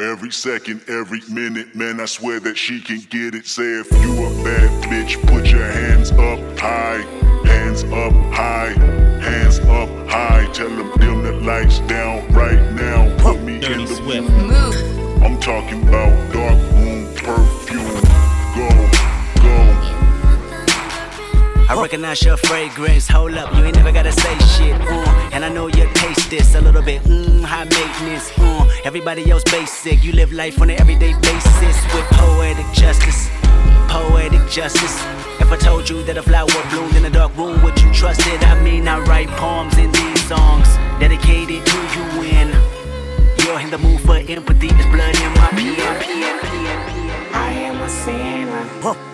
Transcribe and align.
Every 0.00 0.32
second, 0.32 0.80
every 0.88 1.20
minute, 1.30 1.76
man, 1.76 2.00
I 2.00 2.06
swear 2.06 2.40
that 2.40 2.58
she 2.58 2.80
can 2.80 2.98
get 3.10 3.32
it. 3.32 3.46
Say 3.46 3.78
if 3.78 3.92
you 3.92 4.26
a 4.26 4.42
bad 4.42 4.84
bitch, 4.90 5.24
put 5.28 5.46
your 5.46 5.62
hands 5.64 6.10
up 6.10 6.58
high, 6.58 6.98
hands 7.46 7.84
up 7.84 8.12
high, 8.34 8.70
hands 9.22 9.60
up 9.60 9.88
high. 10.10 10.50
Tell 10.52 10.68
them 10.68 10.90
dim 10.98 11.22
the 11.22 11.34
lights 11.46 11.78
down 11.86 12.26
right 12.32 12.72
now. 12.72 13.16
Put 13.18 13.40
me 13.42 13.60
Dirty 13.60 13.74
in 13.74 13.80
the 13.82 13.94
Swift. 13.94 14.28
Move. 14.30 15.22
I'm 15.22 15.38
talking 15.38 15.86
about 15.86 16.32
dark 16.32 16.73
I 21.74 21.82
recognize 21.82 22.22
your 22.22 22.36
fragrance. 22.36 23.08
Hold 23.08 23.34
up, 23.34 23.52
you 23.52 23.64
ain't 23.64 23.74
never 23.74 23.90
gotta 23.90 24.12
say 24.12 24.38
shit. 24.54 24.80
Uh, 24.80 25.30
and 25.32 25.44
I 25.44 25.48
know 25.48 25.66
you 25.66 25.88
taste 25.92 26.30
this 26.30 26.54
a 26.54 26.60
little 26.60 26.82
bit. 26.82 27.02
Mmm, 27.02 27.42
high 27.42 27.64
maintenance. 27.64 28.30
Uh, 28.38 28.64
everybody 28.84 29.28
else 29.28 29.42
basic. 29.42 30.04
You 30.04 30.12
live 30.12 30.32
life 30.32 30.60
on 30.60 30.70
an 30.70 30.78
everyday 30.80 31.14
basis 31.14 31.76
with 31.92 32.06
poetic 32.12 32.64
justice. 32.72 33.28
Poetic 33.88 34.48
justice. 34.48 35.02
If 35.40 35.50
I 35.50 35.56
told 35.56 35.90
you 35.90 36.04
that 36.04 36.16
a 36.16 36.22
flower 36.22 36.46
bloomed 36.70 36.94
in 36.94 37.06
a 37.06 37.10
dark 37.10 37.36
room, 37.36 37.60
would 37.64 37.76
you 37.82 37.92
trust 37.92 38.20
it? 38.28 38.46
I 38.46 38.62
mean, 38.62 38.86
I 38.86 39.00
write 39.00 39.28
poems 39.30 39.76
in 39.76 39.90
these 39.90 40.22
songs 40.28 40.68
dedicated 41.00 41.66
to 41.66 41.78
you 41.94 42.04
when 42.22 42.54
you're 43.42 43.58
in 43.58 43.70
the 43.70 43.78
mood 43.78 44.00
for 44.02 44.14
empathy. 44.14 44.68
There's 44.68 44.86
blood 44.94 45.16
in 45.16 45.32
my 45.42 45.48
pen. 45.50 46.34
I 47.34 47.50
am 47.66 47.82
a 47.82 47.88
sinner 47.88 49.13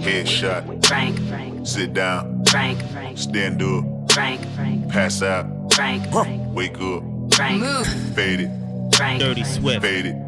Headshot. 0.00 0.86
Frank, 0.86 1.18
Frank. 1.28 1.66
Sit 1.66 1.92
down. 1.92 2.44
Frank, 2.46 2.82
Frank. 2.92 3.18
Stand 3.18 3.62
up. 3.62 4.12
Frank, 4.12 4.40
Frank. 4.54 4.88
Pass 4.88 5.22
out. 5.22 5.46
Frank, 5.74 6.10
Frank. 6.12 6.54
Wake 6.54 6.80
up. 6.80 7.02
Frank. 7.34 7.62
Move. 7.62 7.86
Faded. 8.14 8.50
Frank. 8.94 9.20
Dirty 9.20 9.44
fade 9.44 9.82
Faded. 9.82 10.27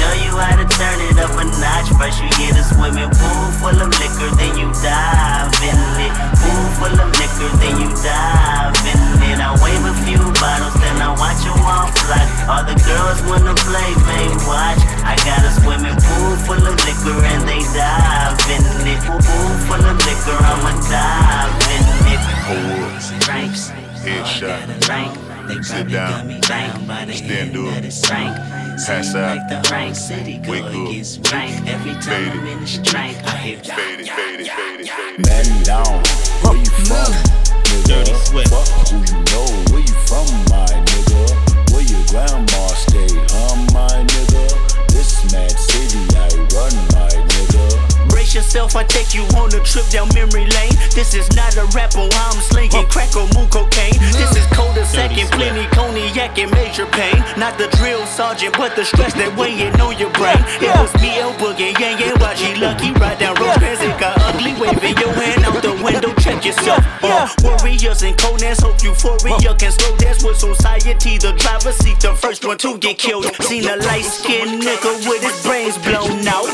show 0.01 0.13
you 0.17 0.33
how 0.33 0.57
to 0.57 0.65
turn 0.65 0.97
it 1.05 1.17
up 1.21 1.37
a 1.37 1.45
notch. 1.61 1.89
First 2.01 2.17
you 2.17 2.29
get 2.41 2.57
a 2.57 2.63
swimming 2.65 3.13
pool 3.13 3.45
full 3.61 3.77
of 3.77 3.93
liquor, 4.01 4.29
then 4.33 4.57
you 4.57 4.67
dive 4.81 5.53
in 5.61 5.77
it. 6.01 6.13
Pool 6.41 6.65
full 6.81 6.97
of 6.97 7.09
liquor, 7.21 7.51
then 7.61 7.75
you 7.77 7.89
dive 8.01 8.73
in 8.89 9.01
it. 9.29 9.37
I 9.37 9.53
wave 9.61 9.85
a 9.85 9.93
few 10.01 10.21
bottles, 10.41 10.73
then 10.81 10.97
I 10.97 11.13
watch 11.21 11.45
you 11.45 11.53
all 11.53 11.85
fly. 12.01 12.25
All 12.49 12.63
the 12.65 12.77
girls 12.81 13.21
wanna 13.29 13.53
play, 13.61 13.89
they 14.09 14.27
watch. 14.49 14.81
I 15.05 15.13
got 15.21 15.45
a 15.45 15.51
swimming 15.61 15.97
pool 16.01 16.33
full 16.49 16.63
of 16.65 16.75
liquor 16.81 17.17
and 17.21 17.45
they 17.45 17.61
dive 17.77 18.41
in 18.49 18.63
it. 18.89 18.99
Pool 19.05 19.53
full 19.69 19.85
of 19.85 19.97
liquor, 20.01 20.37
I'ma 20.41 20.73
dive 20.89 21.53
in 21.77 21.83
it. 22.09 22.21
Up. 22.49 23.21
Drinks, 23.21 23.69
Headshot. 24.01 25.30
Drink, 25.53 25.65
Sit 25.65 25.89
down. 25.89 26.41
Stand 27.11 27.57
up. 27.57 27.81
drink, 27.83 28.35
Pass 28.85 29.15
out. 29.15 29.49
drink, 29.63 30.47
Wake 30.47 30.63
up. 30.63 30.71
drink. 30.71 31.67
Every 31.67 31.93
time 32.01 32.39
I'm 32.39 32.47
in 32.47 32.59
the 32.61 32.81
drink, 32.83 33.17
I 33.25 33.37
hear 33.37 33.57
Fade 33.59 33.99
it. 33.99 34.09
Fade 34.09 34.39
it. 34.39 34.47
Fade 34.47 34.79
it. 34.81 35.27
Man 35.27 35.63
down, 35.63 36.03
where 36.41 36.55
you 36.57 36.65
from, 36.87 37.11
nigga? 37.11 37.85
Dirty 37.85 38.13
Swift. 38.25 38.49
Fuck 38.49 38.67
who 38.89 38.97
you 38.97 39.23
know, 39.31 39.45
where 39.71 39.81
you 39.81 39.95
from, 40.07 40.27
my 40.49 40.65
nigga? 40.87 41.21
Where 41.73 41.83
your 41.83 42.03
grandma 42.07 42.67
stayed, 42.67 43.19
huh, 43.31 43.55
my 43.73 44.03
nigga? 44.07 44.87
This 44.87 45.31
mad 45.33 45.51
city 45.51 45.99
I 46.15 46.29
run, 46.55 46.73
my 46.95 47.09
nigga. 47.09 47.30
Brace 48.31 48.45
yourself, 48.45 48.77
I 48.77 48.85
take 48.85 49.13
you 49.13 49.23
on 49.35 49.53
a 49.53 49.59
trip 49.59 49.83
down 49.89 50.07
memory 50.15 50.47
lane. 50.47 50.71
This 50.95 51.13
is 51.13 51.27
not 51.35 51.57
a 51.57 51.65
rap 51.75 51.95
or 51.97 52.07
I'm 52.07 52.39
slinging 52.39 52.87
crack 52.87 53.13
or 53.17 53.27
moon 53.35 53.49
cocaine. 53.49 53.99
This 54.15 54.31
is 54.37 54.45
colder 54.55 54.85
second, 54.85 55.27
Swift. 55.27 55.33
plenty 55.33 55.67
cognac 55.75 56.39
and 56.39 56.49
major 56.51 56.85
pain. 56.85 57.19
Not 57.35 57.57
the 57.57 57.67
drill 57.75 58.05
sergeant, 58.05 58.55
but 58.57 58.77
the 58.77 58.85
stress 58.85 59.13
that 59.15 59.35
weighing 59.35 59.75
on 59.81 59.99
your 59.99 60.11
brain. 60.15 60.39
It 60.63 60.71
was 60.79 60.93
me, 61.03 61.19
El 61.19 61.33
Boogie, 61.43 61.75
Yang, 61.75 62.07
and 62.07 62.17
Watchy 62.23 62.55
Lucky. 62.55 62.95
Ride 62.95 63.19
down 63.19 63.35
Rose 63.35 63.83
it 63.83 63.99
got 63.99 64.15
ugly. 64.23 64.55
Waving 64.55 64.95
your 64.95 65.11
hand 65.11 65.43
out 65.43 65.61
the 65.61 65.75
window, 65.83 66.13
check 66.23 66.45
yourself. 66.45 66.79
Uh, 67.03 67.27
warriors 67.43 68.03
and 68.03 68.15
Conan's 68.17 68.63
hope 68.63 68.81
euphoria 68.81 69.51
can 69.59 69.71
slow 69.75 69.97
dance 69.97 70.23
with 70.23 70.37
society. 70.37 71.17
The 71.17 71.33
driver 71.35 71.73
seat, 71.73 71.99
the 71.99 72.15
first 72.15 72.45
one 72.45 72.57
to 72.59 72.77
get 72.77 72.97
killed. 72.97 73.27
Seen 73.43 73.67
a 73.67 73.75
light 73.75 74.07
skinned 74.07 74.63
nigga 74.63 75.03
with 75.03 75.19
his 75.19 75.35
brains 75.43 75.75
blown 75.83 76.23
out. 76.31 76.47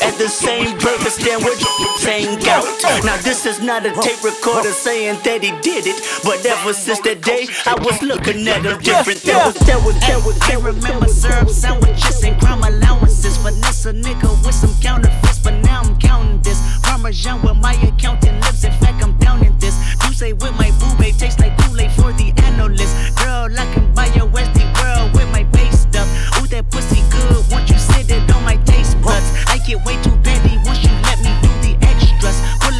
At 0.00 0.16
the 0.16 0.28
same 0.28 0.78
burger 1.18 1.24
stand 1.24 1.44
where 1.44 1.56
saying 1.98 2.38
out. 2.48 3.04
Now 3.04 3.16
this 3.18 3.46
is 3.46 3.60
not 3.60 3.86
a 3.86 3.92
tape 4.02 4.22
recorder 4.22 4.72
saying 4.72 5.18
that 5.24 5.42
he 5.42 5.50
did 5.60 5.86
it, 5.86 6.00
but 6.24 6.44
ever 6.44 6.72
since 6.72 7.00
that 7.00 7.22
day 7.22 7.46
I 7.66 7.74
was 7.74 8.02
looking 8.02 8.46
at 8.48 8.64
him 8.64 8.78
different. 8.80 9.22
That 9.22 9.46
was 9.46 9.54
that 9.66 9.84
was 9.84 9.98
that 10.00 10.24
was. 10.24 10.38
I 10.42 10.54
remember 10.56 11.08
syrup 11.08 11.48
sandwiches 11.50 12.22
and 12.24 12.40
crime 12.40 12.62
allowances. 12.62 13.36
Finesse 13.38 13.86
a 13.86 13.92
nigga 13.92 14.28
with 14.44 14.54
some 14.54 14.74
counterfeits, 14.80 15.38
but 15.38 15.54
now 15.62 15.82
I'm 15.82 15.98
counting 15.98 16.40
this. 16.42 16.60
Parmesan 16.82 17.42
with 17.42 17.56
my 17.56 17.74
accountant 17.74 18.40
lips. 18.44 18.64
In 18.64 18.72
fact, 18.72 19.02
I'm 19.02 19.16
down 19.18 19.44
in 19.44 19.56
this. 19.58 19.74
You 20.04 20.12
say 20.12 20.32
with 20.32 20.54
my 20.56 20.70
boo 20.78 20.90
babe 20.98 21.16
tastes 21.16 21.40
like 21.40 21.56
Kool-Aid 21.58 21.92
for 21.92 22.12
the 22.12 22.32
analyst. 22.44 22.94
Girl, 23.16 23.48
I 23.58 23.66
can 23.74 23.92
buy 23.94 24.06
your 24.14 24.26
Westy 24.26 24.64
world 24.80 25.14
with 25.14 25.28
my 25.30 25.44
base 25.44 25.80
stuff. 25.80 26.08
Ooh, 26.40 26.46
that 26.48 26.70
pussy 26.70 27.02
good. 27.10 27.44
Once 27.50 27.70
you 27.70 27.78
sit 27.78 28.10
it 28.10 28.30
on 28.34 28.44
my 28.44 28.56
taste 28.64 29.00
buds, 29.02 29.26
I 29.46 29.58
get 29.66 29.84
way 29.84 30.00
too 30.02 30.16
petty 30.22 30.58
once 30.64 30.82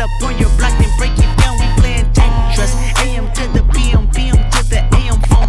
up 0.08 0.22
on 0.22 0.38
your 0.38 0.50
block 0.56 0.72
and 0.80 0.92
break 0.96 1.12
it 1.12 1.30
down. 1.38 1.58
We 1.58 1.66
playing 1.80 2.06
Tetris. 2.12 2.72
AM 3.04 3.30
to 3.32 3.44
the 3.52 3.62
PM, 3.74 4.08
PM 4.10 4.38
to 4.50 4.60
the 4.68 4.80
AM 4.96 5.20
phone. 5.28 5.48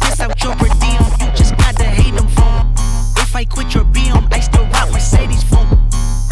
This 0.00 0.20
out 0.20 0.42
your 0.42 0.54
per 0.56 0.68
diem. 0.80 1.04
You 1.20 1.28
just 1.36 1.56
gotta 1.56 1.84
hate 1.84 2.14
them 2.14 2.28
phone. 2.28 2.72
If 3.18 3.34
I 3.34 3.44
quit 3.44 3.74
your 3.74 3.84
BM, 3.84 4.32
I 4.32 4.40
still 4.40 4.66
rock 4.66 4.90
Mercedes 4.92 5.42
phone. 5.44 5.68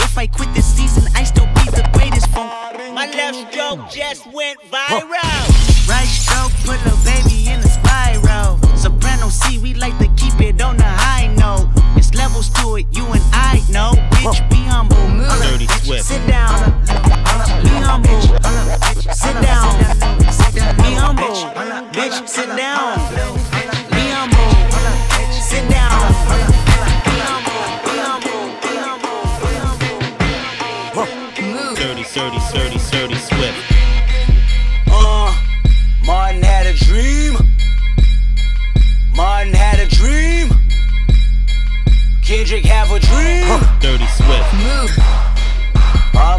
If 0.01 0.17
I 0.17 0.27
quit 0.27 0.53
this 0.55 0.67
season, 0.67 1.05
I 1.15 1.25
still 1.25 1.47
be 1.47 1.65
the 1.71 1.89
greatest 1.93 2.29
phone. 2.31 2.51
My 2.95 3.07
left 3.11 3.53
stroke 3.53 3.91
just 3.91 4.27
went 4.33 4.59
viral. 4.71 5.47
Right 5.89 6.09
stroke 6.09 6.53
put 6.65 6.81
a 6.85 6.97
baby 7.05 7.49
in 7.49 7.61
a 7.61 7.69
spiral. 7.69 8.59
Soprano 8.77 9.29
C, 9.29 9.59
we 9.59 9.75
like 9.75 9.97
to 9.99 10.09
keep 10.17 10.41
it 10.41 10.61
on 10.61 10.77
the 10.77 10.85
high 10.85 11.29
note. 11.35 11.69
It's 11.97 12.15
levels 12.15 12.51
to 12.61 12.77
it, 12.77 12.87
you 12.93 13.07
and 13.07 13.23
I 13.33 13.63
know. 13.71 13.93
Bitch, 14.19 14.41
be 14.51 14.57
humble. 14.57 14.97
Dirty 15.43 15.67
Swift. 15.67 16.05
Sit 16.05 16.27
down 16.27 16.58
mambo 17.89 18.18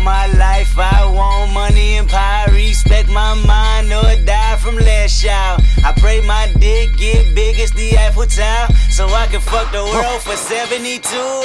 my 0.10 0.26
life 0.42 0.74
I 0.76 1.06
want 1.06 1.54
money 1.54 2.02
and 2.02 2.10
power. 2.10 2.50
Respect 2.50 3.10
my 3.10 3.38
mind 3.46 3.94
or 3.94 4.10
die 4.26 4.58
from 4.58 4.76
last 4.78 5.22
child. 5.22 5.62
I 5.86 5.94
pray 6.02 6.18
my 6.26 6.50
dick 6.58 6.98
get 6.98 7.36
big 7.36 7.60
as 7.60 7.70
the 7.78 7.94
Eiffel 7.94 8.26
Tower. 8.26 8.74
So 8.90 9.06
I 9.06 9.28
can 9.30 9.40
fuck 9.40 9.70
the 9.70 9.86
world 9.86 10.22
for 10.26 10.34
72 10.34 10.98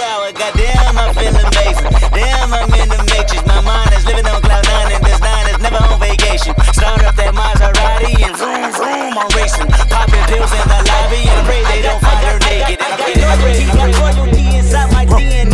hours. 0.08 0.32
Goddamn, 0.32 0.96
I 0.96 1.12
feel 1.12 1.36
amazing. 1.36 1.92
Damn, 2.16 2.56
I'm 2.56 2.72
in 2.80 2.88
the 2.88 3.00
matrix. 3.12 3.44
My 3.44 3.60
mind 3.60 3.92
is 3.92 4.04
living 4.08 4.24
on 4.32 4.40
cloud 4.40 4.64
nine 4.64 4.96
and 4.96 5.04
this 5.04 5.20
nine 5.20 5.46
is 5.52 5.60
never 5.60 5.80
on 5.84 6.00
vacation. 6.00 6.56
Start 6.72 7.04
up 7.04 7.14
that 7.20 7.36
Maserati 7.36 8.16
and 8.24 8.32
vroom 8.32 8.72
vroom, 8.80 9.12
I'm 9.20 9.28
racing. 9.36 9.68
Popping 9.92 10.24
pills 10.32 10.52
in 10.56 10.64
the 10.72 10.80
lobby 10.88 11.20
and 11.20 11.42
pray 11.44 11.60
they 11.68 11.84
don't 11.84 12.00
find 12.00 12.24
her 12.32 12.40
naked. 12.48 12.80
I 12.80 12.96
got 12.96 13.12
loyalty, 13.44 13.64
got 13.76 13.92
royalty 14.00 14.56
inside 14.56 14.88
my 14.96 15.04
DNA. 15.04 15.53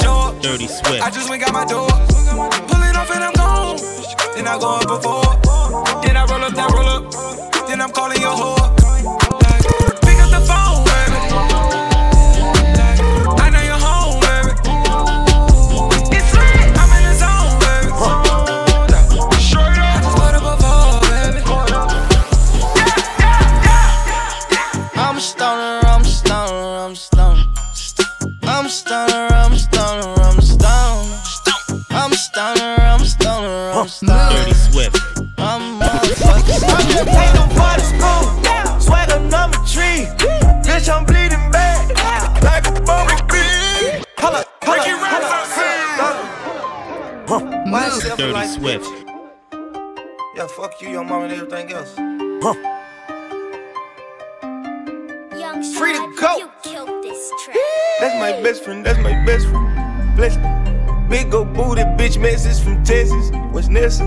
Just. 0.00 0.30
Dirty 0.40 0.66
Swift. 0.66 1.02
I 1.02 1.10
just 1.10 1.28
went 1.28 1.42
got 1.42 1.52
my 1.52 1.66
door. 1.66 1.86
Pull 1.86 2.82
it 2.82 2.96
off 2.96 3.10
and 3.10 3.24
I'm 3.24 3.32
gone. 3.34 3.76
Then 4.34 4.48
I 4.48 4.58
go 4.58 4.76
up 4.76 4.88
before. 4.88 5.49
Dirty 48.20 48.32
like 48.34 48.50
Swift. 48.50 48.86
Yeah, 50.36 50.46
fuck 50.48 50.82
you, 50.82 50.90
your 50.90 51.04
mom, 51.04 51.22
and 51.22 51.32
everything 51.32 51.72
else. 51.72 51.96
Young 55.40 55.62
Free 55.72 55.94
to 55.94 55.98
Shad, 55.98 56.16
go. 56.20 56.36
You 56.36 56.50
killed 56.62 57.02
this 57.02 57.32
track. 57.42 57.56
That's 57.98 58.14
my 58.20 58.32
best 58.42 58.62
friend, 58.62 58.84
that's 58.84 58.98
my 58.98 59.24
best 59.24 59.46
friend. 59.46 60.16
Bless 60.16 60.36
Big 61.08 61.32
old 61.32 61.54
booty 61.54 61.80
bitch 61.96 62.20
message 62.20 62.62
from 62.62 62.84
Texas. 62.84 63.30
What's 63.52 63.68
Nessa? 63.68 64.04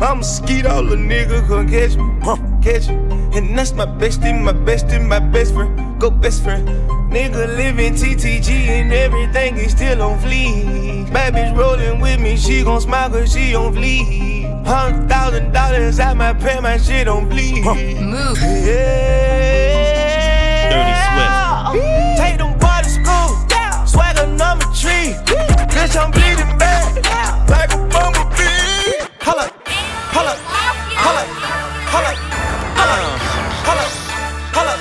I'm 0.00 0.20
a 0.20 0.24
skeet, 0.24 0.64
all 0.64 0.90
a 0.90 0.96
nigga 0.96 1.46
can 1.46 1.68
catch 1.68 1.94
me. 1.96 2.10
Huh, 2.22 2.38
catch 2.62 2.88
me. 2.88 2.94
And 3.36 3.58
that's 3.58 3.74
my 3.74 3.84
bestie, 3.84 4.32
my 4.42 4.54
bestie, 4.54 5.06
my 5.06 5.18
best 5.18 5.52
friend. 5.52 6.00
Go 6.00 6.10
best 6.10 6.42
friend. 6.42 6.66
Nigga 7.12 7.54
living 7.54 7.92
TTG 7.92 8.48
and 8.48 8.94
everything 8.94 9.58
is 9.58 9.72
still 9.72 10.00
on 10.00 10.18
fleek. 10.20 10.91
Bad 11.12 11.34
bitch 11.34 11.54
rolling 11.56 12.00
with 12.00 12.20
me, 12.20 12.36
she 12.36 12.62
gon' 12.64 12.80
smile 12.80 13.10
cause 13.10 13.32
she 13.32 13.54
on 13.54 13.74
fleek. 13.74 14.64
Hundred 14.64 15.08
thousand 15.08 15.52
dollars 15.52 16.00
out 16.00 16.16
my 16.16 16.32
pay, 16.32 16.58
my 16.60 16.78
shit 16.78 17.06
on 17.08 17.28
bleed. 17.28 17.64
Move. 17.64 18.38
Yeah. 18.64 19.92
Dirty 20.72 20.94
Swift. 21.04 21.36
Take 22.16 22.38
them 22.38 22.52
boys 22.58 22.84
to 22.86 22.90
school. 22.96 23.28
Swagger 23.86 24.26
number 24.26 24.64
three. 24.72 25.12
Bitch, 25.74 25.96
I'm 26.00 26.10
bleeding 26.10 26.56
bad. 26.56 26.96
Like 27.50 27.74
a 27.74 27.78
bumblebee. 27.92 29.04
Holla, 29.20 29.50
holla, 30.16 30.34
holla, 31.04 31.24
holla, 31.92 32.12
holla, 32.78 32.96
holla, 33.68 33.86
holla, 34.56 34.74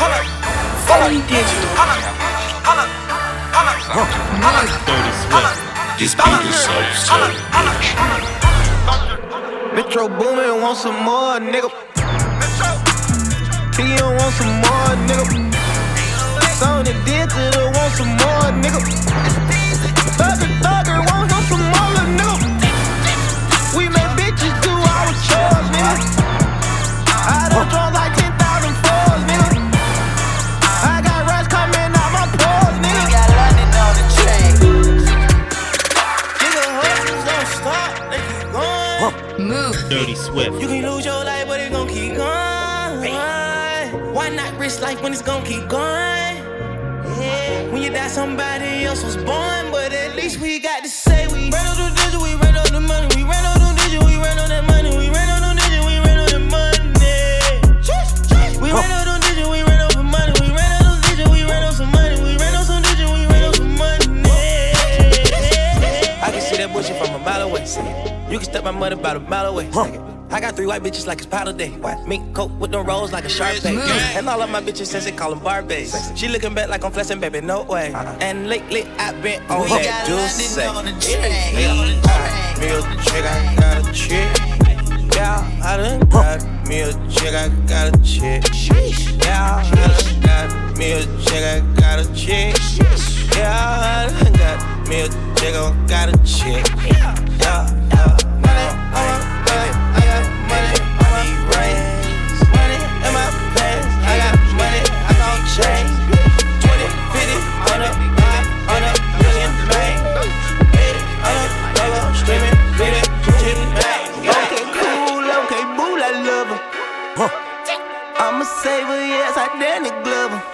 holla. 0.00 0.18
Fully 0.88 1.20
digital. 1.28 1.68
Holla, 1.76 1.96
holla, 2.64 2.84
holla, 3.52 3.74
holla, 4.42 4.62
Swift. 4.86 4.97
This 5.98 6.14
beat 6.14 6.24
is 6.46 6.54
so. 6.54 6.72
Metro 9.74 10.06
Boomin 10.06 10.62
want 10.62 10.78
some 10.78 10.94
more, 11.02 11.40
nigga. 11.42 11.68
P.O. 13.74 14.06
want 14.14 14.34
some 14.38 14.54
more, 14.62 14.94
nigga. 15.10 15.24
Sony 16.54 16.94
Digital 17.04 17.66
want 17.74 17.92
some 17.98 18.14
more, 18.14 18.48
nigga. 18.62 18.78
Thugger 20.14 20.50
Thugger 20.62 20.98
want 21.10 21.32
him 21.32 21.42
some 21.50 21.66
more, 21.66 22.06
nigga. 22.14 22.36
We 23.76 23.88
make 23.88 24.12
bitches 24.14 24.54
do 24.62 24.70
our 24.70 25.10
chores, 25.26 25.66
nigga. 25.74 25.94
I 27.10 27.48
done 27.50 27.68
drunk 27.70 27.87
Dirty 39.98 40.14
Swift. 40.14 40.60
You 40.60 40.68
can 40.68 40.82
lose 40.88 41.04
your 41.04 41.24
life, 41.24 41.48
but 41.48 41.58
it 41.58 41.72
gon' 41.72 41.88
keep 41.88 42.14
going. 42.14 43.14
Why 44.14 44.28
not 44.30 44.56
risk 44.56 44.80
life 44.80 45.02
when 45.02 45.12
it's 45.12 45.22
gon' 45.22 45.44
keep 45.44 45.66
going? 45.66 46.36
Yeah. 47.18 47.72
When 47.72 47.82
you 47.82 47.90
die, 47.90 48.06
somebody 48.06 48.84
else 48.84 49.02
was 49.02 49.16
born, 49.16 49.72
but 49.72 49.92
at 49.92 50.14
least 50.14 50.38
we 50.38 50.60
got 50.60 50.67
step 68.48 68.64
my 68.64 68.70
mother 68.70 68.96
about 68.96 69.16
a 69.16 69.20
mile 69.20 69.46
away. 69.46 69.68
I 70.30 70.40
got 70.40 70.56
three 70.56 70.66
white 70.66 70.82
bitches 70.82 71.06
like 71.06 71.18
it's 71.18 71.26
powder 71.26 71.52
day. 71.52 71.70
Mink 72.06 72.34
coat 72.34 72.50
with 72.52 72.70
them 72.70 72.86
rolls 72.86 73.12
like 73.12 73.24
a 73.24 73.28
sharp 73.28 73.62
bait. 73.62 73.78
And 74.16 74.28
all 74.28 74.42
of 74.42 74.50
my 74.50 74.60
bitches 74.60 74.86
since 74.86 75.04
they 75.04 75.12
call 75.12 75.30
them 75.30 75.40
Barbies. 75.40 76.16
She 76.16 76.28
looking 76.28 76.54
back 76.54 76.68
like 76.68 76.84
I'm 76.84 76.92
flexing, 76.92 77.20
baby, 77.20 77.40
no 77.40 77.62
way. 77.62 77.92
Uh-huh. 77.92 78.16
And 78.20 78.48
lately 78.48 78.84
I've 78.98 79.22
been 79.22 79.42
on 79.50 79.62
We 79.62 79.68
that 79.68 79.84
got 79.84 80.06
juice. 80.06 80.56
London 80.56 80.76
on 80.76 80.84
the 80.84 80.90
Yeah, 81.08 81.20
train. 81.20 81.54
yeah. 81.56 82.58
Me 82.60 82.66
a 82.68 83.02
chick, 83.04 83.24
I 83.24 83.54
got 83.56 83.88
a 83.88 83.92
chick. 83.92 85.14
Yeah, 85.14 85.60
I 85.64 85.76
done 85.76 86.00
got 86.10 86.68
me 86.68 86.80
a 86.80 86.92
chick, 87.10 87.34
I 87.34 87.48
got 87.66 87.96
a 87.96 88.02
chick. 88.02 88.44
Yeah, 89.24 89.62
I 89.64 89.70
done 89.70 90.20
got 90.20 90.78
me 90.78 90.92
a 90.92 91.00
chick, 91.24 91.42
I 91.42 91.60
got 91.80 92.00
a 92.00 92.14
chick. 92.14 92.56
Yeah, 93.34 93.50
I 93.50 94.22
done 94.22 94.32
got 94.34 94.88
me 94.88 95.00
a 95.00 95.08
chick, 95.36 95.54
I 95.54 95.86
got 95.88 96.08
a 96.10 96.16
chick. 96.24 96.66
Yeah, 96.86 97.14
yeah. 97.40 98.37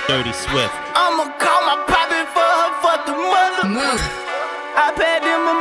Dirty 0.07 0.33
Swift. 0.37 0.75
I'ma 0.93 1.33
call 1.41 1.61
my 1.65 1.81
poppy 1.89 2.23
for 2.37 2.45
her 2.45 2.73
fucking 2.85 3.17
mother. 3.17 3.69
Move. 3.73 4.05
I 4.77 4.93
paid 4.93 5.25
them 5.25 5.49
a 5.49 5.57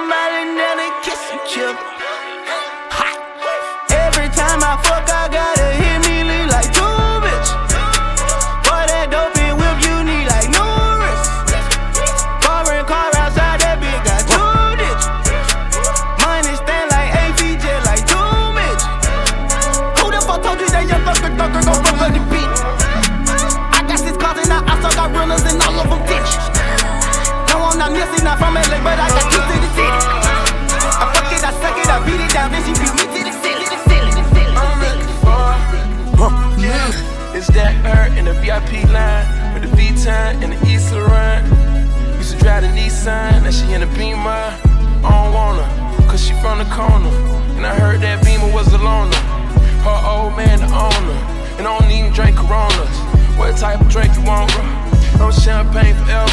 down, 32.43 32.51
then 32.51 32.63
she 32.63 32.73
beat 32.81 32.93
me 32.95 33.05
to 33.17 33.23
the 33.23 33.31
ceiling. 33.31 33.69
the 33.71 33.79
ceiling, 33.87 34.15
the 34.15 34.23
ceiling. 34.35 34.57
I'm 34.57 34.79
ready 34.81 35.03
for 35.23 36.29
Move. 36.59 37.35
It's 37.35 37.47
that 37.47 37.73
her 37.83 38.17
in 38.17 38.25
the 38.25 38.33
VIP 38.33 38.87
line 38.89 39.53
with 39.53 39.63
the 39.63 39.75
V-Time 39.75 40.43
and 40.43 40.53
the 40.53 40.59
East 40.67 40.93
Laurent. 40.93 41.45
Used 42.17 42.33
to 42.33 42.39
drive 42.39 42.63
the 42.63 42.69
Nissan, 42.69 43.43
now 43.43 43.51
she 43.51 43.73
in 43.73 43.81
the 43.81 43.87
Beamer. 43.97 44.55
I 45.03 45.09
don't 45.09 45.33
want 45.33 45.59
her, 45.61 46.07
cause 46.07 46.23
she 46.25 46.33
from 46.41 46.59
the 46.59 46.65
corner. 46.65 47.09
And 47.57 47.65
I 47.65 47.75
heard 47.75 48.01
that 48.01 48.23
Beamer 48.23 48.51
was 48.53 48.71
a 48.73 48.77
loner. 48.77 49.23
Her 49.83 49.99
old 50.07 50.37
man 50.37 50.59
the 50.59 50.69
owner. 50.71 51.19
And 51.57 51.67
I 51.67 51.79
don't 51.79 51.91
even 51.91 52.11
drink 52.13 52.37
Coronas. 52.37 52.97
What 53.37 53.55
type 53.57 53.81
of 53.81 53.89
drink 53.89 54.15
you 54.15 54.23
want, 54.23 54.51
bro? 54.51 54.63
I'm 55.19 55.31
champagne 55.31 55.95
forever. 55.95 56.31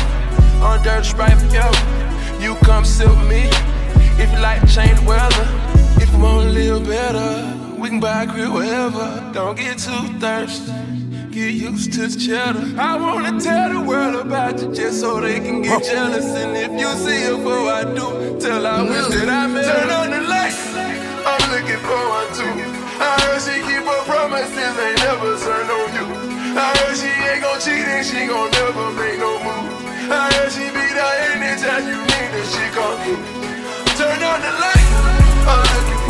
I'm 0.63 0.83
dirty 0.83 1.09
sprite 1.09 1.39
forever. 1.39 1.79
You 2.41 2.55
come 2.67 2.85
sit 2.85 3.09
with 3.09 3.29
me 3.29 3.51
if 4.23 4.31
you 4.33 4.39
like 4.39 4.61
to 4.61 4.67
change 4.67 4.99
the 5.01 5.07
weather. 5.07 5.70
Wanna 6.21 6.51
live 6.51 6.87
better, 6.87 7.57
we 7.81 7.89
can 7.89 7.99
buy 7.99 8.25
a 8.25 8.27
crib 8.27 8.53
wherever. 8.53 9.31
Don't 9.33 9.57
get 9.57 9.79
too 9.79 10.05
thirsty. 10.21 10.73
Get 11.31 11.55
used 11.55 11.93
to 11.95 12.09
the 12.09 12.21
cheddar. 12.21 12.67
I 12.79 12.97
wanna 12.97 13.41
tell 13.41 13.73
the 13.73 13.81
world 13.81 14.17
about 14.17 14.61
you 14.61 14.73
just 14.75 15.01
so 15.01 15.21
they 15.21 15.41
can 15.41 15.63
get 15.63 15.83
jealous. 15.83 16.27
And 16.27 16.57
if 16.57 16.73
you 16.79 16.91
see 17.05 17.25
her 17.25 17.37
before 17.37 17.73
I 17.73 17.85
do, 17.85 18.39
tell 18.39 18.67
I 18.67 18.83
wish 18.83 19.07
that 19.17 19.29
I 19.29 19.47
met 19.47 19.65
her. 19.65 19.73
Turn 19.73 19.91
on 19.91 20.11
the 20.11 20.21
lights. 20.29 20.61
I'm 21.25 21.43
looking 21.55 21.81
for 21.89 22.03
one 22.19 22.31
too. 22.37 22.55
I 23.01 23.17
heard 23.25 23.41
she 23.41 23.57
keep 23.65 23.85
her 23.89 24.03
promises, 24.05 24.77
ain't 24.77 25.01
never 25.01 25.33
turn 25.41 25.71
on 25.73 25.89
you. 25.97 26.07
I 26.53 26.69
heard 26.85 26.97
she 27.01 27.09
ain't 27.09 27.41
gon' 27.41 27.61
cheat 27.65 27.87
and 27.89 28.05
she 28.05 28.27
gon' 28.29 28.51
never 28.61 28.93
make 28.93 29.19
no 29.19 29.41
move. 29.41 29.73
I 30.13 30.29
heard 30.37 30.53
she 30.53 30.69
be 30.69 30.85
there 30.85 31.17
anytime 31.33 31.89
you 31.89 31.97
need 31.97 32.31
her, 32.37 32.45
she 32.45 32.65
come 32.77 32.97
through. 33.09 33.25
Turn 33.97 34.21
on 34.21 34.41
the 34.45 34.53
lights. 34.61 34.91
I'm 35.49 35.65
looking 35.65 36.10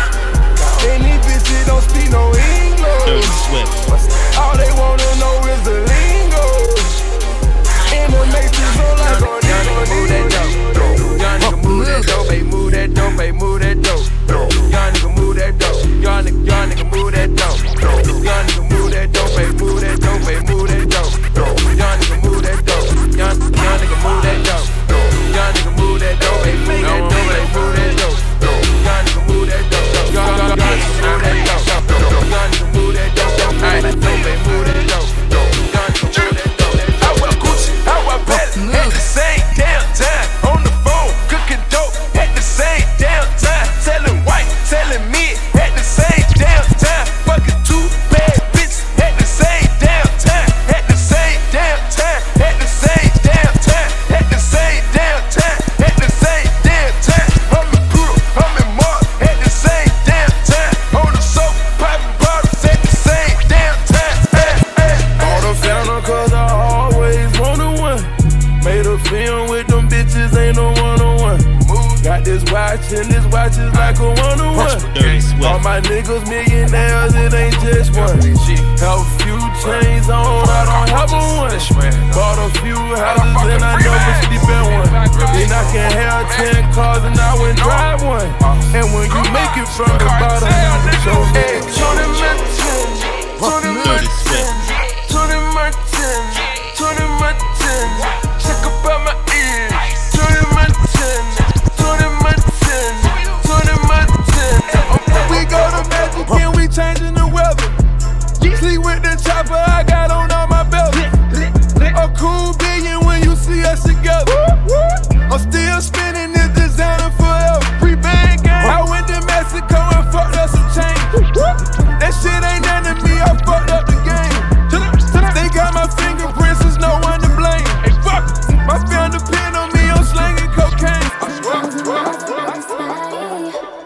And 0.83 1.03
these 1.03 1.21
bitches 1.25 1.65
don't 1.67 1.81
speak 1.81 2.09
no 2.11 2.33
English. 2.33 3.05
Dirty 3.05 3.27
Swift. 3.45 3.71
All 4.37 4.57
they 4.57 4.71
wanna 4.73 5.09
know 5.21 5.35
is 5.53 5.61
the 5.61 5.77
lingo. 5.89 6.45
In 7.93 8.07
the 8.11 8.21
matrix, 8.33 8.69
so 8.77 8.85
like 8.97 9.21
on 9.21 9.41
Young 9.45 9.65
nigga 9.67 9.85
move 9.93 10.09
that 10.09 10.25
dope. 10.31 10.53
Young 11.21 11.39
nigga 11.39 11.57
move 11.63 11.85
that 11.85 12.01
dope. 12.07 12.27
Hey, 12.29 12.41
move 12.41 12.71
that 12.71 12.93
dope. 12.93 13.19
Hey, 13.19 13.31
move 13.31 13.59
that 13.61 13.81
dope. 13.81 14.05
Young 14.71 14.93
nigga 14.93 15.09
move 15.17 15.35
that 15.35 15.53
dope. 15.59 15.85
Young 16.01 16.23
nigga, 16.25 16.45
young 16.47 16.69
nigga 16.69 16.85
move 16.91 17.11
that 17.11 17.29
dope. 17.35 17.59
Young 17.81 18.45
nigga 18.47 18.63
move 18.71 18.91
that 18.91 19.11
dope. 19.13 19.29
Hey, 19.37 19.51
move 19.51 19.81
that 19.81 19.99
dope. 20.01 20.21
Hey, 20.25 20.39
move 20.49 20.67
that 20.69 20.89
dope. 20.89 21.13
Young 21.77 21.97
nigga 21.99 22.17
move 22.23 22.41
that 22.41 22.59
dope. 22.65 22.87
Young, 23.17 23.37
young 23.37 23.77
nigga 23.79 23.97
move 24.01 24.23
that 24.23 24.45
dope. 24.45 24.80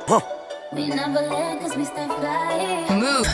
We 0.07 0.87
never 0.89 1.19
let 1.19 1.61
cause 1.61 1.75
we 1.75 1.83
stay 1.83 2.05
fly. 2.05 2.87
Move. 2.91 3.27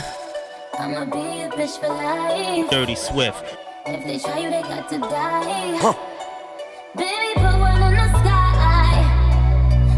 I'ma 0.78 1.04
be 1.04 1.42
a 1.42 1.50
bitch 1.50 1.78
for 1.78 1.88
life. 1.88 2.70
Dirty 2.70 2.94
Swift. 2.94 3.44
If 3.84 4.06
they 4.06 4.18
try 4.18 4.38
you, 4.38 4.48
they 4.50 4.62
got 4.62 4.88
to 4.88 4.98
die. 4.98 5.94
Baby, 6.96 7.34
put 7.34 7.58
one 7.60 7.82
in 7.82 7.92
the 7.92 8.08
sky. 8.20 9.04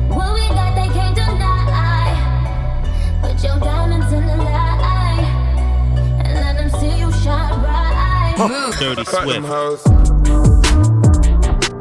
What 0.09 0.35
we 0.35 0.49
got, 0.49 0.75
they 0.75 0.89
can't 0.93 1.15
deny. 1.15 2.11
Put 3.23 3.41
your 3.45 3.61
diamonds 3.61 4.13
in 4.13 4.27
the 4.27 4.37
light. 4.37 5.31
And 6.25 6.35
let 6.35 6.57
them 6.57 6.71
see 6.81 6.99
you 6.99 7.13
shine 7.23 7.61
bright. 7.61 8.35
Move. 8.37 8.77
Dirty 8.81 9.05
Swift. 9.05 9.47
hoes. 9.47 9.83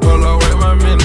Hold 0.04 0.22
up, 0.22 0.40
wait 0.40 0.54
one 0.54 0.78
minute. 0.78 1.03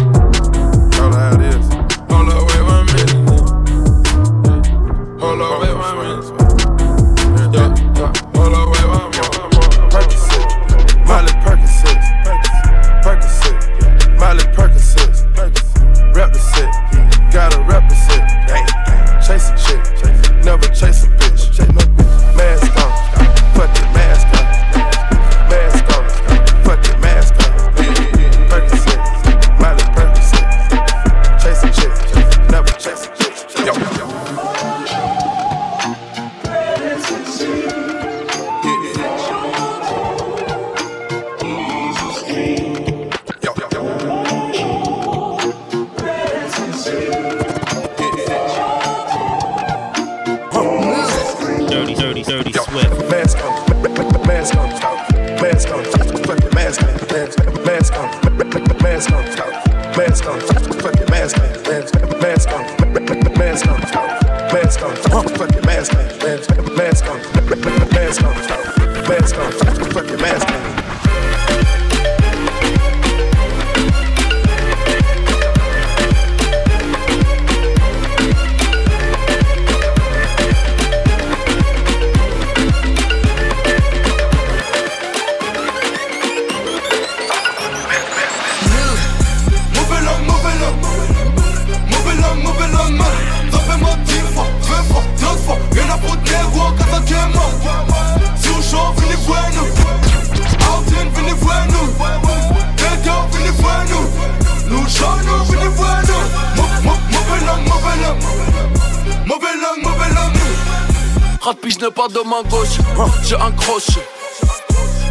Gauche, 112.44 112.78
j'ai 113.24 113.36
un 113.36 113.52
crochet. 113.52 114.06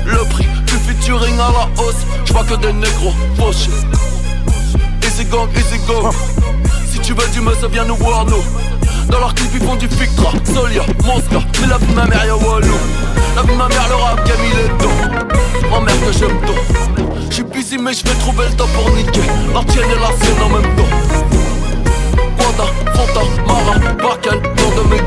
Le 0.07 0.19
prix 0.31 0.47
du 0.67 0.75
featuring 0.75 1.35
à 1.35 1.51
la 1.53 1.83
hausse, 1.83 1.97
je 2.25 2.33
vois 2.33 2.45
que 2.45 2.55
des 2.55 2.73
négros 2.73 3.13
fauchés. 3.37 3.71
Easy 5.03 5.25
gang, 5.25 5.49
easy 5.55 5.79
go. 5.87 6.11
Si 6.91 6.99
tu 7.01 7.13
veux 7.13 7.29
du 7.29 7.41
me, 7.41 7.53
viens 7.71 7.85
nous 7.85 7.97
voir 7.97 8.25
nous. 8.25 8.43
Dans 9.09 9.21
leur 9.21 9.35
clip, 9.35 9.51
ils 9.55 9.67
font 9.67 9.77
du 9.77 9.89
Fictra, 9.89 10.33
Solia, 10.55 10.83
Mosca. 11.05 11.45
Mais 11.61 11.67
la 11.67 11.79
vie 11.79 11.87
de 11.87 11.95
ma 11.95 12.07
mère, 12.07 12.25
y'a 12.25 12.37
Walou. 12.37 12.75
La 13.37 13.43
vie 13.43 13.49
de 13.49 13.55
ma 13.55 13.69
mère, 13.69 13.89
le 13.89 13.95
rap 13.97 14.27
game, 14.27 14.37
il 14.45 14.59
est 14.59 14.79
dos. 14.79 15.69
Ma 15.71 15.81
mère 15.81 16.01
que 16.01 16.13
j'aime 16.13 16.41
tôt. 16.47 17.05
J'suis 17.31 17.43
busy, 17.45 17.79
mais 17.79 17.93
j'vais 17.93 18.15
trouver 18.21 18.47
le 18.49 18.55
temps 18.55 18.69
pour 18.75 18.91
niquer. 18.91 19.21
La 19.55 19.65
tienne 19.65 19.91
et 19.91 20.01
la 20.01 20.25
sienne 20.25 20.43
en 20.43 20.49
même 20.49 20.77
temps. 20.77 20.93
Wanda, 22.39 22.65
Fanta, 22.95 23.21
Mara, 23.47 23.79
Bakel, 23.97 24.41
nom 24.41 24.83
de 24.83 24.89
mes. 24.91 24.99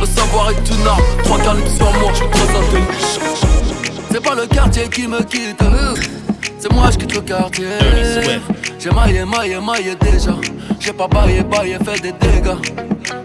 Le 0.00 0.06
savoir 0.06 0.50
est 0.50 0.70
une 0.70 0.86
arme, 0.86 1.02
trois 1.24 1.38
calibres 1.38 1.68
sur 1.68 1.92
moi, 2.00 2.10
je 2.12 2.16
suis 2.16 2.30
trop 2.30 2.58
intelligent. 2.58 3.36
C'est 4.10 4.22
pas 4.22 4.34
le 4.34 4.46
quartier 4.46 4.88
qui 4.88 5.06
me 5.06 5.22
quitte, 5.22 5.62
c'est 6.58 6.72
moi 6.72 6.90
je 6.90 6.98
quitte 6.98 7.14
le 7.14 7.20
quartier. 7.20 7.66
J'ai 8.78 8.90
maillé, 8.90 9.24
maillé, 9.24 9.60
maillé 9.60 9.94
déjà. 9.96 10.32
J'ai 10.78 10.92
pas 10.94 11.06
baillé, 11.06 11.42
baillé, 11.42 11.76
fait 11.84 12.00
des 12.00 12.12
dégâts. 12.12 12.56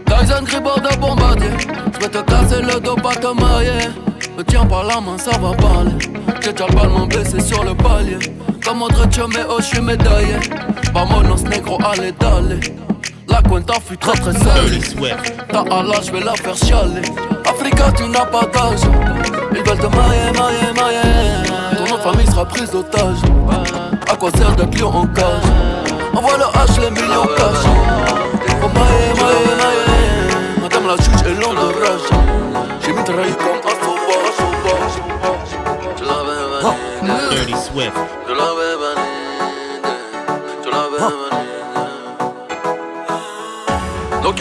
Tyson 0.05 0.43
Gribord 0.43 0.81
de 0.81 0.95
bombardier. 0.97 1.49
Je 1.93 1.99
vais 1.99 2.09
te 2.09 2.21
casser 2.29 2.61
le 2.61 2.79
dos, 2.81 2.95
pas 2.95 3.15
te 3.15 3.27
marier. 3.27 3.89
Me 4.37 4.43
tiens 4.43 4.65
pas 4.65 4.83
la 4.83 4.99
main, 4.99 5.17
ça 5.17 5.31
va 5.37 5.53
parler. 5.53 5.91
J'ai 6.41 6.51
déjà 6.51 6.67
le 6.67 6.75
ballon 6.75 7.07
blessé 7.07 7.39
sur 7.39 7.63
le 7.63 7.73
palier. 7.73 8.19
Comme 8.65 8.81
autre 8.81 9.07
mais 9.29 9.45
oh, 9.49 9.55
je 9.59 9.63
suis 9.63 9.81
médaillé. 9.81 10.35
Vamonos 10.93 11.43
negro, 11.43 11.77
allez, 11.85 12.11
d'aller. 12.11 12.59
La 13.27 13.41
cuenta 13.41 13.73
fut 13.85 13.97
très 13.97 14.13
très 14.13 14.33
salée. 14.33 14.79
Ta 15.51 15.59
Allah, 15.71 15.99
je 16.05 16.11
vais 16.11 16.19
la 16.21 16.33
faire 16.33 16.55
chialer. 16.55 17.01
Africa, 17.45 17.91
tu 17.95 18.07
n'as 18.09 18.25
pas 18.25 18.45
d'âge. 18.45 18.81
Ils 19.51 19.63
veulent 19.63 19.77
te 19.77 19.87
mailler, 19.87 20.31
mailler, 20.37 20.71
mailler. 20.75 21.77
Ton 21.77 21.85
nom 21.85 21.97
de 21.97 22.01
famille 22.01 22.27
sera 22.27 22.45
prise 22.45 22.71
d'otage. 22.71 23.17
À 24.09 24.15
quoi 24.15 24.29
sert 24.31 24.55
d'être 24.55 24.77
lion 24.79 24.89
en 24.89 25.07
cage? 25.07 25.43
Envoie 26.13 26.37
le 26.37 26.43
H, 26.43 26.79
les 26.81 26.91
millions 26.91 27.27
cash. 27.37 27.63
Faut 28.61 28.69
mailler, 28.69 29.13
mailler, 29.21 29.55
mailler. 29.61 30.61
Madame 30.61 30.87
la 30.87 30.95
juge 30.97 31.23
est 31.25 31.41
longue 31.41 31.55
de 31.55 31.69
rage. 31.81 32.07
J'ai 32.81 32.93
mis 32.93 33.03
trahi 33.03 33.33
comme 33.33 33.61
un 33.65 33.75
sauvage. 33.83 34.39
Je 35.97 36.03
l'avais. 36.03 37.35
Dirty 37.35 37.53
Swift. 37.53 37.97
Je 38.27 38.33
l'avais 38.33 38.64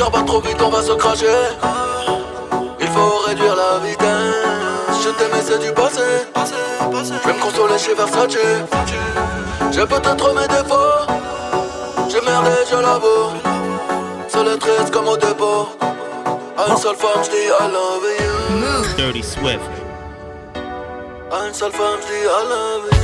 Cœurs 0.05 0.11
battent 0.11 0.27
trop 0.27 0.41
vite, 0.43 0.61
on 0.61 0.69
va 0.69 0.83
se 0.83 0.93
cracher. 0.93 1.27
Il 2.79 2.89
faut 2.89 3.19
réduire 3.27 3.57
la 3.57 3.79
vitesse. 3.79 5.03
Je 5.03 5.09
t'aimais, 5.09 5.43
c'est 5.43 5.59
du 5.59 5.73
passé. 5.73 6.03
Je 6.35 7.27
vais 7.27 7.35
me 7.35 7.41
consoler 7.41 7.79
chez 7.79 7.95
Versace. 7.95 8.37
J'ai 9.73 9.87
peut-être 9.87 10.35
mes 10.35 10.47
défauts. 10.47 11.07
J'ai 12.11 12.21
merdé, 12.21 12.51
je 12.71 12.77
l'avoue. 12.77 13.33
Seul 14.29 14.59
triste 14.59 14.91
comme 14.93 15.09
au 15.09 15.17
dépôt. 15.17 15.71
À 15.81 16.71
une 16.71 16.77
seule 16.77 16.97
femme, 16.97 17.25
je 17.25 17.31
dis 17.31 17.47
I 17.47 17.73
love 17.73 18.07
you. 18.21 18.97
Dirty 18.99 19.23
Swift. 19.23 19.61
À 21.33 21.47
une 21.47 21.55
seule 21.55 21.73
femme, 21.73 21.99
je 22.03 22.07
dis 22.09 22.25
I 22.25 22.49
love 22.51 22.89
you. 22.93 23.04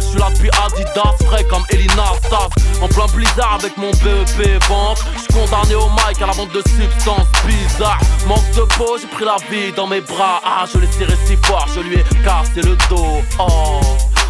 J'suis 0.11 0.19
là 0.19 0.29
depuis 0.29 0.49
Adidas, 0.49 1.25
frais 1.25 1.45
comme 1.45 1.63
Elina 1.69 2.03
Stas. 2.25 2.49
En 2.81 2.87
plein 2.89 3.05
blizzard 3.15 3.59
avec 3.59 3.77
mon 3.77 3.91
BEP 3.91 4.61
vente. 4.67 5.05
J'suis 5.15 5.27
condamné 5.33 5.75
au 5.75 5.87
mic 5.89 6.21
à 6.21 6.27
la 6.27 6.33
vente 6.33 6.51
de 6.51 6.61
substances 6.67 7.27
bizarres. 7.45 7.99
Manque 8.27 8.51
de 8.55 8.61
peau, 8.75 8.97
j'ai 8.99 9.07
pris 9.07 9.23
la 9.23 9.37
vie 9.49 9.71
dans 9.71 9.87
mes 9.87 10.01
bras. 10.01 10.41
Ah, 10.43 10.65
je 10.71 10.79
l'ai 10.79 10.87
tiré 10.87 11.13
si 11.25 11.37
fort, 11.37 11.65
je 11.73 11.79
lui 11.79 11.95
ai 11.95 12.03
cassé 12.25 12.61
le 12.67 12.75
dos. 12.89 13.21
Oh. 13.39 13.79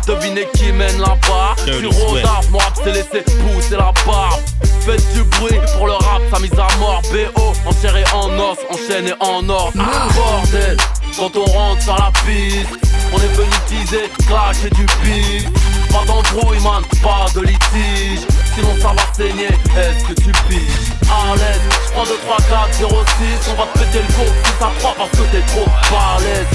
Devinez 0.08 0.48
qui 0.56 0.72
mène 0.72 1.00
là-bas 1.00 1.56
Sur 1.64 1.92
Rodaf, 1.92 2.50
mon 2.50 2.58
rap 2.58 2.76
s'est 2.76 2.92
laissé 2.92 3.22
pousser 3.22 3.78
la 3.78 3.94
barbe 4.06 4.42
Faites 4.84 5.14
du 5.14 5.24
bruit 5.24 5.60
pour 5.78 5.86
le 5.86 5.94
rap, 5.94 6.22
sa 6.34 6.40
mise 6.40 6.52
à 6.54 6.68
mort 6.80 7.04
BO, 7.12 7.54
enserré 7.68 8.04
en 8.14 8.30
os, 8.40 8.58
enchaîné 8.72 9.14
en 9.20 9.48
or 9.48 9.72
ah, 9.80 10.08
Bordel, 10.16 10.78
quand 11.16 11.36
on 11.36 11.46
rentre 11.46 11.82
sur 11.84 11.96
la 11.96 12.12
piste 12.26 12.68
On 13.14 13.18
est 13.18 13.34
venu 13.36 13.50
teaser, 13.68 14.10
clasher 14.28 14.72
du 14.72 14.86
pif 14.86 15.46
Pas 15.92 16.06
d'embrouille 16.06 16.60
man, 16.62 16.84
pas 17.04 17.26
de 17.36 17.42
litige 17.42 18.26
Sinon 18.56 18.76
ça 18.82 18.94
va 18.96 19.14
saigner, 19.14 19.48
est-ce 19.48 20.06
que 20.06 20.14
tu 20.14 20.32
piges? 20.48 20.92
À 21.10 21.36
l'aise, 21.36 21.62
j'prends 21.88 22.04
2, 22.04 22.18
3, 22.26 22.38
4, 22.38 22.74
0, 22.74 22.90
6 22.90 23.52
On 23.52 23.56
va 23.56 23.68
te 23.74 23.80
péter 23.80 24.00
le 24.00 24.14
cours, 24.14 24.34
6 24.60 24.64
à 24.64 24.72
3 24.80 24.96
parce 24.98 25.10
que 25.12 25.24
t'es 25.32 25.42
trop 25.48 25.66
balèze 25.92 26.48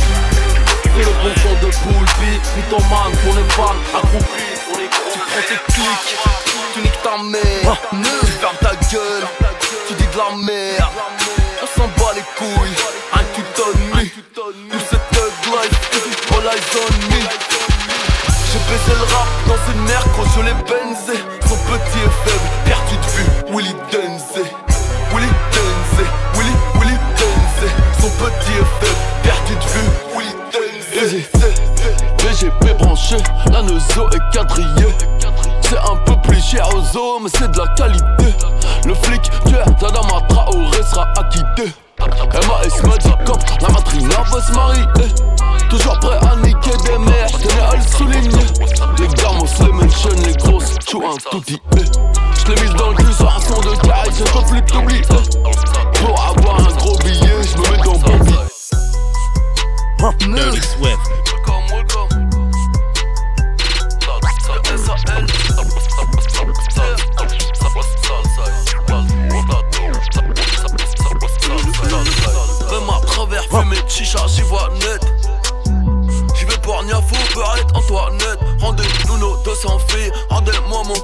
Fais 0.96 1.04
le 1.04 1.12
bon 1.20 1.34
son 1.42 1.66
de 1.66 1.70
Poulpi, 1.82 2.32
mythomane 2.56 3.14
pour 3.22 3.34
les 3.34 3.48
fans 3.50 3.80
accroupis 3.94 4.56
sur 4.64 4.78
les 4.78 4.88
gros. 4.88 5.12
Tu 5.12 5.18
prends 5.18 5.46
tes 5.46 5.60
clics, 5.72 6.10
tu 6.72 6.80
niques 6.80 7.02
ta 7.02 7.16
mère, 7.22 7.76
tu 7.90 8.32
fermes 8.40 8.56
ta 8.62 8.74
gueule, 8.90 9.26
tu 9.86 9.92
dis 9.94 10.06
de 10.06 10.16
la 10.16 10.30
merde. 10.42 10.94
On 11.62 11.66
s'en 11.78 11.88
bat 11.98 12.12
les 12.14 12.24
couilles, 12.38 12.76
un 13.12 13.24
tu 13.34 13.42
donnes 13.56 13.84
me. 13.92 14.08
Tout 14.34 14.84
cette 14.88 15.08
life, 15.46 15.76
all 16.32 16.46
eyes 16.46 16.76
on 16.80 16.90
me. 17.10 17.15
Baisé 18.68 18.94
le 18.98 19.06
rap 19.14 19.28
dans 19.46 19.72
une 19.72 19.82
mer 19.82 20.02
quand 20.16 20.24
je 20.34 20.40
l'ai 20.40 20.54
benzé. 20.54 21.18
Son 21.48 21.56
petit 21.56 21.98
et 21.98 22.10
faible, 22.24 22.48
perdu 22.64 22.96
de 22.96 23.08
vue, 23.12 23.30
Willy 23.54 23.74
Denze. 23.92 24.42
Willy 25.14 25.30
Denze, 25.52 26.06
Willy, 26.34 26.54
Willy 26.80 26.98
Denze. 27.16 27.70
Son 28.00 28.10
petit 28.10 28.52
et 28.52 28.66
faible, 28.80 29.00
perdu 29.22 29.54
de 29.54 29.66
vue, 29.72 29.88
Willy 30.16 30.34
Denze. 30.52 31.26
BGP 32.18 32.76
branché, 32.78 33.16
la 33.52 33.62
Neuzo 33.62 34.08
est 34.10 34.34
quadrillée. 34.34 34.94
C'est 35.62 35.78
un 35.78 35.96
peu 36.04 36.16
plus 36.28 36.42
cher 36.42 36.68
aux 36.74 36.96
os, 36.96 37.20
mais 37.22 37.30
c'est 37.38 37.50
de 37.50 37.58
la 37.58 37.68
qualité. 37.74 38.34
Le 38.84 38.94
flic 38.94 39.22
tueur 39.46 39.66
d'Adama 39.80 40.20
Traoré 40.28 40.82
sera 40.82 41.06
acquitté. 41.16 41.72
MAS 42.46 42.82
m'a 42.82 42.96
dit 42.98 43.14
cop, 43.24 43.38
la 43.60 43.68
matrine 43.68 44.08
veut 44.08 44.40
se 44.40 44.52
marier 44.52 44.82
Toujours 45.68 45.98
prêt 45.98 46.18
à 46.30 46.36
niquer 46.36 46.76
des 46.84 46.98
mères, 46.98 47.26
tenez 47.32 47.60
à 47.60 47.76
le 47.76 47.82
souligner 47.82 48.46
Les 48.98 49.08
gamos, 49.08 49.46
les 49.60 49.72
mentions, 49.72 50.10
les 50.24 50.34
grosses, 50.34 50.74
tu 50.86 50.96
un 50.96 51.16
tout 51.30 51.42
dit 51.46 51.60
Je 51.72 52.52
l'ai 52.52 52.60
mise 52.60 52.74
dans 52.74 52.90
le 52.90 52.96
cul 52.96 53.12
sur 53.12 53.28
un 53.28 53.40
son 53.40 53.60
de 53.60 53.76
carré, 53.86 54.10
je 54.16 54.24
peux 54.24 54.44
plus 54.50 54.62
t'oublier 54.62 55.02
Pour 55.94 56.20
avoir 56.20 56.60
un 56.60 56.76
gros 56.76 56.98
billet, 56.98 57.42
je 57.42 57.56
me 57.58 57.76
mets 57.76 57.82
dans 57.82 57.98
bon 57.98 58.18
billet 58.24 58.46
Dirty 59.98 60.60
Swift. 60.60 61.00
À 73.56 73.60
travers 73.60 73.62
fumée 73.62 73.82
de 73.82 73.88
chicha, 73.88 74.18
j'y 74.28 74.42
vois 74.42 74.68
net. 74.80 75.02
J'y 76.34 76.44
vais 76.44 76.58
pour 76.62 76.82
Niafou, 76.84 77.14
Barrette, 77.34 77.66
Antoinette. 77.74 78.38
Rendez-nous 78.60 79.18
nos 79.18 79.36
200 79.44 79.78
filles, 79.88 80.12
rendez-moi 80.28 80.82
mon. 80.84 80.94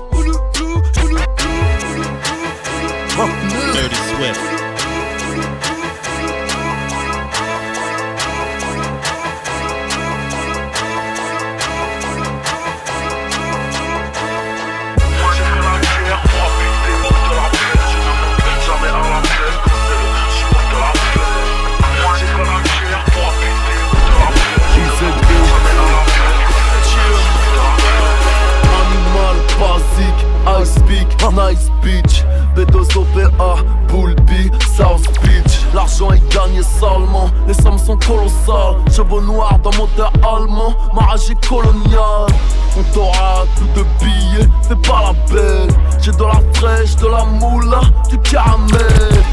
Beach 31.83 32.25
B2OPA, 32.57 33.65
Bull 33.89 34.15
B, 34.15 34.51
South 34.77 35.07
Beach. 35.23 35.61
L'argent 35.75 36.13
est 36.13 36.35
gagné 36.35 36.63
salement, 36.63 37.31
les 37.47 37.55
sommes 37.55 37.79
sont 37.79 37.97
colossales. 37.97 38.77
Chevaux 38.95 39.21
noirs 39.21 39.59
dans 39.63 39.75
moteur 39.77 40.13
allemand, 40.23 40.75
ma 40.95 41.03
rage 41.03 41.31
est 41.31 41.47
coloniale. 41.47 42.33
On 42.79 42.83
t'aura 42.95 43.45
tout 43.57 43.69
de 43.81 43.85
billets, 44.01 44.49
fais 44.67 44.77
pas 44.77 45.03
la 45.03 45.13
belle 45.35 45.69
J'ai 46.01 46.13
de 46.13 46.23
la 46.23 46.41
fraîche, 46.55 46.97
de 46.97 47.07
la 47.07 47.25
moula, 47.25 47.81
du 48.09 48.19
caramel. 48.19 49.25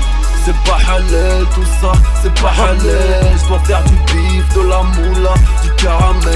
C'est 0.45 0.55
pas 0.63 0.77
halal 0.87 1.45
tout 1.53 1.65
ça, 1.81 1.91
c'est 2.21 2.33
pas 2.41 2.51
halal. 2.57 3.37
Je 3.41 3.47
dois 3.47 3.59
faire 3.59 3.83
du 3.83 3.95
bif, 4.13 4.55
de 4.55 4.61
la 4.61 4.81
moula, 4.83 5.33
du 5.61 5.69
caramel. 5.75 6.35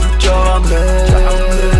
Du 0.00 0.26
caramel 0.26 1.71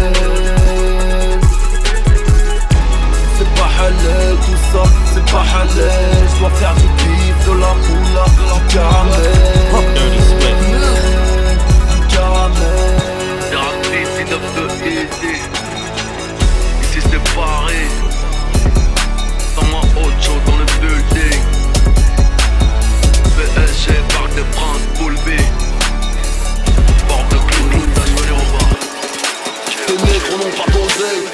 tout 3.91 4.61
ça, 4.73 4.83
c'est 5.13 5.25
pas 5.31 5.43
halal 5.43 6.29
Je 6.33 6.39
dois 6.39 6.51
faire 6.51 6.75
du 6.75 6.83
bif, 6.83 7.37
de 7.47 7.53
la 7.53 7.75
moula, 7.75 8.25
du 8.55 8.75
caramel. 8.75 9.37
Dirty 9.95 10.21
Swift. 10.29 10.57
Du 11.91 12.17
caramel 12.17 13.03
c'est 14.17 14.29
9 14.29 14.41
de 14.57 14.65
easy 14.87 15.35
Ici 16.83 17.01
c'est 17.01 17.23
Dans 19.57 19.67
ma 19.67 19.81
Ocho 20.01 20.35
dans 20.47 20.57
le 20.57 20.65
building 20.81 21.43
PSG, 23.37 23.87
Parc 24.15 24.31
des 24.35 24.47
Princes, 24.53 24.87
B. 24.99 25.29
Porte 27.09 27.31
de 27.31 27.37
au 30.79 30.82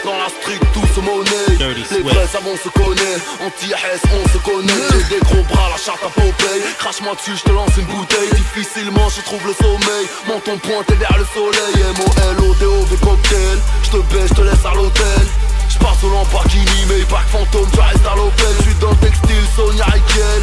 dans 0.05 0.17
la 0.17 0.29
street 0.29 0.61
tout 0.73 0.87
se 0.95 1.01
monnaie. 1.01 1.59
Les 1.91 2.03
vrais 2.03 2.27
savons 2.27 2.57
se 2.57 2.69
connaît, 2.69 3.19
anti-S 3.45 4.03
on 4.05 4.29
se 4.29 4.39
connaît. 4.39 4.89
J'ai 4.93 5.17
des 5.17 5.21
gros 5.21 5.43
bras, 5.45 5.69
la 5.71 5.77
charte 5.77 6.03
à 6.05 6.09
Popeye. 6.09 6.63
Crache-moi 6.79 7.15
dessus, 7.15 7.37
je 7.37 7.43
te 7.45 7.53
lance 7.53 7.77
une 7.77 7.87
bouteille. 7.87 8.31
Difficilement 8.33 9.09
je 9.09 9.23
trouve 9.23 9.47
le 9.47 9.55
sommeil. 9.55 10.07
Menton 10.27 10.59
pointé 10.59 10.95
vers 10.95 11.17
le 11.19 11.27
soleil. 11.35 11.75
M-O-L-O-D-O-V 11.97 12.97
cocktail. 13.03 13.59
Je 13.83 13.91
te 13.91 13.97
baisse, 14.13 14.29
je 14.29 14.35
te 14.35 14.43
laisse 14.43 14.65
à 14.65 14.75
l'hôtel 14.75 15.27
je 15.69 15.79
passe 15.79 16.03
au 16.03 16.11
Lamborghini, 16.11 16.87
mais 16.89 17.01
que 17.01 17.31
fantôme, 17.31 17.69
restes 17.79 18.07
à 18.07 18.17
l'hôtel 18.17 18.55
Je 18.59 18.63
suis 18.65 18.75
dans 18.81 18.91
le 18.91 18.97
textile, 18.97 19.45
Sonia 19.55 19.85
Riquel. 19.85 20.43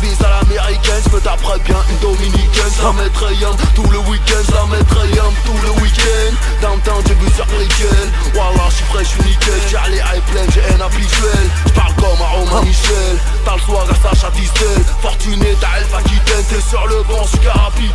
Bis 0.00 0.18
à 0.24 0.40
l'américaine, 0.40 1.02
je 1.06 1.14
me 1.14 1.20
taperai 1.20 1.58
bien 1.60 1.76
une 1.90 1.98
dominicaine. 1.98 2.72
Je 2.76 2.82
la 2.82 2.92
mettrai 2.92 3.34
yum 3.34 3.56
tout 3.74 3.90
le 3.90 3.98
week-end, 3.98 4.42
je 4.46 4.52
la 4.54 4.66
mettrai 4.66 5.08
yum 5.10 5.34
tout 5.44 5.58
le 5.62 5.70
week-end. 5.82 6.32
Downtown, 6.62 7.02
j'ai 7.06 7.14
vu 7.14 7.26
sur 7.34 7.46
Riquel 7.58 8.12
Wallah, 8.34 8.68
je 8.70 8.74
suis 8.76 8.84
frais, 8.84 9.04
je 9.04 9.08
suis 9.08 9.22
nickel. 9.22 9.60
Les 9.90 9.98
high 9.98 10.22
pleines, 10.30 10.50
j'ai 10.54 10.64
un 10.74 10.80
habituel. 10.80 11.46
Je 11.66 11.72
parle 11.72 11.94
comme 11.94 12.22
à 12.22 12.28
Romain 12.30 12.62
Michel. 12.62 13.18
T'as 13.44 13.56
le 13.56 13.60
soir 13.60 13.86
à 13.90 13.94
Sacha 13.94 14.30
Distel. 14.30 14.82
Fortuné, 15.02 15.56
t'as 15.60 15.78
Elf 15.78 15.94
Aquitaine 15.94 16.44
T'es 16.48 16.60
sur 16.60 16.86
le 16.86 17.02
banc, 17.02 17.22
je 17.24 17.28
suis 17.28 17.40
capitaine 17.40 17.91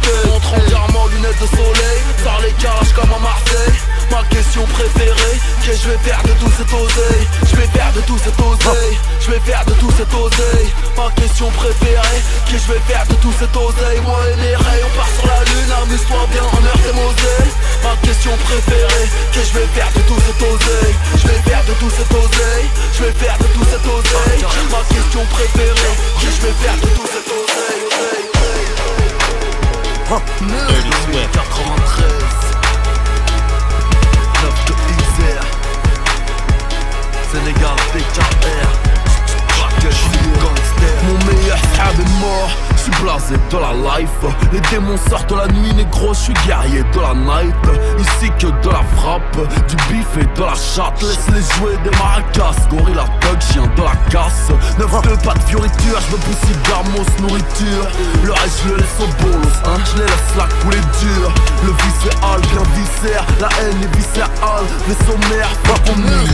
Je 56.08 56.16
me 56.16 56.22
pousse 56.22 56.70
gamos 56.70 57.06
nourriture. 57.20 57.88
Le 58.24 58.32
reste 58.32 58.62
je 58.64 58.70
le 58.70 58.78
laisse 58.78 59.00
au 59.00 59.24
bolos 59.24 59.48
hein 59.66 59.78
Je 59.92 59.98
les 60.00 60.06
laisse 60.06 60.36
la 60.38 60.48
couler 60.62 60.80
dur 61.02 61.34
Le 61.64 61.72
viscéral 61.72 62.40
bien 62.42 62.64
viscère. 62.76 63.26
La 63.42 63.50
haine 63.60 63.82
est 63.84 63.96
viscérale. 63.96 64.66
Les 64.88 64.96
sommaires 65.06 65.50
pas 65.64 65.80
pour 65.86 65.98
nous. 65.98 66.28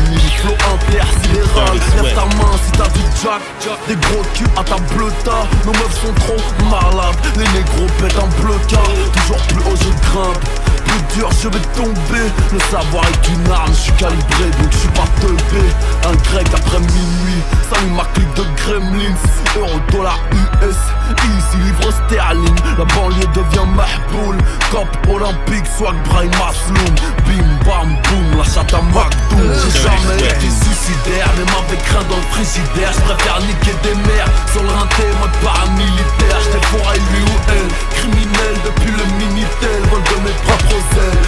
Flow 0.44 0.56
intersidéral 0.74 1.78
Lève 1.96 2.14
ta 2.14 2.26
main 2.38 2.54
si 2.64 2.72
t'as 2.72 2.90
du 2.90 3.02
jack. 3.22 3.42
Des 3.88 3.96
gros 3.96 4.23
vais 11.54 11.66
tomber. 11.76 12.26
Le 12.52 12.60
savoir 12.60 13.04
est 13.06 13.30
une 13.30 13.52
arme, 13.52 13.72
je 13.74 13.82
suis 13.82 13.92
calibré 13.94 14.46
donc 14.60 14.72
je 14.72 14.78
suis 14.78 14.90
pas 14.90 15.08
teubé. 15.22 15.64
Un 16.08 16.16
grec 16.30 16.48
après 16.54 16.80
minuit, 16.80 17.42
salut 17.70 17.92
ma 17.92 18.06
clique 18.14 18.34
de 18.36 18.44
gremlins. 18.58 19.16
Euro, 19.58 19.80
dollar, 19.92 20.20
US, 20.62 20.76
easy, 21.26 21.58
livre 21.64 21.92
sterling. 21.92 22.56
La 22.78 22.86
banlieue 22.86 23.28
devient 23.34 23.68
mahboul. 23.76 24.38
Cop 24.72 24.88
olympique, 25.10 25.68
swag, 25.78 25.96
brain, 26.10 26.30
masloum. 26.40 26.96
Bim, 27.26 27.48
bam, 27.66 27.90
boum, 28.04 28.38
la 28.38 28.44
chatte 28.44 28.74
à 28.74 28.82
McDoom. 28.82 29.54
J'ai 29.62 29.82
jamais 29.82 30.18
été 30.18 30.50
suicidaire, 30.50 31.30
même 31.38 31.54
avec 31.66 31.82
rien 31.88 32.04
dans 32.10 32.18
le 32.18 32.28
frigidaire. 32.32 32.92
Je 32.94 33.02
préfère 33.02 33.40
niquer 33.42 33.76
des 33.84 33.96
mères 34.08 34.32
sur 34.52 34.64
le 34.64 34.70
rinté, 34.70 35.04
mode 35.20 35.36
paramilitaire. 35.44 36.40
J'étais 36.44 36.66
pour 36.68 36.84
lui 36.92 37.22
ou 37.22 37.38
elle, 37.50 37.70
criminel 37.96 38.56
depuis 38.66 38.92
le 38.92 39.06
Minitel. 39.18 39.80
Vol 39.92 40.02
de 40.04 40.18
mes 40.26 40.36
propres 40.46 40.82
ailes, 40.98 41.24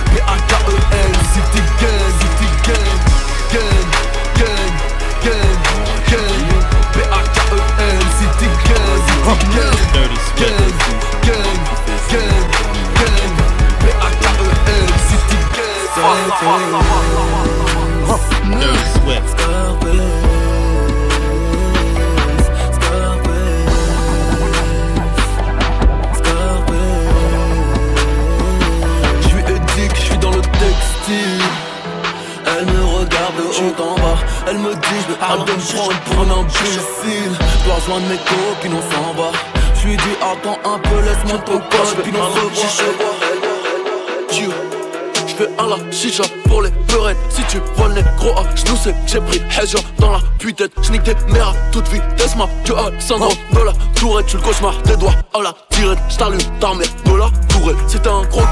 j'ai 49.08 49.20
pris 49.20 49.42
Hedger 49.58 49.80
dans 50.00 50.12
la 50.12 50.20
puitaine 50.40 50.70
J'nique 50.82 51.04
des 51.04 51.16
mères 51.32 51.50
à 51.50 51.72
toute 51.72 51.88
vitesse 51.90 52.36
Ma 52.36 52.48
que 52.64 52.74
a 52.74 52.90
le 52.90 53.00
syndrome 53.00 53.34
de 53.54 53.60
la 53.60 53.74
tourette 53.96 54.26
Tu 54.28 54.38
le 54.38 54.44
cauchemar 54.44 54.82
des 54.84 54.98
doigts 54.98 55.16
à 55.34 55.42
la 55.42 55.54
tirette 55.70 56.00
J't'allume 56.10 56.40
ta 56.60 56.74
mère 56.74 56.88
de 57.06 57.16
la 57.16 57.30
tourelle. 57.50 57.78
Si 57.88 58.00
t'es 58.00 58.10
un 58.10 58.24
gros 58.24 58.45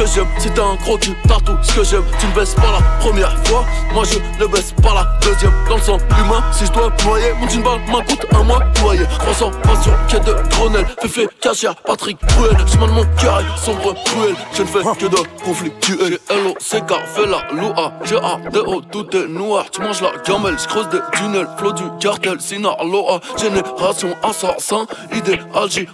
que 0.00 0.06
j'aime. 0.06 0.26
Si 0.38 0.48
un 0.48 0.74
gros 0.82 0.98
t'as 0.98 1.40
tout 1.40 1.56
ce 1.62 1.72
que 1.72 1.84
j'aime. 1.84 2.04
Tu 2.18 2.26
ne 2.26 2.32
baisses 2.32 2.54
pas 2.54 2.72
la 2.72 2.82
première 2.98 3.36
fois. 3.46 3.64
Moi 3.92 4.04
je 4.04 4.18
ne 4.42 4.48
baisse 4.48 4.72
pas 4.82 4.94
la 4.94 5.06
deuxième. 5.22 5.52
Dans 5.68 5.76
le 5.76 5.82
sang 5.82 5.98
humain, 6.18 6.42
si 6.52 6.66
je 6.66 6.72
dois 6.72 6.90
noyer 7.04 7.32
Mon 7.38 7.48
jean 7.48 7.62
balle 7.62 7.80
m'coûte 7.86 8.26
un 8.32 8.42
mois 8.42 8.60
noyer. 8.82 9.04
Transformation, 9.18 9.92
quête 10.08 10.24
de 10.24 10.34
Grenelle. 10.50 10.86
Féfé, 11.02 11.28
cachère, 11.40 11.74
Patrick 11.76 12.18
Bruel. 12.34 12.56
Chemin 12.66 12.86
de 12.86 12.92
mon 12.92 13.04
cœur, 13.16 13.42
sombre, 13.58 13.94
cruel. 14.04 14.34
Je 14.54 14.62
ne 14.62 14.66
fais 14.66 14.82
que 14.98 15.06
de 15.06 15.44
conflits 15.44 15.72
tu 15.80 15.92
es 15.94 16.18
L-O-C-K, 16.30 16.92
fais 17.14 17.26
la 17.26 17.42
loua 17.52 17.92
G-A-D-O, 18.04 18.80
tout 18.90 19.16
est 19.16 19.28
noir. 19.28 19.66
Tu 19.70 19.80
manges 19.80 20.00
la 20.00 20.12
gamelle, 20.26 20.58
j'creuse 20.58 20.88
des 20.88 21.00
tunnels. 21.12 21.48
Flot 21.58 21.72
du 21.72 21.84
cartel, 22.00 22.40
Sinaloa 22.40 23.20
Génération 23.36 24.16
assassin, 24.22 24.86
idéal, 25.14 25.40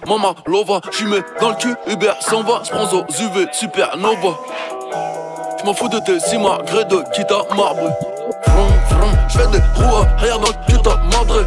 Mama 0.07 0.35
Lova. 0.45 0.81
J'y 0.97 1.05
mets 1.05 1.23
dans 1.41 1.49
le 1.49 1.55
cul, 1.55 1.75
Uber 1.87 2.13
s'en 2.21 2.43
va. 2.43 2.61
J'prends 2.63 2.93
aux 2.93 3.05
UV, 3.21 3.47
supernova 3.97 4.37
J'm'en 5.61 5.73
fous 5.73 5.89
de 5.89 5.99
tes 5.99 6.19
si 6.19 6.37
gré 6.37 6.85
de 6.85 7.03
quitte 7.13 7.31
marbre 7.55 7.91
J'fais 9.27 9.47
des 9.47 9.57
roues 9.75 10.05
rien 10.17 10.37
le 10.37 10.71
cul, 10.71 10.79
t'as 10.83 10.97
madré 10.97 11.45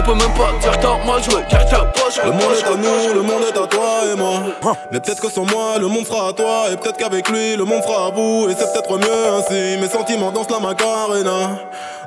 on 0.00 0.02
peut 0.02 0.14
même 0.14 0.32
pas 0.34 0.52
dire 0.60 0.78
t'as 0.80 1.04
mal 1.04 1.20
joué, 1.20 1.42
car 1.50 1.66
t'as 1.66 1.84
pas 1.84 2.08
joué. 2.08 2.24
Le 2.24 2.30
monde 2.30 2.54
est 2.56 2.64
à 2.64 2.76
nous, 2.76 3.14
le 3.14 3.22
monde 3.22 3.42
est 3.42 3.58
à 3.58 3.66
toi 3.66 4.04
et 4.10 4.16
moi. 4.16 4.74
Mais 4.92 5.00
peut-être 5.00 5.20
que 5.20 5.28
sans 5.28 5.44
moi, 5.44 5.76
le 5.80 5.88
monde 5.88 6.06
sera 6.06 6.28
à 6.28 6.32
toi. 6.32 6.66
Et 6.72 6.76
peut-être 6.76 6.96
qu'avec 6.96 7.28
lui, 7.28 7.56
le 7.56 7.64
monde 7.64 7.82
sera 7.82 8.06
à 8.06 8.10
vous. 8.10 8.48
Et 8.48 8.54
c'est 8.56 8.72
peut-être 8.72 8.96
mieux 8.96 9.28
ainsi. 9.36 9.76
Mes 9.80 9.88
sentiments 9.88 10.30
dansent 10.30 10.50
la 10.50 10.60
macarena. 10.60 11.58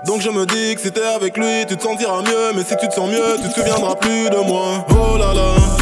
Donc 0.05 0.21
je 0.21 0.29
me 0.29 0.45
dis 0.45 0.73
que 0.75 0.81
si 0.81 0.91
t'es 0.93 1.05
avec 1.05 1.35
lui, 1.35 1.65
tu 1.67 1.75
te 1.75 1.83
sentiras 1.83 2.21
mieux. 2.21 2.53
Mais 2.55 2.63
si 2.63 2.77
tu 2.77 2.87
te 2.87 2.93
sens 2.93 3.09
mieux, 3.09 3.35
tu 3.43 3.49
te 3.49 3.59
souviendras 3.59 3.95
plus 3.95 4.29
de 4.29 4.37
moi. 4.37 4.85
Oh 4.91 5.17
là 5.17 5.33
là. 5.33 5.80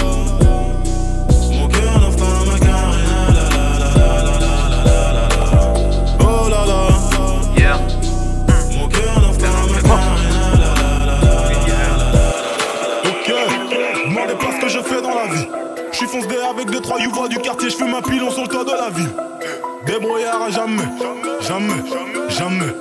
Avec 16.60 16.72
deux 16.72 16.82
trois 16.82 17.00
youvois 17.00 17.30
du 17.30 17.38
quartier, 17.38 17.70
je 17.70 17.78
fume 17.78 17.94
un 17.94 18.02
pilon 18.02 18.30
sur 18.30 18.42
le 18.42 18.50
toit 18.50 18.66
de 18.66 18.72
la 18.72 18.90
ville. 18.90 19.10
Débrouillard 19.86 20.42
à 20.42 20.50
jamais, 20.52 20.84
jamais, 21.40 21.82
jamais. 22.28 22.74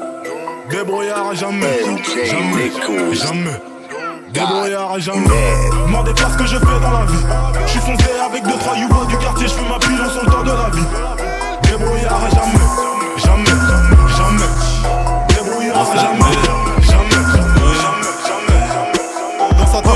Débrouillard 0.68 1.28
à 1.28 1.34
jamais, 1.34 1.78
jamais, 2.26 2.72
jamais. 3.14 3.62
Débrouillard 4.32 4.92
à 4.94 4.98
jamais. 4.98 5.28
Demandez 5.86 6.12
pas 6.12 6.28
ce 6.32 6.38
que 6.38 6.46
je 6.46 6.56
fais 6.56 6.80
dans 6.82 6.90
la 6.90 7.04
vie. 7.04 7.24
Je 7.66 7.70
suis 7.70 7.80
foncé 7.80 8.10
avec 8.26 8.42
deux 8.42 8.58
trois 8.58 8.76
youvois 8.76 9.06
du 9.06 9.16
quartier, 9.16 9.46
je 9.46 9.52
fume 9.52 9.72
un 9.72 9.78
pilon 9.78 10.10
sur 10.10 10.24
le 10.24 10.28
toit 10.28 10.42
de 10.42 10.50
la 10.50 10.70
ville. 10.70 10.84
Débrouillard 11.62 12.24
à 12.24 12.30
jamais, 12.30 12.66
jamais, 13.16 13.56
jamais. 14.16 14.48
Débrouillard 15.28 15.78
à 15.78 15.96
jamais. 15.96 16.27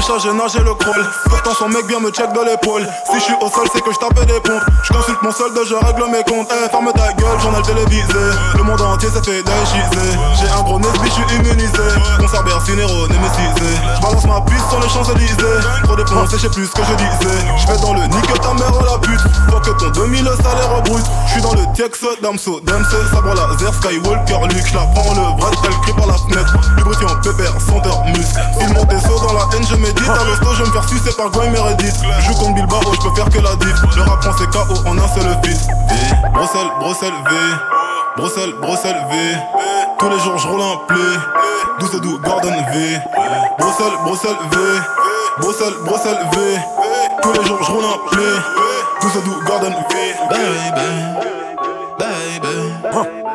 J'ai 0.03 0.33
nagé 0.33 0.59
le 0.59 0.75
crawl. 0.75 1.07
Pourtant 1.31 1.55
son 1.55 1.69
mec 1.69 1.87
vient 1.87 2.01
me 2.01 2.11
check 2.11 2.33
de 2.33 2.41
l'épaule. 2.41 2.83
Si 3.07 3.19
je 3.19 3.25
suis 3.25 3.35
au 3.41 3.49
sol, 3.49 3.67
c'est 3.73 3.81
que 3.81 3.93
je 3.93 3.99
tape 3.99 4.15
des 4.27 4.41
pompes. 4.41 4.63
Je 4.83 4.93
consulte 4.93 5.23
mon 5.23 5.31
solde, 5.31 5.59
je 5.65 5.75
règle 5.75 6.05
mes 6.11 6.25
comptes. 6.25 6.51
Eh, 6.51 6.69
ferme 6.71 6.91
ta 6.93 7.13
gueule, 7.13 7.39
journal 7.41 7.63
télévisé. 7.63 8.25
Le 8.57 8.63
monde 8.65 8.81
entier 8.81 9.09
s'est 9.09 9.23
fait 9.23 9.43
déchiser. 9.43 10.11
J'ai 10.41 10.49
un 10.51 10.63
gros 10.63 10.79
nez, 10.81 10.89
je 11.05 11.11
suis 11.11 11.37
immunisé. 11.37 11.87
Mon 12.21 12.29
cerber 12.29 12.59
cinéro, 12.67 13.07
némécisé. 13.07 13.71
J'balance 14.01 14.27
ma 14.27 14.41
piste 14.43 14.69
sur 14.69 14.81
les 14.81 14.89
Champs-Élysées. 14.89 15.59
Trop 15.85 15.97
dépensé, 15.97 16.37
je 16.37 16.43
sais 16.43 16.49
plus 16.49 16.67
ce 16.67 16.73
que 16.73 16.83
je 16.83 16.95
disais. 16.95 17.39
J'fais 17.59 17.79
dans 17.79 17.95
le 17.95 18.03
nique 18.03 18.41
ta 18.41 18.55
mère 18.55 18.73
la 18.83 18.99
pute. 18.99 19.23
Faut 19.51 19.61
que 19.61 19.71
ton 19.79 19.91
2000 19.91 20.25
salaire 20.43 20.83
brut. 20.85 21.05
J'suis 21.29 21.43
dans 21.43 21.55
le 21.55 21.65
Tex, 21.77 22.01
Damso, 22.21 22.61
Damso, 22.61 22.97
sabre 23.13 23.35
laser, 23.35 23.73
Skywalker, 23.75 24.41
Luke. 24.51 24.67
J'la 24.67 24.81
prends 24.95 25.15
le 25.15 25.37
bras, 25.39 25.51
elle 25.65 25.81
crie 25.83 25.93
par 25.93 26.07
la 26.07 26.15
fenêtre. 26.15 26.57
Lubrifiant, 26.77 27.15
pépère, 27.23 27.55
senteur, 27.61 28.05
muscle. 28.07 28.41
Il 28.61 28.75
monte 28.75 28.89
des 28.89 29.01
sauts 29.01 29.21
dans 29.21 29.33
la 29.33 29.47
haine, 29.55 29.65
je 29.69 29.77
médite. 29.93 30.09
À 30.09 30.25
l'hosto, 30.25 30.55
je 30.55 30.63
me 30.63 30.73
faire 30.73 30.89
sucer 30.89 31.13
par 31.17 31.31
Goy 31.31 31.49
Meredith. 31.51 31.95
Je 32.19 32.27
joue 32.27 32.35
comme 32.35 32.55
Bilbao, 32.55 32.81
je 32.93 33.09
peux 33.09 33.15
faire 33.15 33.29
que 33.29 33.39
la 33.39 33.55
diff. 33.57 33.97
Le 33.97 34.03
rap 34.03 34.25
c'est 34.39 34.51
KO 34.51 34.89
en 34.89 34.99
un 34.99 35.09
seul 35.09 35.37
fils. 35.45 35.67
V, 35.67 35.95
Bruxelles, 36.33 36.71
Bruxelles, 36.81 37.13
V. 37.31 37.37
Bruxelles, 38.17 38.55
Bruxelles, 38.61 39.07
V. 39.11 39.17
Tous 39.99 40.09
les 40.09 40.19
jours, 40.19 40.39
je 40.39 40.49
roule 40.49 40.61
un 40.61 40.77
play. 40.87 40.99
12 41.81 42.01
doux, 42.01 42.19
Gordon 42.19 42.51
V. 42.73 43.01
Bruxelles, 43.59 43.99
Bruxelles, 44.05 44.37
V. 44.51 44.59
Bruxelles, 45.39 45.75
Bruxelles, 45.85 46.27
V. 46.33 46.59
Tous 47.23 47.33
les 47.33 47.47
jours, 47.47 47.63
je 47.63 47.73
roule 47.73 47.85
un 47.85 48.11
play. 48.11 48.33
12 49.01 49.25
doux, 49.25 49.43
Gordon 49.47 49.71
V. 49.71 50.15
Baby, 50.31 50.73
baby. 51.99 52.73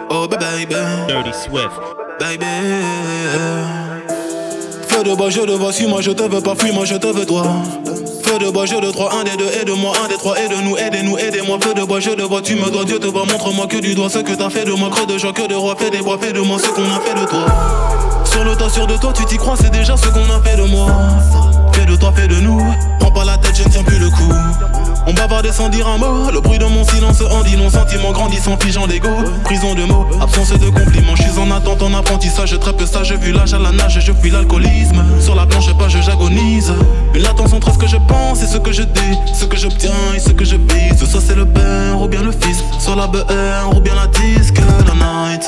Oh, 0.09 0.27
baby. 0.27 0.75
Dirty 1.07 1.33
Swift. 1.33 1.71
Baby. 2.19 3.86
Feu 4.97 5.03
de 5.03 5.13
bois, 5.13 5.29
je 5.29 5.41
te 5.41 5.51
vois, 5.51 5.71
suis 5.71 5.85
moi 5.85 6.01
je 6.01 6.09
te 6.09 6.23
veux 6.23 6.41
pas, 6.41 6.55
fuis 6.55 6.71
moi 6.71 6.83
je 6.83 6.95
te 6.95 7.05
veux 7.05 7.23
toi. 7.23 7.43
Feu 8.23 8.39
de 8.39 8.49
bois, 8.49 8.65
je 8.65 8.77
de 8.77 8.89
trois, 8.89 9.13
un 9.13 9.23
des 9.23 9.37
deux, 9.37 9.45
aide-moi, 9.61 9.93
un 10.03 10.07
des 10.07 10.15
trois, 10.15 10.35
aide-nous, 10.39 10.75
aidez-nous, 10.75 11.19
aidez-moi. 11.19 11.59
Feu 11.61 11.75
de 11.75 11.83
bois, 11.83 11.99
je 11.99 12.09
te 12.09 12.23
vois, 12.23 12.41
tu 12.41 12.55
me 12.55 12.67
dois, 12.71 12.83
Dieu 12.83 12.97
te 12.97 13.05
voit, 13.05 13.23
montre-moi 13.25 13.67
que 13.67 13.77
du 13.77 13.93
doigt 13.93 14.09
ce 14.09 14.17
que 14.17 14.33
t'as 14.33 14.49
fait 14.49 14.65
de 14.65 14.71
moi, 14.71 14.89
creux 14.89 15.05
de 15.05 15.19
joie, 15.19 15.33
que 15.33 15.47
de 15.47 15.53
roi, 15.53 15.75
fais 15.77 15.91
des 15.91 15.99
bois, 15.99 16.17
fais 16.19 16.33
de 16.33 16.39
moi 16.39 16.57
ce 16.57 16.69
qu'on 16.69 16.81
a 16.81 16.99
fait 16.99 17.13
de 17.13 17.27
toi. 17.27 17.45
Sur 18.25 18.43
le 18.43 18.55
tas, 18.55 18.69
sûr 18.69 18.87
de 18.87 18.97
toi, 18.97 19.13
tu 19.13 19.23
t'y 19.25 19.37
crois, 19.37 19.53
c'est 19.55 19.69
déjà 19.69 19.95
ce 19.95 20.07
qu'on 20.07 20.33
a 20.35 20.41
fait 20.43 20.57
de 20.57 20.63
moi. 20.63 20.87
Fais 21.73 21.85
de 21.85 21.95
toi, 21.95 22.11
fais 22.15 22.27
de 22.27 22.35
nous, 22.37 22.59
prends 22.99 23.11
pas 23.11 23.23
la 23.23 23.37
tête, 23.37 23.55
je 23.55 23.65
ne 23.65 23.69
tiens 23.69 23.83
plus 23.83 23.99
le 23.99 24.09
coup. 24.09 24.33
On 25.09 25.13
bavardait 25.13 25.53
sans 25.53 25.69
dire 25.69 25.87
un 25.87 25.97
mot, 25.97 26.29
le 26.33 26.41
bruit 26.41 26.59
de 26.59 26.65
mon 26.65 26.83
silence 26.83 27.21
en 27.21 27.41
dit 27.41 27.55
non, 27.55 27.69
sentiment 27.69 28.11
grandissant, 28.11 28.57
figeant 28.59 28.87
d'ego. 28.87 29.07
Prison 29.45 29.73
de 29.73 29.85
mots, 29.85 30.05
absence 30.19 30.51
de 30.51 30.69
compliments, 30.69 31.15
je 31.15 31.23
suis 31.23 31.39
en 31.39 31.49
attente, 31.49 31.81
en 31.81 31.93
apprentissage, 31.93 32.49
je 32.49 32.57
trappe 32.57 32.81
ça, 32.81 33.03
je 33.03 33.13
vu 33.13 33.31
l'âge 33.31 33.53
à 33.53 33.57
la 33.57 33.71
nage, 33.71 33.99
je 34.01 34.11
fuis 34.11 34.31
l'alcoolisme. 34.31 35.01
Sur 35.21 35.35
la 35.35 35.45
planche 35.45 35.67
je 35.87 36.01
j'agonise. 36.01 36.73
Une 37.13 37.21
latence 37.21 37.53
entre 37.53 37.73
ce 37.73 37.77
que 37.77 37.87
je 37.87 37.95
pense 38.05 38.43
et 38.43 38.47
ce 38.47 38.57
que 38.57 38.73
je 38.73 38.83
dis, 38.83 39.17
ce 39.33 39.45
que 39.45 39.55
j'obtiens 39.55 39.91
et 40.13 40.19
ce 40.19 40.31
que 40.31 40.43
je 40.43 40.57
vise. 40.57 41.09
Soit 41.09 41.21
c'est 41.25 41.35
le 41.35 41.45
père 41.45 42.01
ou 42.01 42.09
bien 42.09 42.21
le 42.21 42.33
fils, 42.33 42.61
soit 42.77 42.97
la 42.97 43.07
BR 43.07 43.75
ou 43.75 43.79
bien 43.79 43.95
la 43.95 44.07
disque, 44.07 44.59
la 44.85 44.93
night. 44.93 45.47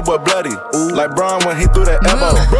That 0.00 0.18
boy 0.18 0.24
bloody. 0.24 0.54
Like 0.94 1.14
Brian 1.14 1.44
when 1.46 1.56
he 1.56 1.66
threw 1.66 1.84
that 1.84 2.04
elbow. 2.06 2.34
Street 2.36 2.50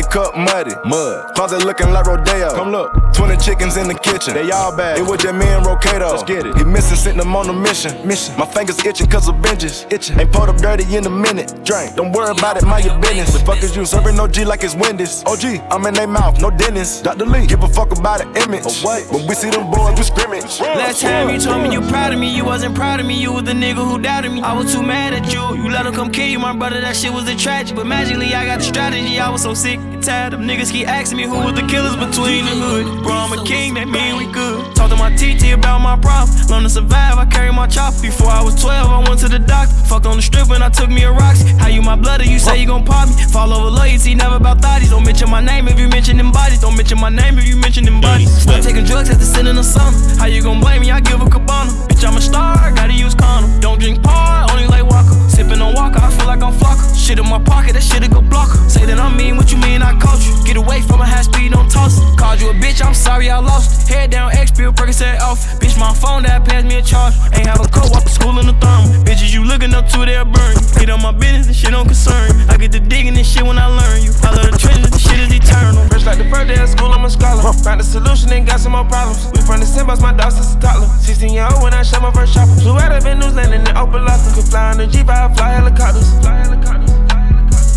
sticky 0.00 0.12
cup 0.12 0.36
muddy. 0.36 0.74
Mud. 0.84 1.34
Closet 1.34 1.64
looking 1.64 1.90
like 1.90 2.06
Rodeo. 2.06 2.50
Come 2.54 2.70
look. 2.70 2.92
20 3.14 3.36
chickens 3.36 3.76
in 3.76 3.88
the 3.88 3.94
kitchen. 3.94 4.34
They 4.34 4.50
all 4.50 4.74
bad. 4.76 4.98
It 4.98 5.02
was 5.02 5.20
just 5.20 5.34
me 5.34 5.46
and 5.46 5.64
Rocato. 5.64 6.10
Let's 6.10 6.22
get 6.22 6.46
it. 6.46 6.56
He 6.56 6.64
missing, 6.64 6.96
sent 6.96 7.18
them 7.18 7.34
on 7.36 7.48
a 7.48 7.52
mission. 7.52 8.06
Mission. 8.06 8.36
My 8.38 8.46
fingers 8.46 8.78
itching 8.84 9.08
cause 9.08 9.28
of 9.28 9.36
vengeance. 9.36 9.86
Itching. 9.90 10.18
Ain't 10.18 10.32
pulled 10.32 10.48
up 10.48 10.56
dirty 10.56 10.84
in 10.96 11.06
a 11.06 11.10
minute. 11.10 11.48
Drink. 11.64 11.96
Don't 11.96 12.12
worry 12.12 12.30
about 12.30 12.56
it, 12.56 12.64
mind 12.64 12.84
your 12.86 12.98
business. 12.98 13.32
The 13.32 13.40
fuck 13.40 13.62
is 13.62 13.76
you 13.76 13.84
serving 13.84 14.16
no 14.16 14.26
G 14.26 14.44
like 14.44 14.64
it's 14.64 14.74
Wendy's? 14.74 15.22
OG, 15.24 15.60
I'm 15.70 15.84
in 15.86 15.94
they 15.94 16.06
mouth, 16.06 16.40
no 16.40 16.50
dentist. 16.50 17.04
Dr. 17.04 17.26
Lee, 17.26 17.46
give 17.46 17.62
a 17.62 17.68
fuck 17.68 17.96
about 17.96 18.20
the 18.20 18.42
image. 18.42 18.64
Oh, 18.66 18.82
wait. 18.84 19.10
When 19.12 19.26
we 19.26 19.34
see 19.34 19.50
them 19.50 19.70
boys, 19.70 19.96
we 19.98 20.04
scrimmage. 20.04 20.60
Last 20.60 21.00
time 21.02 21.30
you 21.30 21.40
told 21.40 21.62
me 21.62 21.72
you 21.72 21.80
proud 21.82 22.12
of 22.12 22.18
me, 22.18 22.34
you 22.34 22.44
wasn't 22.44 22.74
proud 22.74 23.00
of 23.00 23.06
me. 23.06 23.20
You 23.20 23.32
was 23.32 23.44
the 23.44 23.52
nigga 23.52 23.84
who 23.84 23.98
doubted 23.98 24.32
me. 24.32 24.40
I 24.40 24.56
was 24.56 24.72
too 24.72 24.82
mad 24.82 25.12
at 25.12 25.32
you. 25.32 25.62
You 25.62 25.70
let 25.70 25.86
him 25.86 25.94
come 25.94 26.10
kill 26.10 26.28
you, 26.28 26.38
my 26.38 26.56
brother. 26.56 26.80
That 26.80 26.96
shit 26.96 27.12
was 27.12 27.28
a 27.28 27.36
tragedy. 27.36 27.76
But 27.76 27.86
magically, 27.86 28.34
I 28.34 28.46
got 28.46 28.58
the 28.58 28.64
strategy. 28.64 29.18
I 29.18 29.28
was 29.28 29.42
so 29.42 29.54
sick 29.54 29.78
and 29.78 29.89
tired 30.00 30.32
of 30.32 30.40
niggas 30.40 30.72
keep 30.72 30.88
asking 30.88 31.18
me 31.18 31.24
who 31.24 31.36
was 31.36 31.54
the 31.54 31.66
killers 31.66 31.96
between 31.96 32.44
the 32.44 32.56
hood. 32.56 33.02
Bro, 33.02 33.12
I'm 33.12 33.38
a 33.38 33.44
king, 33.44 33.74
that 33.74 33.88
mean 33.88 34.16
we 34.16 34.26
good. 34.32 34.74
Talk 34.74 34.90
to 34.90 34.96
my 34.96 35.14
TT 35.14 35.52
about 35.52 35.80
my 35.80 35.96
problem. 35.96 36.34
Learn 36.48 36.62
to 36.64 36.70
survive, 36.70 37.18
I 37.18 37.26
carry 37.26 37.52
my 37.52 37.66
chop. 37.66 37.94
Before 38.00 38.28
I 38.28 38.42
was 38.42 38.60
12, 38.60 38.90
I 38.90 39.08
went 39.08 39.20
to 39.20 39.28
the 39.28 39.38
doctor. 39.38 39.74
Fucked 39.86 40.06
on 40.06 40.16
the 40.16 40.22
strip 40.22 40.48
when 40.48 40.62
I 40.62 40.68
took 40.68 40.88
me 40.90 41.04
a 41.04 41.12
rocks. 41.12 41.42
How 41.60 41.68
you 41.68 41.82
my 41.82 41.96
brother? 41.96 42.24
You 42.24 42.38
say 42.38 42.60
you 42.60 42.66
gon' 42.66 42.84
pop 42.84 43.08
me. 43.08 43.14
Fall 43.32 43.52
over 43.52 43.70
loyalty, 43.70 44.14
never 44.14 44.36
about 44.36 44.58
thotties. 44.60 44.90
Don't 44.90 45.04
mention 45.04 45.28
my 45.30 45.40
name 45.40 45.68
if 45.68 45.78
you 45.78 45.88
mention 45.88 46.16
them 46.16 46.32
bodies. 46.32 46.60
Don't 46.60 46.76
mention 46.76 46.98
my 46.98 47.10
name 47.10 47.38
if 47.38 47.46
you 47.46 47.56
mention 47.56 47.84
them 47.84 48.00
bodies. 48.00 48.30
Stop 48.42 48.62
taking 48.62 48.84
drugs 48.84 49.10
after 49.10 49.24
sitting 49.24 49.56
in 49.56 49.62
summer. 49.62 49.96
How 50.18 50.26
you 50.26 50.42
gon' 50.42 50.60
blame 50.60 50.80
me? 50.82 50.90
I 50.90 51.00
give 51.00 51.20
a 51.20 51.28
cabana. 51.28 51.70
Bitch, 51.88 52.06
I'm 52.06 52.16
a 52.16 52.20
star, 52.20 52.72
gotta 52.72 52.92
use 52.92 53.14
condom. 53.14 53.60
Don't 53.60 53.78
drink 53.78 54.02
par, 54.02 54.46
only 54.50 54.66
like 54.66 54.84
Walker. 54.84 55.14
Sippin' 55.28 55.60
on 55.60 55.74
Walker, 55.74 56.00
I 56.00 56.10
feel 56.10 56.26
like 56.26 56.42
I'm 56.42 56.52
flocker. 56.52 56.96
Shit 56.96 57.18
in 57.18 57.28
my 57.28 57.42
pocket, 57.42 57.74
that 57.74 57.82
shit'll 57.82 58.08
go 58.08 58.20
blocker. 58.22 58.56
Say 58.68 58.86
that 58.86 58.98
I'm 58.98 59.16
mean, 59.16 59.36
what 59.36 59.52
you 59.52 59.58
mean 59.58 59.82
I 59.82 59.89
coach 59.98 60.26
you? 60.26 60.34
Get 60.44 60.56
away 60.56 60.82
from 60.82 61.00
a 61.00 61.06
high 61.06 61.22
speed, 61.22 61.52
don't 61.52 61.70
toss 61.70 61.98
it. 61.98 62.18
Called 62.18 62.40
you 62.40 62.50
a 62.50 62.54
bitch, 62.54 62.84
I'm 62.84 62.94
sorry 62.94 63.30
I 63.30 63.38
lost 63.38 63.90
it. 63.90 63.94
Head 63.94 64.10
down, 64.10 64.32
X 64.32 64.50
pill, 64.50 64.72
Percocet 64.72 65.20
off. 65.20 65.40
Bitch, 65.60 65.78
my 65.78 65.94
phone 65.94 66.22
that 66.24 66.44
passed 66.44 66.66
me 66.66 66.76
a 66.78 66.82
charge. 66.82 67.14
Ain't 67.34 67.46
have 67.46 67.60
a 67.60 67.68
coat, 67.68 67.90
walk 67.90 68.04
to 68.04 68.10
school 68.10 68.38
in 68.38 68.46
the 68.46 68.56
thermal. 68.60 68.88
Bitches 69.04 69.32
you 69.32 69.44
looking 69.44 69.74
up 69.74 69.88
to, 69.88 70.04
they'll 70.04 70.24
burn 70.24 70.54
you. 70.54 70.62
Get 70.78 70.90
on 70.90 71.02
my 71.02 71.12
business, 71.12 71.46
and 71.46 71.56
shit 71.56 71.70
don't 71.70 71.86
concern. 71.86 72.30
I 72.48 72.56
get 72.56 72.72
to 72.72 72.80
digging 72.80 73.14
this 73.14 73.30
shit 73.30 73.44
when 73.44 73.58
I 73.58 73.66
learn 73.66 74.02
you. 74.02 74.12
I 74.22 74.34
love 74.34 74.50
the 74.50 74.58
trenches, 74.58 74.90
this 74.90 75.02
shit 75.02 75.18
is 75.20 75.32
eternal. 75.32 75.86
Fresh 75.88 76.06
like 76.06 76.18
the 76.18 76.28
first 76.28 76.48
day 76.48 76.60
of 76.60 76.68
school, 76.68 76.92
I'm 76.92 77.04
a 77.04 77.10
scholar. 77.10 77.42
Found 77.52 77.80
a 77.80 77.84
solution 77.84 78.32
and 78.32 78.46
got 78.46 78.60
some 78.60 78.72
more 78.72 78.84
problems. 78.84 79.30
We 79.32 79.40
from 79.42 79.60
the 79.60 79.66
same 79.66 79.86
my 79.86 80.12
dog 80.12 80.32
since 80.32 80.54
a 80.54 80.60
toddler. 80.60 80.86
16 80.86 81.32
year 81.32 81.48
old 81.50 81.62
when 81.62 81.74
I 81.74 81.82
shot 81.82 82.02
my 82.02 82.12
first 82.12 82.34
chopper. 82.34 82.54
Flew 82.60 82.78
out 82.78 82.92
of 82.92 83.02
Zealand 83.02 83.68
in 83.68 83.76
open 83.76 84.04
locker. 84.04 84.30
Could 84.34 84.44
fly 84.44 84.70
on 84.70 84.78
the 84.78 84.86
Jeep, 84.86 85.08
I 85.08 85.32
fly 85.34 85.50
helicopters. 85.50 86.10
Fly 86.20 86.36
helicopters. 86.38 87.29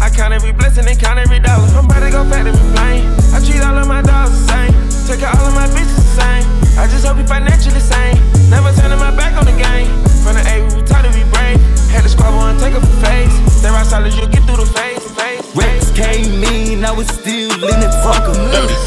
I 0.03 0.09
count 0.09 0.33
every 0.33 0.51
blessing 0.51 0.83
and 0.83 0.99
count 0.99 1.17
every 1.17 1.39
dollar. 1.39 1.63
I'm 1.79 1.87
about 1.87 2.03
to 2.03 2.11
go 2.11 2.27
back 2.27 2.43
to 2.43 2.51
me 2.51 2.59
plane. 2.75 3.07
I 3.31 3.39
treat 3.39 3.63
all 3.63 3.79
of 3.79 3.87
my 3.87 4.03
dogs 4.03 4.35
the 4.35 4.43
same. 4.51 4.75
Take 5.07 5.23
out 5.23 5.39
all 5.39 5.47
of 5.47 5.55
my 5.55 5.63
bitches 5.71 5.95
the 5.95 6.11
same. 6.19 6.43
I 6.75 6.91
just 6.91 7.07
hope 7.07 7.15
you 7.15 7.23
financially 7.23 7.79
sane. 7.79 8.19
Never 8.51 8.75
turning 8.75 8.99
my 8.99 9.15
back 9.15 9.31
on 9.39 9.47
the 9.47 9.55
game. 9.55 9.87
From 10.19 10.35
the 10.35 10.43
A, 10.43 10.59
we 10.75 10.83
taught 10.83 11.07
to 11.07 11.11
be 11.15 11.23
brave. 11.31 11.55
Had 11.87 12.03
to 12.03 12.11
squabble 12.11 12.43
and 12.51 12.59
take 12.59 12.75
up 12.75 12.83
a 12.83 12.93
face. 12.99 13.31
Stay 13.55 13.71
right 13.71 13.87
solid, 13.87 14.11
you'll 14.11 14.27
get 14.27 14.43
through 14.43 14.59
the 14.59 14.67
face. 14.75 15.07
face. 15.15 15.39
Rex 15.55 15.87
came 15.95 16.43
in, 16.51 16.83
I 16.83 16.91
was 16.91 17.07
still 17.07 17.55
in 17.63 17.77
this 17.79 17.95
fucker. 18.03 18.35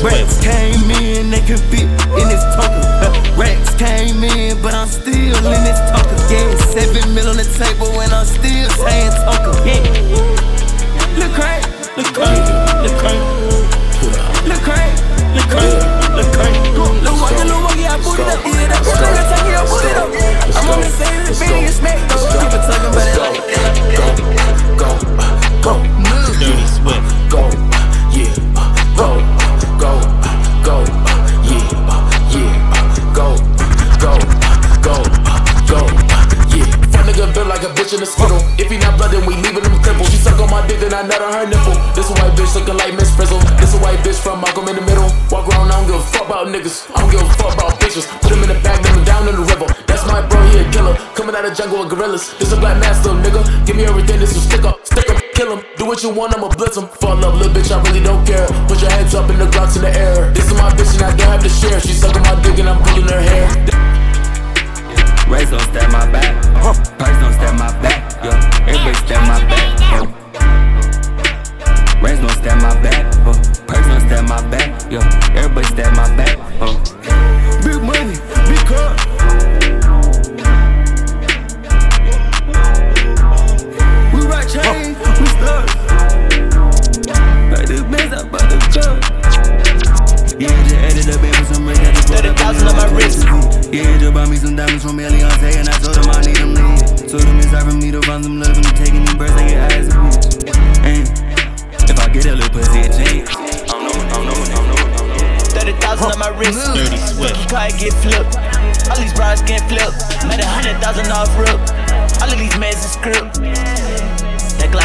Rex 0.05 0.37
came 0.44 0.85
in, 1.00 1.33
they 1.33 1.40
can 1.48 1.57
fit 1.72 1.88
in 2.12 2.29
this 2.29 2.44
tucker. 2.52 2.85
Rex 3.40 3.72
came 3.81 4.20
in, 4.20 4.61
but 4.61 4.76
I'm 4.76 4.88
still 4.92 5.40
in 5.48 5.61
this 5.64 5.81
tucker. 5.88 6.20
Yeah, 6.29 6.52
seven 6.76 7.16
mil 7.16 7.33
on 7.33 7.40
the 7.40 7.48
table, 7.57 8.05
and 8.05 8.12
I'm 8.12 8.29
still 8.29 8.68
saying 8.85 9.16
tucker 9.24 9.55
look 11.96 12.12
crazy, 12.12 12.52
look 12.82 12.98
crazy. 12.98 13.36
This 52.06 52.52
a 52.52 52.56
black 52.56 52.78
master, 52.78 53.10
nigga. 53.10 53.42
Give 53.66 53.74
me 53.74 53.84
everything, 53.84 54.20
this 54.20 54.32
will 54.32 54.40
stick 54.40 54.62
up, 54.62 54.86
stick 54.86 55.10
up, 55.10 55.20
kill 55.34 55.56
him. 55.56 55.64
Do 55.76 55.86
what 55.86 56.04
you 56.04 56.10
want, 56.10 56.36
I'ma 56.36 56.48
blitz 56.54 56.76
him. 56.76 56.86
Fall 56.86 57.18
up, 57.24 57.34
little 57.34 57.52
bitch, 57.52 57.74
I 57.74 57.82
really 57.82 58.00
don't 58.00 58.24
care. 58.24 58.46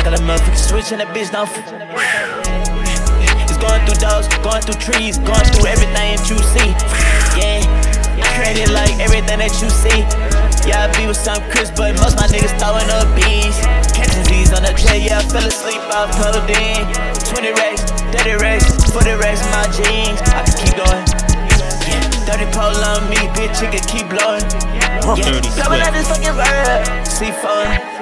On 0.01 0.09
the 0.09 0.21
motherfucking 0.25 0.57
switch 0.57 0.89
and 0.91 1.01
that 1.01 1.13
bitch 1.13 1.29
don't. 1.29 1.45
It's 3.45 3.61
going 3.61 3.85
through 3.85 4.01
dogs, 4.01 4.25
going 4.41 4.65
through 4.65 4.81
trees, 4.81 5.21
going 5.21 5.45
through 5.53 5.69
everything 5.69 5.93
that 5.93 6.25
you 6.25 6.41
see. 6.41 6.73
Yeah, 7.37 7.61
I 8.17 8.25
created 8.33 8.73
like 8.73 8.97
everything 8.97 9.37
that 9.37 9.53
you 9.61 9.69
see. 9.69 10.01
Yeah, 10.65 10.89
I 10.89 10.93
be 10.97 11.05
with 11.05 11.21
some 11.21 11.37
Chris, 11.53 11.69
but 11.69 11.93
most 12.01 12.17
my 12.17 12.25
niggas 12.33 12.49
throwing 12.57 12.89
up 12.89 13.05
bees. 13.13 13.53
Catching 13.93 14.25
Z's 14.25 14.49
on 14.57 14.65
the 14.65 14.73
jet, 14.73 15.05
yeah, 15.05 15.21
I 15.21 15.25
fell 15.29 15.45
asleep 15.45 15.85
I 15.93 16.09
off 16.09 16.09
codeine. 16.17 16.89
20 17.37 17.53
racks, 17.61 17.85
30 18.09 18.41
racks, 18.41 18.73
40 18.89 19.21
racks 19.21 19.45
in 19.45 19.53
my 19.53 19.69
jeans. 19.69 20.17
I 20.33 20.41
can 20.41 20.55
keep 20.65 20.73
going. 20.81 21.05
Yeah, 21.85 22.25
30 22.25 22.49
pole 22.57 22.73
on 22.89 23.05
me, 23.05 23.21
bitch, 23.37 23.61
you 23.61 23.69
can 23.69 23.85
keep 23.85 24.09
blowing. 24.09 24.49
Yeah, 24.73 24.97
Swift. 25.13 25.61
out 25.61 25.93
this 25.93 26.09
fucking 26.09 26.33
bird. 26.33 27.05
C4. 27.05 28.00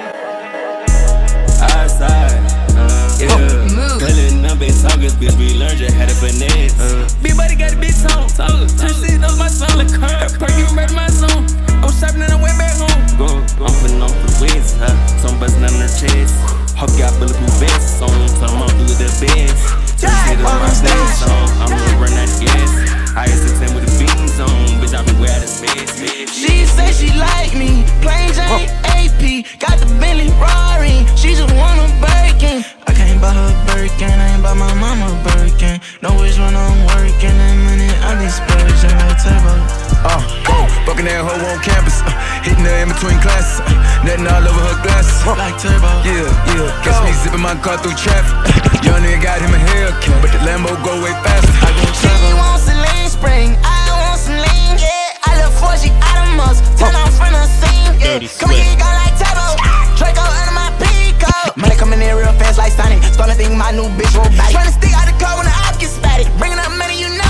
Outside, 2.00 2.32
uh, 2.80 3.18
yeah. 3.20 3.98
Pulling 4.00 4.44
up 4.48 4.62
in 4.64 4.72
talkers, 4.72 5.12
bitch, 5.20 5.36
we 5.36 5.52
learned 5.52 5.80
you 5.80 5.92
had 5.92 6.08
a 6.08 6.16
finesse. 6.16 6.72
Uh, 6.80 7.04
Big 7.22 7.36
buddy 7.36 7.54
got 7.54 7.74
a 7.74 7.76
big 7.76 7.92
song. 7.92 8.24
Turn 8.32 8.88
shit 8.88 9.20
up 9.20 9.36
my 9.36 9.48
song. 9.48 9.76
Look 9.76 9.92
curb. 9.92 10.32
Per 10.40 10.48
you 10.56 10.64
murder 10.72 10.94
my 10.94 11.08
song. 11.08 11.44
I 11.68 11.84
was 11.84 12.00
shopping 12.00 12.22
and 12.22 12.32
I 12.32 12.40
went 12.40 12.56
back 12.56 12.72
home. 12.80 13.04
go, 13.20 13.28
I'm 13.60 13.74
putting 13.84 14.00
on 14.00 14.08
for 14.08 14.32
the 14.32 14.48
west, 14.48 14.78
huh? 14.80 14.96
Some 15.20 15.38
bustin' 15.38 15.62
on 15.62 15.76
her 15.76 15.92
chest. 15.92 16.40
Hope 16.72 16.96
got 16.96 17.12
bulletproof 17.20 17.52
vests 17.60 18.00
on, 18.00 18.08
so 18.08 18.46
I'm 18.48 18.62
on 18.64 18.70
through 18.80 18.96
the 18.96 19.12
best. 19.20 20.00
Turn 20.00 20.08
shit 20.24 20.40
up 20.40 20.56
my 20.56 20.72
best 20.80 21.20
song. 21.20 21.48
I'm 21.60 21.68
gonna 21.68 22.00
run 22.00 22.16
out 22.16 22.32
of 22.32 22.40
gas. 22.40 22.99
Highest 23.10 23.58
10 23.58 23.74
with 23.74 23.90
the 23.90 23.94
beans 23.98 24.38
on, 24.38 24.54
bitch, 24.78 24.94
I 24.94 25.02
be 25.02 25.10
where 25.18 25.34
the 25.34 25.46
space, 25.50 25.98
bitch. 25.98 26.30
She 26.30 26.62
say 26.62 26.94
she 26.94 27.10
like 27.18 27.50
me. 27.58 27.82
Plain 28.06 28.30
Jane 28.30 28.70
AP. 28.86 29.50
Got 29.58 29.82
the 29.82 29.90
Bentley 29.98 30.30
Rari. 30.38 31.02
She 31.18 31.34
just 31.34 31.50
want 31.58 31.82
a 31.82 31.90
Birkin. 31.98 32.62
I 32.86 32.94
can't 32.94 33.18
buy 33.18 33.34
her 33.34 33.50
Birkin. 33.66 34.14
I 34.14 34.38
ain't 34.38 34.42
buy 34.46 34.54
my 34.54 34.70
mama 34.78 35.10
Birkin. 35.26 35.82
Know 36.06 36.14
which 36.22 36.38
one 36.38 36.54
I'm 36.54 36.86
working. 36.86 37.34
That 37.34 37.56
money 37.66 37.90
I 38.06 38.14
be 38.14 38.30
splurging 38.30 38.94
like 39.02 39.18
turbo. 39.18 39.58
Uh, 40.06 40.22
go, 40.46 40.56
fucking 40.86 41.10
that 41.10 41.26
hoe 41.26 41.50
on 41.50 41.58
campus. 41.66 42.06
Uh, 42.06 42.14
hitting 42.46 42.62
her 42.62 42.78
in 42.78 42.94
between 42.94 43.18
classes. 43.18 43.58
Uh, 43.66 43.74
nothing 44.06 44.30
all 44.30 44.46
over 44.46 44.62
her 44.70 44.78
glasses. 44.86 45.18
Like 45.26 45.58
turbo. 45.58 45.90
yeah, 46.06 47.34
in 47.34 47.42
my 47.42 47.58
car 47.58 47.74
through 47.82 47.98
traffic. 47.98 48.69
Young 48.82 49.00
nigga 49.04 49.20
got 49.22 49.38
him 49.40 49.52
a 49.52 49.60
Hellcat, 49.60 50.16
but 50.22 50.30
the 50.32 50.40
Lambo 50.46 50.72
go 50.84 50.96
way 51.04 51.12
faster. 51.20 51.52
I 51.60 51.70
go 51.76 51.84
She 51.92 52.32
wants 52.32 52.64
a 52.68 52.74
lean 52.74 53.08
spring, 53.08 53.48
I 53.60 53.76
want 54.00 54.20
some 54.20 54.40
lean, 54.40 54.80
yeah. 54.80 55.28
I 55.28 55.36
look 55.40 55.52
for 55.60 55.76
she 55.76 55.92
out 56.00 56.16
of 56.24 56.28
muscle, 56.36 56.64
turn 56.80 56.94
on 56.96 57.10
front 57.12 57.36
of 57.36 57.44
scene, 57.60 57.92
yeah. 58.00 58.24
Come 58.40 58.56
here, 58.56 58.76
go 58.80 58.88
like 58.88 59.14
Tabo, 59.20 59.56
Draco 60.00 60.24
under 60.24 60.54
my 60.56 60.72
peacoat. 60.80 61.56
Money 61.60 61.76
coming 61.76 62.00
in 62.00 62.12
real 62.16 62.32
fast 62.40 62.56
like 62.56 62.72
Sonic, 62.72 63.02
starting 63.12 63.36
to 63.36 63.38
think 63.38 63.52
my 63.52 63.70
new 63.70 63.88
bitch 64.00 64.16
roll 64.16 64.28
back. 64.34 64.50
Tryna 64.50 64.72
stick 64.72 64.96
out 64.96 65.04
the 65.04 65.16
car 65.22 65.36
when 65.36 65.46
the 65.46 65.54
op 65.68 65.76
get 65.78 65.92
spatted, 65.92 66.26
bringing 66.38 66.58
up 66.58 66.72
money, 66.80 66.96
you 66.98 67.08
know 67.08 67.29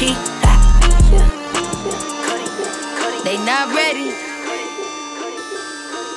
when 0.00 0.16
They 3.24 3.36
not 3.44 3.68
ready. 3.74 4.10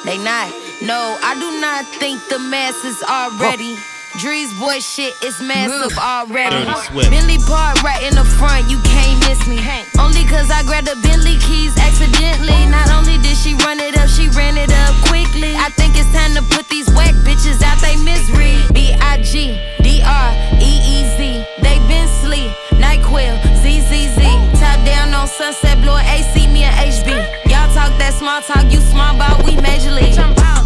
They 0.05 0.17
not. 0.23 0.51
No, 0.81 1.17
I 1.21 1.35
do 1.35 1.59
not 1.59 1.85
think 1.99 2.19
the 2.29 2.39
masses 2.39 3.03
are 3.07 3.31
ready. 3.39 3.75
Drees 4.21 4.53
boy 4.59 4.79
shit 4.79 5.13
is 5.23 5.41
massive 5.41 5.97
already. 5.97 6.63
Bentley 7.09 7.39
park 7.47 7.81
right 7.83 8.03
in 8.03 8.15
the 8.15 8.23
front, 8.23 8.69
you 8.69 8.77
can't 8.83 9.19
miss 9.27 9.47
me. 9.47 9.57
Only 9.99 10.23
cause 10.29 10.51
I 10.51 10.63
grabbed 10.63 10.87
the 10.87 10.95
Bentley 11.01 11.37
keys 11.39 11.75
accidentally. 11.77 12.65
Not 12.69 12.91
only 12.91 13.17
did 13.17 13.35
she 13.35 13.55
run 13.65 13.79
it 13.79 13.97
up, 13.97 14.07
she 14.07 14.29
ran 14.29 14.55
it 14.55 14.71
up 14.71 14.95
quickly. 15.09 15.55
I 15.55 15.69
think 15.75 15.97
it's 15.97 16.11
time 16.13 16.35
to 16.35 16.43
put 16.55 16.69
these 16.69 16.87
whack 16.93 17.15
bitches 17.25 17.61
out 17.63 17.81
they 17.81 17.97
misery. 17.97 18.61
B 18.71 18.93
I 19.01 19.19
G 19.23 19.57
D 19.81 20.01
R 20.05 20.29
E 20.61 20.71
E 20.77 20.97
Z. 21.17 21.45
They 21.63 21.79
been 21.89 22.07
sleep. 22.21 22.72
NyQuil, 22.93 23.33
ZZZ. 23.65 24.21
Top 24.61 24.77
down 24.85 25.13
on 25.17 25.27
Sunset, 25.27 25.81
blowing 25.81 26.05
AC, 26.05 26.45
me 26.47 26.61
and 26.61 26.75
HB. 26.77 27.09
Y'all 27.49 27.65
talk 27.73 27.89
that 27.97 28.13
small 28.13 28.37
talk, 28.45 28.69
you 28.69 28.77
small 28.93 29.17
ball, 29.17 29.41
we 29.41 29.57
major 29.57 29.89
league. 29.89 30.13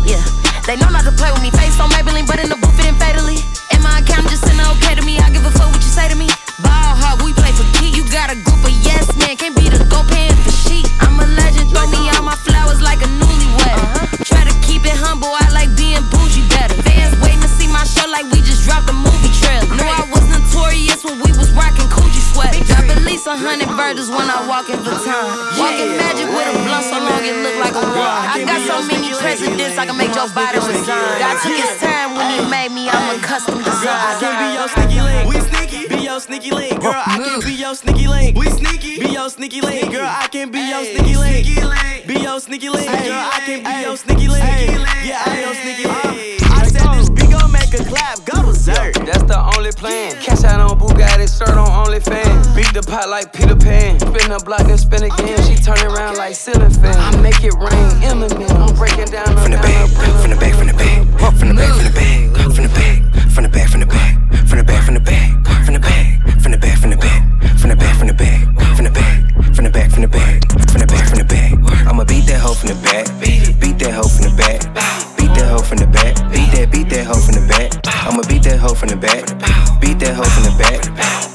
Yeah, 0.04 0.20
they 0.68 0.76
know 0.76 0.92
not 0.92 1.08
to 1.08 1.16
play 1.16 1.32
with 1.32 1.40
me. 1.40 1.52
Face 1.56 1.80
on 1.80 1.88
Maybelline, 1.96 2.28
but 2.28 2.44
in 2.44 2.52
the 2.52 2.60
booth 2.60 2.76
it 2.80 2.92
ain't 2.92 3.00
fatally. 3.00 3.40
In 3.72 3.80
my 3.80 4.04
account, 4.04 4.28
I'm 4.28 4.30
just 4.32 4.44
sending 4.44 4.68
okay 4.76 4.96
to 5.00 5.04
me. 5.08 5.20
I 5.24 5.32
give 5.32 5.48
a 5.48 5.52
fuck 5.56 5.72
what 5.72 5.80
you 5.80 5.88
say 5.88 6.12
to 6.12 6.20
me. 6.20 6.28
Ball 6.60 7.00
hard, 7.00 7.24
we 7.24 7.32
play 7.32 7.56
for 7.56 7.64
key. 7.80 7.96
You 7.96 8.04
got 8.12 8.28
a 8.28 8.36
group 8.36 8.60
of 8.60 8.76
yes 8.84 9.08
men, 9.16 9.40
can't 9.40 9.56
be 9.56 9.72
the 9.72 9.80
go 9.88 10.04
paying 10.12 10.36
for 10.44 10.52
sheet. 10.52 10.84
I'm 11.00 11.16
a 11.24 11.28
legend, 11.40 11.72
throw 11.72 11.88
me 11.88 12.12
all 12.12 12.28
my 12.28 12.36
flowers 12.44 12.84
like 12.84 13.00
a 13.00 13.10
newlywed. 13.24 13.72
Uh-huh. 13.72 14.04
Try 14.28 14.44
to 14.44 14.56
keep 14.68 14.84
it 14.84 15.00
humble, 15.00 15.32
I 15.32 15.48
like 15.56 15.72
being 15.80 16.04
bougie 16.12 16.44
better. 16.52 16.76
Fans 16.84 17.16
waiting 17.24 17.40
to 17.40 17.52
see 17.52 17.72
my 17.72 17.88
show 17.88 18.04
like 18.12 18.28
we 18.36 18.44
just 18.44 18.68
dropped 18.68 18.92
a 18.92 18.96
movie 18.96 19.32
trailer. 19.40 19.64
Knew 19.72 19.88
I 19.88 20.04
was 20.12 20.28
notorious 20.28 21.08
when 21.08 21.24
we 21.24 21.32
was 21.40 21.47
least 23.18 23.26
a 23.26 23.34
hundred 23.34 23.74
burgers 23.74 24.14
when 24.14 24.30
I 24.30 24.46
walk 24.46 24.70
in 24.70 24.78
Vuitton. 24.86 25.26
Walking 25.58 25.98
magic 25.98 26.30
with 26.30 26.54
a 26.54 26.58
blunt 26.62 26.86
so 26.86 27.02
long 27.02 27.26
it 27.26 27.34
look 27.42 27.58
like 27.58 27.74
a 27.74 27.82
wand. 27.98 28.30
I 28.30 28.46
got 28.46 28.62
so 28.62 28.78
many 28.86 29.10
presidents 29.18 29.74
I 29.74 29.90
can 29.90 29.98
make 29.98 30.14
Joe 30.14 30.30
Biden 30.30 30.62
resign. 30.62 31.18
God 31.18 31.42
took 31.42 31.58
his 31.58 31.74
time 31.82 32.14
when 32.14 32.30
he 32.30 32.40
made 32.46 32.70
me, 32.70 32.86
I'm 32.86 33.18
a 33.18 33.22
custom 33.22 33.58
design. 33.58 33.90
I 33.90 34.14
can 34.22 34.34
be 34.38 34.48
your 34.54 34.70
sneaky 34.70 35.02
link. 35.02 35.26
We 35.26 35.38
sneaky. 35.42 35.82
Be 35.90 35.98
your 36.06 36.20
sneaky 36.22 36.52
link, 36.52 36.78
girl. 36.80 36.94
I 36.94 37.18
can 37.18 37.42
be 37.42 37.54
your 37.58 37.74
sneaky 37.74 38.08
link. 38.08 38.38
We 38.38 38.46
sneaky. 38.54 39.00
Be 39.02 39.10
your 39.10 39.30
sneaky 39.30 39.62
link, 39.62 39.92
girl. 39.92 40.06
I 40.06 40.28
can 40.30 40.52
be 40.52 40.62
your 40.62 40.86
sneaky 40.86 41.16
link. 41.18 42.06
Be 42.06 42.16
your 42.22 42.40
sneaky 42.40 42.70
link, 42.70 42.86
girl. 42.86 43.18
I 43.34 43.42
can 43.42 43.60
be 43.66 43.74
your 43.82 43.98
sneaky 43.98 44.28
link. 44.30 44.46
Yeah, 45.02 45.26
I'm 45.26 45.42
your 45.42 45.56
sneaky 45.58 45.90
link. 45.90 46.37
Go 48.68 48.74
berserk. 48.74 48.94
That's 49.06 49.24
the 49.24 49.40
only 49.56 49.72
plan. 49.72 50.16
Cash 50.22 50.44
out 50.44 50.60
on 50.60 50.80
Bugatti, 50.80 51.28
shirt 51.28 51.56
on 51.56 51.68
OnlyFans. 51.86 52.56
Beat 52.56 52.74
the 52.74 52.84
pot 52.84 53.10
like 53.10 53.34
Peter 53.34 53.56
Pan. 53.56 54.00
Spin 54.00 54.30
the 54.30 54.42
block, 54.44 54.66
then 54.68 54.78
spin 54.78 55.04
again. 55.04 55.40
She 55.44 55.56
turn 55.56 55.80
around 55.88 56.18
like 56.18 56.36
ceiling 56.36 56.72
fan. 56.72 56.96
I 56.96 57.16
make 57.22 57.44
it 57.44 57.54
rain, 57.56 57.90
Eminem. 58.04 58.50
I'm 58.52 58.76
breaking 58.76 59.12
down 59.12 59.28
From 59.38 59.52
the 59.52 59.58
back, 59.58 59.90
from 60.22 60.32
the 60.32 60.38
back, 60.38 60.56
from 60.56 60.68
the 60.68 60.74
back, 60.74 60.98
from 61.28 61.50
the 61.50 61.56
back, 61.56 61.78
from 61.78 62.20
the 62.20 63.50
back, 63.50 63.70
from 63.70 63.80
the 63.80 63.86
back, 63.88 64.08
from 64.48 64.58
the 64.58 64.66
back, 64.66 64.84
from 64.84 64.94
the 64.94 65.00
back, 65.00 65.18
from 65.64 65.74
the 65.74 65.80
back, 65.80 66.08
from 66.38 66.52
the 66.52 66.58
back, 66.58 66.78
from 66.78 66.90
the 66.90 66.98
back, 66.98 67.18
from 67.18 67.28
the 67.28 67.36
back, 67.38 67.56
from 67.58 67.68
the 67.68 67.76
back, 67.76 67.94
from 67.94 68.08
the 68.08 68.16
back, 68.16 68.44
from 68.68 68.84
the 68.84 68.92
back, 68.92 69.14
from 69.56 69.64
the 69.64 69.72
back, 69.72 69.92
from 69.92 70.02
the 70.02 70.02
back, 70.02 70.02
from 70.02 70.04
the 70.04 70.08
back, 70.08 70.44
from 70.68 70.80
the 70.80 70.88
back, 70.88 71.08
from 71.08 71.18
the 71.18 71.24
back. 71.24 71.54
I'ma 71.88 72.04
beat 72.04 72.26
that 72.28 72.40
hoe 72.42 72.54
from 72.54 72.70
the 72.70 72.76
back, 72.84 73.08
beat 73.20 73.80
that 73.80 73.94
hoe 73.94 74.08
from 74.08 74.30
the 74.30 74.36
back, 74.38 74.62
beat 76.78 76.90
that, 76.90 77.08
hoe 77.08 77.18
from 77.18 77.34
the 77.34 77.48
back. 77.50 77.74
I'ma 78.06 78.22
beat 78.30 78.44
that 78.44 78.60
hoe 78.60 78.76
from 78.76 78.90
the 78.90 78.96
back, 78.96 79.26
beat 79.82 79.98
that 80.00 80.14
hoe 80.14 80.30
from 80.30 80.44
the 80.46 80.54
back, 80.62 80.86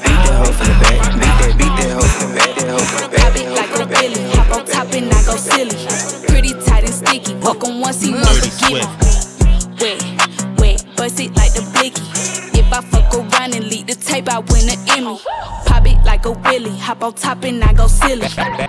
beat 0.07 0.21
that 0.23 0.39
hoe 0.39 0.55
from 0.55 0.67
the 0.71 0.77
back, 0.79 0.99
beat 1.19 1.35
that, 1.43 1.53
beat 1.59 1.75
that 1.83 1.91
hoe 1.99 2.07
from 2.07 2.31
the 2.31 2.35
back, 2.39 2.55
that 2.55 2.71
hoe 2.71 2.87
from 2.87 3.01
the 3.03 3.09
back. 3.11 3.27
Pop 3.27 3.35
it 3.35 3.49
like 3.51 3.75
a 3.75 3.87
Billy, 3.91 4.23
hop 4.39 4.51
on 4.55 4.65
top 4.65 4.93
and 4.95 5.11
I 5.11 5.21
go 5.27 5.35
silly. 5.35 5.75
Pretty 6.31 6.55
tight 6.63 6.85
and 6.87 6.95
sticky, 6.95 7.35
fuck 7.43 7.65
'em 7.67 7.81
once 7.81 8.03
he 8.03 8.13
wants 8.15 8.39
to 8.39 8.51
give 8.63 8.79
'em. 8.79 8.91
Wet, 9.83 9.99
wet, 10.63 10.79
bust 10.97 11.19
it 11.19 11.35
like 11.35 11.53
the 11.59 11.67
blicky. 11.75 12.03
If 12.55 12.73
I 12.73 12.81
fuck 12.81 13.11
around 13.15 13.55
and 13.59 13.67
leak 13.67 13.87
the 13.89 13.97
tape, 13.97 14.29
I 14.31 14.39
win 14.39 14.71
an 14.71 14.79
Emmy. 14.95 15.19
Pop 15.67 15.87
it 15.87 15.99
like 16.05 16.25
a 16.25 16.31
Willy, 16.31 16.79
hop 16.79 17.03
on 17.03 17.15
top 17.15 17.43
and 17.43 17.65
I 17.65 17.73
go 17.73 17.89
silly. 17.89 18.29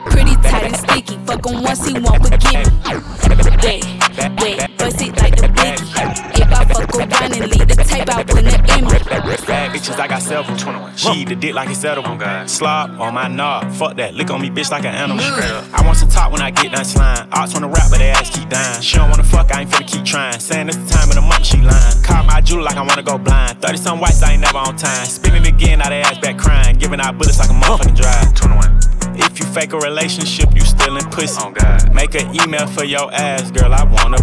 Pretty 0.09 0.35
tight 0.41 0.65
and 0.65 0.75
sticky, 0.75 1.19
fuck 1.27 1.45
'em 1.45 1.61
once 1.61 1.85
he 1.85 1.93
want 1.93 2.23
to 2.25 2.37
give 2.37 2.65
me. 2.65 2.97
Wet, 3.61 3.85
wet, 4.41 4.77
bust 4.77 5.01
it 5.01 5.13
like 5.21 5.21
the 5.21 5.21
blicky. 5.21 5.32
If 6.93 6.99
I 6.99 7.05
fuck 7.07 7.21
around 7.21 7.33
and 7.41 7.51
leak 7.51 7.67
the 7.67 7.83
tape, 7.83 8.09
I 8.09 8.23
win 8.33 8.47
an 8.47 8.69
Emmy. 8.69 8.99
Bad 9.47 9.71
bitches, 9.71 9.99
I 9.99 10.07
got 10.07 10.21
several. 10.21 10.55
She 10.95 11.21
eat 11.21 11.29
the 11.29 11.35
dick 11.35 11.53
like 11.53 11.69
it's 11.69 11.83
edible. 11.83 12.17
Slop 12.47 12.89
on 12.99 13.13
my 13.13 13.27
knob. 13.27 13.71
Fuck 13.73 13.97
that. 13.97 14.13
Lick 14.13 14.29
on 14.29 14.41
me, 14.41 14.49
bitch, 14.49 14.71
like 14.71 14.85
an 14.85 14.93
animal. 14.93 15.23
I 15.73 15.81
want 15.83 15.97
some 15.97 16.09
talk 16.09 16.31
when 16.31 16.41
I 16.41 16.51
get 16.51 16.71
done 16.71 16.85
slime. 16.85 17.27
Ox 17.31 17.53
wanna 17.53 17.67
rap, 17.67 17.89
but 17.89 17.97
they 17.97 18.09
ass 18.09 18.29
keep 18.29 18.49
dying. 18.49 18.81
She 18.81 18.97
don't 18.97 19.09
wanna 19.09 19.23
fuck, 19.23 19.53
I 19.53 19.61
ain't 19.61 19.69
finna 19.69 19.87
keep 19.87 20.05
trying. 20.05 20.39
Saying 20.39 20.67
it's 20.67 20.77
the 20.77 20.89
time 20.89 21.09
of 21.09 21.15
the 21.15 21.21
month, 21.21 21.45
she 21.45 21.57
lying. 21.57 22.03
Call 22.03 22.23
my 22.23 22.41
jewel 22.41 22.63
like 22.63 22.77
I 22.77 22.81
wanna 22.81 23.03
go 23.03 23.17
blind. 23.17 23.61
30 23.61 23.77
some 23.77 23.99
whites, 23.99 24.21
I 24.21 24.33
ain't 24.33 24.41
never 24.41 24.57
on 24.57 24.77
time. 24.77 25.05
Spinning 25.05 25.47
again, 25.47 25.79
now 25.79 25.89
they 25.89 26.01
ass 26.01 26.19
back 26.19 26.37
crying. 26.37 26.77
Giving 26.77 27.01
out 27.01 27.17
bullets 27.17 27.39
like 27.39 27.49
a 27.49 27.53
motherfucking 27.53 27.95
drive. 27.95 28.33
21. 28.35 28.79
If 29.15 29.37
you 29.39 29.45
fake 29.45 29.73
a 29.73 29.77
relationship, 29.77 30.53
you 30.55 30.61
still 30.61 30.97
in 30.97 31.05
pussy. 31.11 31.39
Oh 31.43 31.51
God. 31.51 31.93
Make 31.93 32.15
an 32.15 32.33
email 32.35 32.65
for 32.67 32.83
your 32.83 33.13
ass, 33.13 33.51
girl. 33.51 33.73
I 33.73 33.83
wanna 33.83 34.17
book 34.17 34.22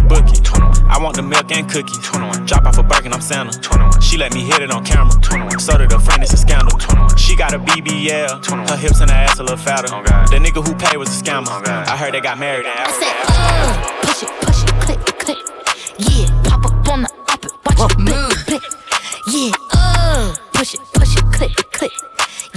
I 1.01 1.03
want 1.03 1.15
the 1.15 1.23
milk 1.23 1.51
and 1.51 1.67
cookies. 1.67 1.97
21. 1.97 2.45
Drop 2.45 2.63
off 2.63 2.77
a 2.77 2.83
Birkin, 2.83 3.11
I'm 3.11 3.21
Santa. 3.21 3.59
21. 3.59 4.01
She 4.01 4.17
let 4.19 4.35
me 4.35 4.41
hit 4.41 4.61
it 4.61 4.69
on 4.69 4.85
camera. 4.85 5.11
21. 5.19 5.59
So 5.59 5.75
did 5.75 5.91
a 5.91 5.99
friend, 5.99 6.21
it's 6.21 6.31
a 6.31 6.37
scandal. 6.37 6.77
21. 6.77 7.17
She 7.17 7.35
got 7.35 7.55
a 7.55 7.57
BBL. 7.57 8.43
21. 8.43 8.67
Her 8.67 8.77
hips 8.77 9.01
and 9.01 9.09
her 9.09 9.17
ass 9.17 9.39
a 9.39 9.41
little 9.41 9.57
fatter. 9.57 9.87
Oh 9.89 10.03
God. 10.03 10.29
The 10.29 10.37
nigga 10.37 10.61
who 10.61 10.75
paid 10.75 10.97
was 10.97 11.09
a 11.09 11.23
scammer. 11.23 11.47
Oh 11.49 11.59
God. 11.65 11.87
I 11.87 11.97
heard 11.97 12.13
they 12.13 12.21
got 12.21 12.37
married 12.37 12.67
in 12.67 12.71
Africa. 12.77 13.17
Push 14.05 14.21
it, 14.21 14.29
push 14.45 14.61
it, 14.61 14.69
click, 14.77 14.99
click. 15.17 15.37
Yeah, 15.97 16.29
pop 16.45 16.65
up 16.69 16.87
on 16.89 17.01
the 17.01 17.09
up 17.33 17.45
it, 17.45 17.51
watch 17.65 17.91
it 17.91 17.97
blip, 17.97 18.45
blip. 18.45 18.63
Yeah, 19.25 19.51
uh, 19.73 20.35
push 20.53 20.75
it, 20.75 20.81
push 20.93 21.17
it, 21.17 21.25
click, 21.33 21.55
click. 21.73 21.93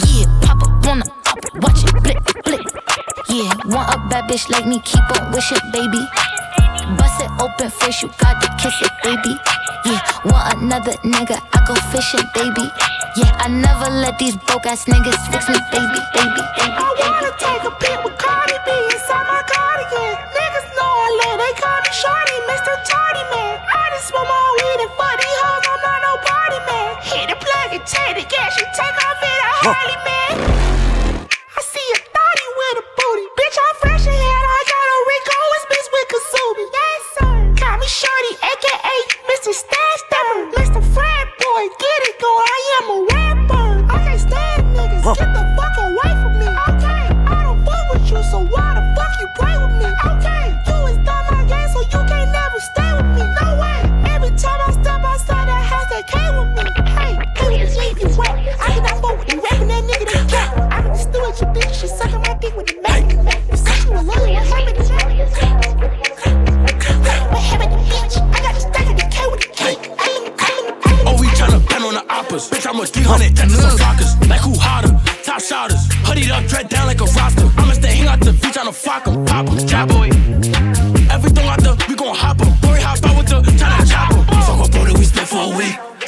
Yeah, 0.05 0.28
pop 0.42 0.61
up 0.61 0.86
on 0.86 0.99
the 1.01 1.11
up 1.32 1.38
it, 1.38 1.55
watch 1.64 1.82
it 1.82 1.92
blip, 2.05 2.20
blip. 2.45 2.61
Yeah, 3.30 3.49
want 3.72 3.88
a 3.88 3.97
bad 4.12 4.28
bitch 4.28 4.51
like 4.51 4.66
me, 4.66 4.80
keep 4.84 5.01
on 5.16 5.32
wish 5.32 5.51
it, 5.51 5.62
baby. 5.72 6.05
Bust 7.45 7.61
it 7.61 7.64
open 7.64 7.70
first, 7.70 8.03
you 8.03 8.09
got 8.18 8.40
to 8.40 8.49
kiss 8.62 8.80
it, 8.80 8.92
baby. 9.03 9.36
Yeah, 9.84 10.01
want 10.24 10.62
another 10.62 10.92
nigga, 11.05 11.36
I 11.53 11.59
go 11.66 11.74
fishing, 11.92 12.24
baby. 12.34 12.66
Yeah, 13.16 13.36
I 13.38 13.49
never 13.49 13.90
let 13.90 14.18
these 14.18 14.36
broke 14.36 14.66
ass 14.66 14.84
niggas 14.86 15.18
fix 15.30 15.49
me, 15.49 15.59
baby, 15.72 16.01
baby, 16.14 16.42
baby. 16.57 16.72
I 16.72 16.88
wanna 17.01 17.32
take 17.36 17.64
a 17.64 17.72
pic 17.76 18.05
with 18.05 18.16
Cardi 18.16 18.57
B 18.64 18.70
inside 18.97 19.26
my 19.28 19.42
cardigan. 19.45 20.12
Niggas 20.32 20.68
know 20.72 20.88
I 20.88 21.09
love, 21.20 21.38
they 21.38 21.53
call 21.61 21.78
me 21.84 21.92
Shorty, 21.92 22.36
Mr. 22.49 22.72
Tardy 22.88 23.24
Man. 23.28 23.61
I 23.61 23.92
just 23.92 24.09
smoke 24.09 24.24
my 24.24 24.45
weed 24.64 24.80
and 24.88 24.92
fuck 24.97 25.16
these 25.20 25.38
hoes, 25.45 25.64
I'm 25.68 25.80
not 25.84 25.99
no 26.01 26.12
party 26.24 26.61
man. 26.64 26.90
Hit 27.05 27.26
the 27.28 27.36
plug 27.36 27.70
and 27.76 27.84
take 27.84 28.14
the 28.16 28.24
gas, 28.24 28.57
you 28.57 28.66
take 28.72 28.97
off 29.05 29.20
it. 29.20 29.40
Harley, 29.68 29.99
man. 30.09 30.63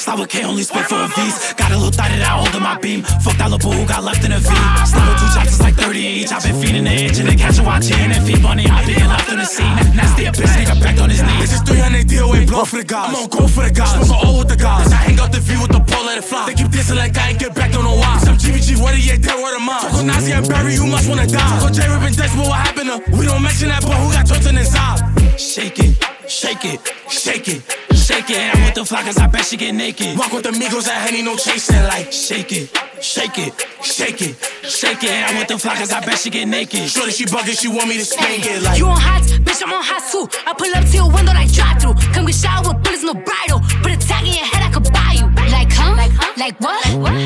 For 0.01 0.13
a 0.13 0.17
week. 0.17 0.17
Slap 0.17 0.19
with 0.19 0.29
K, 0.29 0.45
only 0.45 0.63
spit 0.63 0.85
for 0.87 0.97
a 0.97 1.09
V's. 1.09 1.55
Got 1.55 1.73
a 1.73 1.77
little 1.77 1.91
thought 1.91 2.11
that 2.11 2.23
I 2.23 2.33
hold 2.37 2.55
in 2.55 2.63
my 2.63 2.79
beam. 2.79 3.03
Fuck 3.25 3.37
that 3.39 3.51
little 3.51 3.71
boo 3.71 3.77
who 3.77 3.87
got 3.87 4.05
left 4.05 4.25
in 4.25 4.33
a 4.33 4.39
V. 4.39 4.49
With 4.49 5.19
two 5.21 5.31
chops, 5.33 5.57
it's 5.57 5.61
like 5.61 5.75
30 5.75 5.99
each. 5.99 6.33
i 6.33 6.41
been 6.41 6.61
feeding 6.61 6.85
the 6.85 6.93
itch 6.93 7.19
and 7.19 7.29
then 7.29 7.39
catch 7.39 7.59
a 7.59 7.63
watching 7.63 7.97
and 7.97 8.23
feed 8.27 8.43
money. 8.43 8.67
I 8.67 8.85
been 8.85 9.07
left 9.09 9.31
in 9.31 9.39
the 9.39 9.47
scene. 9.47 9.75
Nasty 9.97 10.25
a 10.27 10.33
bitch, 10.33 10.53
nigga 10.57 10.77
back 10.81 10.99
on 11.01 11.11
his 11.11 11.23
knees. 11.23 11.41
This 11.41 11.53
is 11.55 11.63
300 11.63 12.07
DOA, 12.07 12.47
blow 12.47 12.65
for 12.65 12.77
the 12.77 12.85
guys. 12.85 13.11
I'm 13.11 13.17
on 13.17 13.29
go 13.29 13.47
for 13.47 13.65
the 13.65 13.73
guys. 13.73 14.07
Smoke 14.07 14.25
all 14.25 14.39
with 14.39 14.49
the 14.49 14.57
guys. 14.57 14.93
I 14.93 14.97
hang 14.97 15.19
out 15.21 15.33
the 15.33 15.41
V 15.41 15.57
with 15.61 15.73
the 15.73 15.81
pole, 15.81 16.05
let 16.05 16.19
it 16.19 16.25
fly. 16.25 16.47
They 16.47 16.55
keep 16.55 16.69
dissing 16.69 16.97
like 16.97 17.17
I 17.17 17.31
ain't 17.31 17.41
get 17.41 17.55
back, 17.55 17.73
don't 17.73 17.85
know 17.85 17.97
why. 17.97 18.19
Some 18.21 18.37
GVG, 18.37 18.81
what 18.81 18.95
he 18.95 19.11
ain't 19.11 19.23
dead, 19.23 19.39
word 19.41 19.57
of 19.57 19.63
mine. 19.63 19.81
Talk 19.81 19.95
on 19.95 20.07
Nazi 20.07 20.33
and 20.33 20.47
Barry, 20.49 20.75
you 20.75 20.87
must 20.87 21.09
wanna 21.09 21.27
die. 21.27 21.41
Talk 21.41 21.69
on 21.69 21.73
J 21.73 21.89
Rip 21.89 22.03
and 22.03 22.17
Dex, 22.17 22.31
what 22.37 22.53
happened 22.53 22.91
to? 22.91 22.99
We 23.17 23.25
don't 23.27 23.43
mention 23.43 23.69
that, 23.69 23.83
but 23.83 23.97
who 23.97 24.13
got 24.13 24.27
Johnson 24.27 24.59
inside? 24.59 25.01
Shake 25.39 25.79
it, 25.79 25.97
shake 26.29 26.65
it, 26.65 26.81
shake 27.09 27.49
it, 27.49 27.63
shake 27.95 28.31
it. 28.31 28.55
I'm 28.55 28.65
with 28.65 28.75
the 28.75 28.83
flockers, 28.83 29.19
I 29.21 29.27
bet 29.27 29.45
she 29.45 29.57
get 29.57 29.73
naked. 29.75 30.19
Walk 30.19 30.33
with 30.33 30.45
the 30.45 30.51
Migos, 30.51 30.89
I 30.89 30.95
Henny, 30.95 31.23
no 31.23 31.37
chasing. 31.37 31.83
Like, 31.85 32.13
shake 32.13 32.53
it, 32.53 32.71
shake 33.01 33.39
it, 33.39 33.53
shake 33.83 34.21
it, 34.23 34.37
shake 34.65 35.03
it. 35.05 35.29
I'm 35.29 35.39
with 35.39 35.49
the 35.49 35.55
flockers, 35.55 35.93
I 35.93 36.01
bet 36.05 36.19
she 36.19 36.31
get 36.31 36.47
naked. 36.49 36.89
Shorty, 36.89 37.13
she 37.13 37.25
bugging, 37.25 37.59
she 37.59 37.69
want 37.69 37.89
me 37.89 37.99
to 37.99 38.05
spank 38.05 38.45
it. 38.47 38.63
Like, 38.63 38.79
You 38.79 38.87
on 38.87 38.99
hot, 39.01 39.23
bitch, 39.23 39.63
I'm 39.63 39.73
on 39.73 39.83
hot 39.83 40.03
too. 40.11 40.29
I 40.47 40.53
pull 40.55 40.73
up 40.75 40.85
to 40.85 40.97
your 40.97 41.11
window 41.11 41.33
like 41.33 41.53
drive 41.53 41.81
through. 41.81 41.95
Come 42.13 42.27
get 42.27 42.35
shot 42.35 42.67
with 42.67 42.83
bullets, 42.83 43.03
no 43.03 43.15
bridle. 43.15 43.61
Put 43.83 43.93
a 43.93 43.97
tag 43.97 44.27
in 44.27 44.35
your 44.35 44.45
head, 44.45 44.63
I 44.63 44.71
could 44.73 44.93
buy 44.93 45.13
you. 45.19 45.27
Like, 45.51 45.73
huh? 45.73 45.95
Like, 45.97 46.13
huh? 46.13 46.33
Like 46.37 46.61
what? 46.61 46.85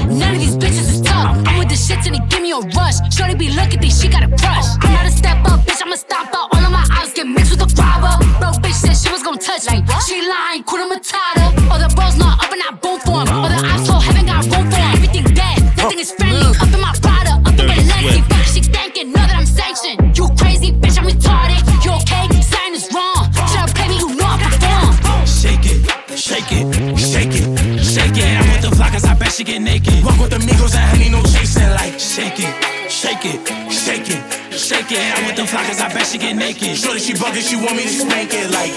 None 0.08 0.34
of 0.34 0.40
these 0.40 0.56
bitches 0.56 0.99
the 1.70 1.78
shits 1.78 2.06
and 2.06 2.16
they 2.16 2.24
give 2.26 2.42
me 2.42 2.50
a 2.50 2.58
rush. 2.74 2.98
Shorty 3.14 3.34
be 3.34 3.48
looking, 3.54 3.78
think 3.78 3.94
she 3.94 4.08
got 4.08 4.26
a 4.26 4.28
crush. 4.28 4.66
I'm 4.82 4.92
not 4.92 5.06
a 5.06 5.12
step 5.14 5.38
up, 5.46 5.60
bitch, 5.62 5.80
I'ma 5.80 5.94
stop 5.94 6.26
out. 6.34 6.50
All 6.50 6.64
of 6.66 6.72
my 6.72 6.84
eyes 6.98 7.14
get 7.14 7.26
mixed 7.26 7.54
with 7.54 7.62
the 7.62 7.70
robber. 7.78 8.18
Bro, 8.42 8.58
bitch 8.58 8.74
said 8.74 8.98
she 8.98 9.08
was 9.14 9.22
gonna 9.22 9.38
touch 9.38 9.70
me. 9.70 9.78
She 10.06 10.18
lying, 10.26 10.64
Kuna 10.66 10.90
Matata. 10.90 11.46
All 11.70 11.78
the 11.78 11.88
bros 11.94 12.16
not 12.18 12.42
up 12.42 12.50
and 12.50 12.62
I 12.66 12.74
boom 12.82 12.98
for 13.06 13.22
'em. 13.22 13.30
All 13.30 13.48
the 13.48 13.60
ops 13.70 13.86
told 13.86 14.02
heaven 14.02 14.26
got 14.26 14.42
room 14.50 14.66
for 14.70 14.82
'em. 14.82 14.94
Everything 14.98 15.26
dead, 15.32 15.58
nothing 15.78 16.00
is 16.00 16.10
friendly. 16.10 16.50
Up 16.58 16.74
in 16.74 16.80
my 16.80 16.92
Prada, 17.00 17.38
up 17.38 17.58
in 17.58 17.66
my 17.70 17.78
Lexi. 17.90 18.20
Fuck, 18.30 18.46
she 18.52 18.60
thanking, 18.74 19.12
know 19.14 19.22
that 19.22 19.36
I'm 19.38 19.46
sanctioned. 19.46 20.18
You 20.18 20.26
crazy, 20.40 20.72
bitch, 20.72 20.98
I'm 20.98 21.06
retarded. 21.06 21.60
You 21.84 21.92
okay? 22.02 22.26
Sign 22.50 22.74
is 22.74 22.90
wrong. 22.92 23.30
Should've 23.50 23.74
paid 23.78 23.90
me, 23.90 23.96
you 24.02 24.10
know 24.18 24.26
I 24.26 24.38
perform. 24.42 24.90
Shake 25.40 25.66
it, 25.72 25.78
shake 26.18 26.50
it, 26.50 26.64
shake 26.98 27.34
it, 27.40 27.46
shake 27.94 28.18
it. 28.18 28.30
I'm 28.38 28.46
with 28.52 28.62
the 28.66 28.70
flockers, 28.76 29.06
I 29.08 29.14
bet 29.14 29.32
she 29.32 29.44
get 29.44 29.62
naked. 29.62 30.04
Walk 30.04 30.18
with 30.18 30.30
the 30.30 30.38
Migos 30.38 30.74
and 30.74 30.84
Henny, 30.90 31.08
no 31.08 31.18
chasing. 31.22 31.29
Like, 31.29 31.29
shake 32.10 32.40
it, 32.40 32.90
shake 32.90 33.24
it, 33.24 33.38
shake 33.70 34.10
it, 34.10 34.52
shake 34.52 34.90
it. 34.90 34.98
I'm 35.16 35.26
with 35.26 35.36
the 35.36 35.42
flockers, 35.42 35.80
I 35.80 35.94
bet 35.94 36.06
she 36.06 36.18
get 36.18 36.34
naked. 36.34 36.76
Shorty, 36.76 36.98
she 36.98 37.12
bugging, 37.12 37.48
she 37.48 37.54
want 37.54 37.76
me 37.76 37.84
to 37.84 37.88
spank 37.88 38.30
it. 38.32 38.50
Like, 38.50 38.74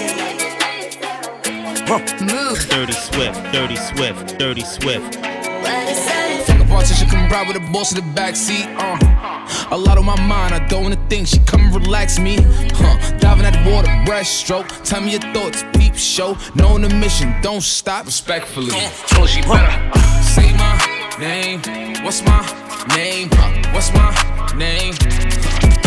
Move. 2.22 2.58
Dirty 2.70 2.92
Swift, 2.92 3.42
Dirty 3.52 3.74
Swift, 3.76 4.38
Dirty 4.38 4.62
Swift. 4.62 5.16
Fuck 5.16 6.60
a 6.60 6.64
politician, 6.68 7.08
come 7.08 7.28
ride 7.28 7.48
with 7.48 7.56
a 7.56 7.72
boss 7.72 7.92
in 7.92 7.96
the 7.96 8.20
backseat. 8.20 8.72
Uh. 8.78 9.74
A 9.74 9.76
lot 9.76 9.98
on 9.98 10.04
my 10.04 10.18
mind, 10.20 10.54
I 10.54 10.64
don't 10.68 10.84
wanna 10.84 11.08
think. 11.08 11.26
She 11.26 11.40
come 11.40 11.62
and 11.62 11.74
relax 11.74 12.20
me. 12.20 12.38
Huh. 12.40 13.18
Diving 13.18 13.46
at 13.46 13.64
the 13.64 13.70
water, 13.70 13.88
breaststroke. 14.06 14.68
Tell 14.84 15.00
me 15.00 15.10
your 15.10 15.20
thoughts, 15.34 15.64
peep 15.76 15.96
show. 15.96 16.38
Knowing 16.54 16.82
the 16.82 16.94
mission, 16.94 17.34
don't 17.42 17.62
stop. 17.62 18.06
Respectfully. 18.06 18.70
Told 19.08 19.28
she 19.28 19.42
better. 19.42 19.74
Say 20.22 20.52
my 20.52 21.16
name. 21.18 21.60
What's 22.04 22.22
my 22.22 22.63
name? 22.92 23.28
Huh. 23.32 23.50
What's 23.72 23.92
my 23.92 24.10
name? 24.56 24.94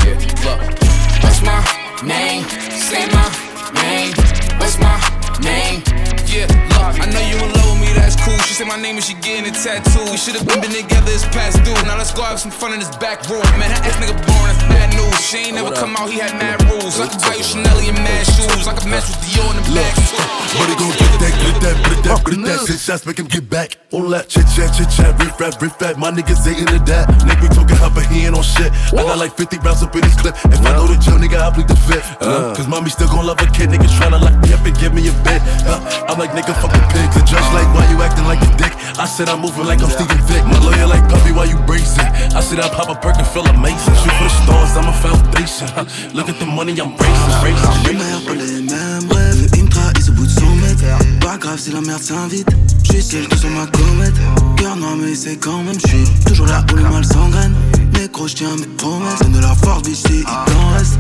Yeah, 0.04 0.18
look. 0.46 0.60
What's 1.24 1.42
my 1.42 1.60
name? 2.04 2.44
Say 2.74 3.06
my 3.14 3.28
name. 3.78 4.14
What's 4.58 4.78
my 4.80 4.98
name? 5.42 5.84
Yeah, 6.26 6.48
look. 6.74 6.98
I 7.00 7.06
know 7.12 7.22
you 7.22 7.38
in 7.38 7.52
love 7.54 7.78
with 7.78 7.82
me, 7.82 7.94
that's 7.94 8.16
cool. 8.18 8.38
She 8.46 8.54
said 8.54 8.68
my 8.68 8.80
name 8.80 8.96
and 8.96 9.04
she 9.04 9.14
getting 9.16 9.46
a 9.46 9.54
tattoo. 9.54 10.04
We 10.12 10.18
should've 10.18 10.46
been, 10.48 10.62
been 10.62 10.72
together, 10.72 11.12
it's 11.12 11.26
past 11.30 11.64
due. 11.64 11.74
Now 11.86 11.98
let's 11.98 12.14
go 12.14 12.24
have 12.24 12.40
some 12.40 12.52
fun 12.52 12.74
in 12.74 12.80
this 12.80 12.96
back 12.98 13.28
room. 13.30 13.46
Man, 13.60 13.70
that 13.70 13.86
ex 13.86 13.96
nigga 13.98 14.18
born, 14.18 14.48
that's 14.50 14.67
bad 14.88 14.96
news. 14.96 15.20
She 15.20 15.38
ain't 15.38 15.56
never 15.56 15.74
come 15.76 15.96
out, 15.96 16.10
he 16.10 16.20
had 16.20 16.34
mad 16.40 16.62
rules. 16.70 17.00
I 17.00 17.08
could 17.08 17.22
buy 17.22 17.36
you 17.36 17.44
Chanel 17.44 17.78
and 17.80 17.98
mad 17.98 18.26
shoes. 18.26 18.68
I 18.68 18.74
could 18.74 18.90
mess 18.90 19.08
with 19.10 19.20
Dior 19.28 19.50
in 19.52 19.64
the 19.64 19.66
back. 19.76 19.94
But 20.58 20.70
he 20.70 20.76
gon' 20.80 20.96
get 20.96 21.14
that, 21.20 21.34
get 21.38 21.56
that, 21.62 21.76
get 21.84 22.00
that, 22.04 22.26
get 22.26 22.40
that. 22.46 22.60
Six 22.66 22.82
shots, 22.84 23.06
make 23.06 23.20
him 23.20 23.28
get 23.28 23.50
back. 23.50 23.78
All 23.92 24.08
that 24.10 24.28
chit 24.28 24.48
chat, 24.56 24.72
chit 24.74 24.90
chat, 24.90 25.12
riff 25.20 25.40
rap, 25.40 25.62
riff 25.62 25.76
rap. 25.82 25.98
My 25.98 26.12
niggas 26.12 26.48
ain't 26.48 26.60
into 26.60 26.80
that. 26.92 27.08
Nigga, 27.28 27.42
we 27.44 27.48
talking 27.52 27.76
hopper, 27.78 28.02
he 28.08 28.26
ain't 28.26 28.36
on 28.36 28.44
shit. 28.44 28.72
I 28.96 29.04
got 29.04 29.20
like 29.20 29.36
50 29.36 29.60
rounds 29.60 29.84
up 29.84 29.94
in 29.96 30.02
this 30.02 30.16
clip. 30.16 30.36
If 30.48 30.64
I 30.64 30.72
know 30.74 30.88
the 30.88 30.98
jail, 30.98 31.20
nigga, 31.20 31.38
I 31.38 31.52
plead 31.52 31.68
the 31.68 31.76
fifth. 31.76 32.08
Uh, 32.22 32.56
Cause 32.56 32.68
mommy 32.68 32.90
still 32.90 33.12
gon' 33.12 33.28
love 33.28 33.40
a 33.42 33.48
kid. 33.52 33.70
Niggas 33.70 33.92
tryna 34.00 34.24
lock 34.24 34.36
me 34.40 34.54
up 34.54 34.64
and 34.64 34.76
give 34.80 34.94
me 34.96 35.08
a 35.12 35.16
bit. 35.28 35.42
Uh, 35.68 35.80
I'm 36.08 36.18
like, 36.18 36.32
nigga, 36.32 36.56
fuck 36.58 36.72
the 36.72 36.82
pigs. 36.96 37.14
The 37.16 37.24
judge 37.28 37.48
like, 37.52 37.68
why 37.76 37.84
you 37.92 38.00
acting 38.02 38.26
like 38.26 38.42
a 38.42 38.50
dick? 38.56 38.72
I 38.98 39.06
said 39.06 39.30
I'm 39.30 39.42
moving 39.42 39.66
like 39.68 39.84
I'm 39.84 39.92
Steven 39.92 40.18
Vick. 40.26 40.42
My 40.48 40.58
lawyer 40.64 40.88
like, 40.88 41.04
puppy, 41.12 41.36
why 41.36 41.46
you 41.46 41.60
bracing? 41.68 42.08
I 42.34 42.42
said 42.42 42.60
I 42.60 42.70
pop 42.70 42.90
a 42.90 42.96
perk 42.96 43.18
and 43.20 43.28
feel 43.28 43.46
amazing. 43.46 43.94
Shoot 44.02 44.16
for 44.16 44.26
the 44.26 44.36
stars, 44.42 44.77
I'm 44.78 44.88
a 44.88 44.94
foundation. 44.94 45.68
Look 46.14 46.30
at 46.30 46.40
the 46.40 46.46
money, 46.46 46.74
I'm 46.80 46.96
racing, 46.98 47.44
racing, 47.44 47.84
Les 47.86 47.94
mêmes 47.94 49.10
rêves 49.10 49.50
Il 49.58 49.64
me 49.64 49.70
trahissent 49.70 50.10
au 50.10 50.14
bout 50.14 50.26
de 50.26 50.30
100 50.30 50.42
mètres 50.56 50.84
Pas 51.20 51.38
grave 51.38 51.60
si 51.60 51.72
la 51.72 51.82
merde 51.82 52.02
s'invite 52.02 52.48
J'suis 52.84 53.08
quelque 53.08 53.38
sur 53.38 53.50
ma 53.50 53.66
comète 53.68 54.14
Cœur 54.58 54.76
noir 54.76 54.96
mais 54.96 55.16
c'est 55.16 55.38
quand 55.38 55.64
même 55.64 55.78
J'suis 55.86 56.06
toujours 56.26 56.48
là 56.48 56.64
où 56.72 56.76
le 56.76 56.84
mal 56.84 57.06
s'engraine 57.06 57.54
Négro 57.94 58.28
j'tiens 58.28 58.56
mes 58.56 58.68
promesses 58.78 59.20
Donne 59.20 59.34
de 59.34 59.40
la 59.40 59.56
force 59.56 59.84
bitch 59.84 60.04
il 60.10 60.24
t'en 60.24 60.78
reste 60.78 60.98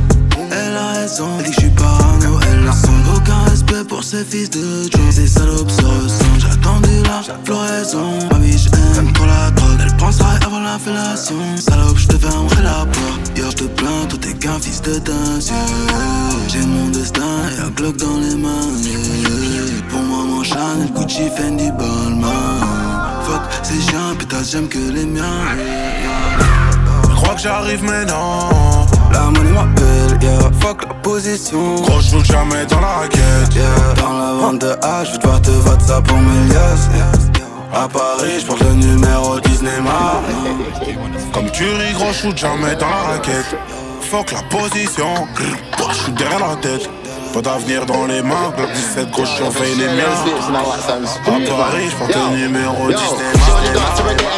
Elle 0.51 0.75
a 0.75 0.99
raison, 0.99 1.27
elle 1.39 1.45
dit 1.45 1.51
que 1.51 1.61
j'suis 1.61 1.69
parano 1.71 2.39
Elle 2.51 2.61
ne 2.63 2.71
sent 2.71 2.87
aucun 3.15 3.49
respect 3.49 3.83
pour 3.87 4.03
ces 4.03 4.23
fils 4.23 4.49
de 4.49 4.83
Joe 4.83 5.11
Ces 5.11 5.27
salopes 5.27 5.69
se 5.69 5.81
ressentent 5.81 6.39
J'ai 6.39 6.47
attendu 6.47 7.03
la 7.03 7.21
floraison. 7.43 8.19
Ma 8.31 8.37
bitch 8.37 8.67
aime 8.97 9.11
pour 9.13 9.25
la 9.25 9.51
drogue. 9.51 9.79
Elle 9.81 9.97
prend 9.97 10.11
ça 10.11 10.25
avant 10.45 10.59
la 10.59 10.77
fellation. 10.77 11.35
Salope 11.57 11.97
j'te 11.97 12.17
fermerai 12.19 12.63
la 12.63 12.85
porte 12.85 13.37
Yo 13.37 13.45
j'te 13.49 13.67
plains, 13.75 14.05
toi 14.09 14.19
t'es 14.21 14.33
qu'un 14.33 14.59
fils 14.59 14.81
de 14.81 14.99
dingue 14.99 15.41
J'ai 16.47 16.65
mon 16.65 16.89
destin 16.89 17.21
et 17.57 17.61
un 17.61 17.69
Glock 17.69 17.97
dans 17.97 18.17
les 18.17 18.35
mains. 18.35 18.67
Yeah. 18.83 19.81
Pour 19.89 20.01
moi 20.01 20.23
mon 20.25 20.43
Chanel, 20.43 20.91
Gucci, 20.95 21.29
Fendi, 21.35 21.71
Balmain. 21.71 22.59
Fuck 23.23 23.41
ces 23.63 23.81
chiens, 23.81 24.15
putain 24.17 24.37
j'aime 24.43 24.67
que 24.67 24.77
les 24.77 25.05
miens. 25.05 25.23
Je 27.09 27.15
crois 27.15 27.35
que 27.35 27.41
j'arrive 27.41 27.83
maintenant. 27.83 28.49
La 29.11 29.25
monnaie 29.25 29.51
m'appelle, 29.51 30.06
yeah 30.21 30.51
Fuck 30.59 30.85
la 30.87 30.93
position 30.95 31.75
Gros, 31.75 32.01
je 32.01 32.23
jamais 32.23 32.65
dans 32.65 32.79
la 32.79 32.87
raquette. 32.87 33.55
Yeah 33.55 33.93
Dans 34.01 34.17
la 34.17 34.33
vente 34.33 34.61
de 34.61 34.67
H, 34.67 35.05
je 35.05 35.11
vais 35.11 35.17
devoir 35.17 35.41
te 35.41 35.51
WhatsApp 35.51 36.07
pour 36.07 36.17
mes 36.17 36.53
liasses 36.53 36.89
À 37.73 37.87
Paris, 37.87 38.39
je 38.39 38.45
porte 38.45 38.61
le 38.61 38.73
numéro 38.73 39.39
Disney 39.41 39.71
Comme 41.33 41.51
tu 41.51 41.63
ris, 41.63 41.93
gros, 41.93 42.11
je 42.11 42.35
jamais 42.35 42.75
dans 42.75 42.89
la 42.89 43.13
raquette. 43.13 43.55
Fuck 44.01 44.31
la 44.31 44.41
position. 44.43 45.13
Je 45.89 45.93
suis 45.95 46.11
derrière 46.13 46.39
la 46.39 46.55
tête. 46.55 46.89
Pas 47.37 47.43
d'avenir 47.43 47.85
dans 47.85 48.07
les 48.07 48.23
mains. 48.23 48.51
Glock 48.57 48.71
17 48.73 49.11
gauche, 49.11 49.35
surveille 49.35 49.75
les 49.75 49.85
miens. 49.85 50.05
À 50.47 51.55
Paris, 51.55 51.87
je 51.91 51.95
porte 51.97 52.15
le 52.31 52.37
numéro 52.37 52.87
Disney 52.87 53.47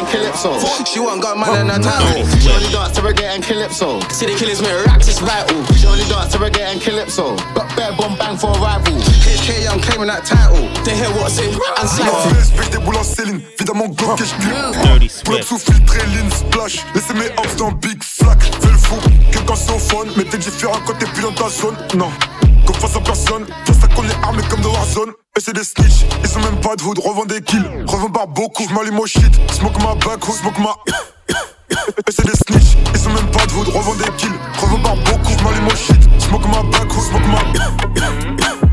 calypso. 0.09 0.59
She 0.85 0.99
want 0.99 1.21
got 1.21 1.37
man 1.37 1.55
in 1.55 1.69
her 1.69 1.79
title. 1.79 2.25
She 2.39 2.49
only 2.49 2.69
dance 2.71 2.93
to 2.95 3.01
reggae 3.01 3.29
and 3.29 3.43
calypso. 3.43 3.99
See 4.09 4.25
the 4.25 4.35
killers 4.35 4.61
make 4.61 4.85
racks, 4.85 5.07
it's 5.07 5.19
vital. 5.19 5.63
She 5.75 5.87
only 5.87 6.03
dance 6.09 6.31
to 6.33 6.39
reggae 6.39 6.65
and 6.65 6.81
calypso. 6.81 7.35
Got 7.55 7.75
bare 7.75 7.93
bomb 7.93 8.17
bang 8.17 8.37
for 8.37 8.51
a 8.51 8.59
rival. 8.59 8.93
HK 9.23 9.63
Young 9.63 9.79
claiming 9.79 10.07
that 10.07 10.25
title. 10.25 10.67
They 10.83 10.95
hear 10.95 11.09
what's 11.17 11.39
it 11.39 11.53
and 11.79 11.89
cypher. 11.89 12.35
Respect 12.35 12.71
des 12.71 12.79
boules 12.79 12.97
en 12.97 13.03
Céline, 13.03 13.41
évidemment 13.57 13.87
Glock 13.87 14.21
et 14.21 14.25
j'plie. 14.25 15.09
Pull 15.23 15.35
up 15.35 15.43
sous 15.43 15.59
filtré, 15.59 15.99
lean, 16.13 16.29
splash. 16.29 16.85
Laissez 16.95 17.13
mes 17.13 17.29
hops 17.37 17.55
dans 17.57 17.71
Big 17.71 18.03
Flack. 18.03 18.41
Fais 18.61 18.71
le 18.71 18.77
fou, 18.77 18.95
que 19.31 19.39
quand 19.45 19.55
c'est 19.55 19.71
au 19.71 19.79
fun. 19.79 20.05
Mais 20.17 20.23
t'es 20.23 20.37
différent 20.37 20.79
quand 20.85 20.97
t'es 20.97 21.05
plus 21.07 21.23
dans 21.23 21.33
ta 21.33 21.49
zone. 21.49 21.75
Non, 21.95 22.09
comme 22.38 22.38
face 22.79 22.95
à 22.95 22.99
personne. 23.01 23.45
Pour 23.65 23.75
ça 23.75 23.87
qu'on 23.87 24.03
est 24.03 24.23
armé 24.23 24.41
comme 24.49 24.61
de 24.61 24.67
Warzone. 24.67 25.11
Et 25.37 25.41
c'est 25.41 25.53
des 25.53 25.63
snitch, 25.63 26.05
ils 26.23 26.37
ont 26.37 26.41
même 26.41 26.59
pas 26.59 26.75
de 26.75 26.83
hood, 26.83 26.99
revend 26.99 27.23
des 27.23 27.41
kills, 27.41 27.63
revend 27.85 28.09
par 28.09 28.27
beaucoup, 28.27 28.67
j'm'allume 28.67 28.99
au 28.99 29.05
shit, 29.05 29.31
smoke 29.51 29.79
ma 29.79 29.95
back, 29.95 30.21
smoke 30.25 30.59
ma. 30.59 30.75
Et 32.07 32.11
c'est 32.11 32.25
des 32.25 32.33
snitch, 32.33 32.77
ils 32.93 33.07
ont 33.07 33.13
même 33.13 33.31
pas 33.31 33.45
de 33.45 33.53
hood, 33.53 33.69
revend 33.69 33.93
des 33.93 34.11
kills, 34.17 34.33
revend 34.59 34.79
par 34.79 34.95
beaucoup, 34.95 35.31
j'm'allume 35.39 35.67
au 35.67 35.75
shit, 35.75 36.01
smoke 36.19 36.47
ma 36.47 36.63
back, 36.63 36.91
smoke 36.91 37.27
ma. 37.27 38.59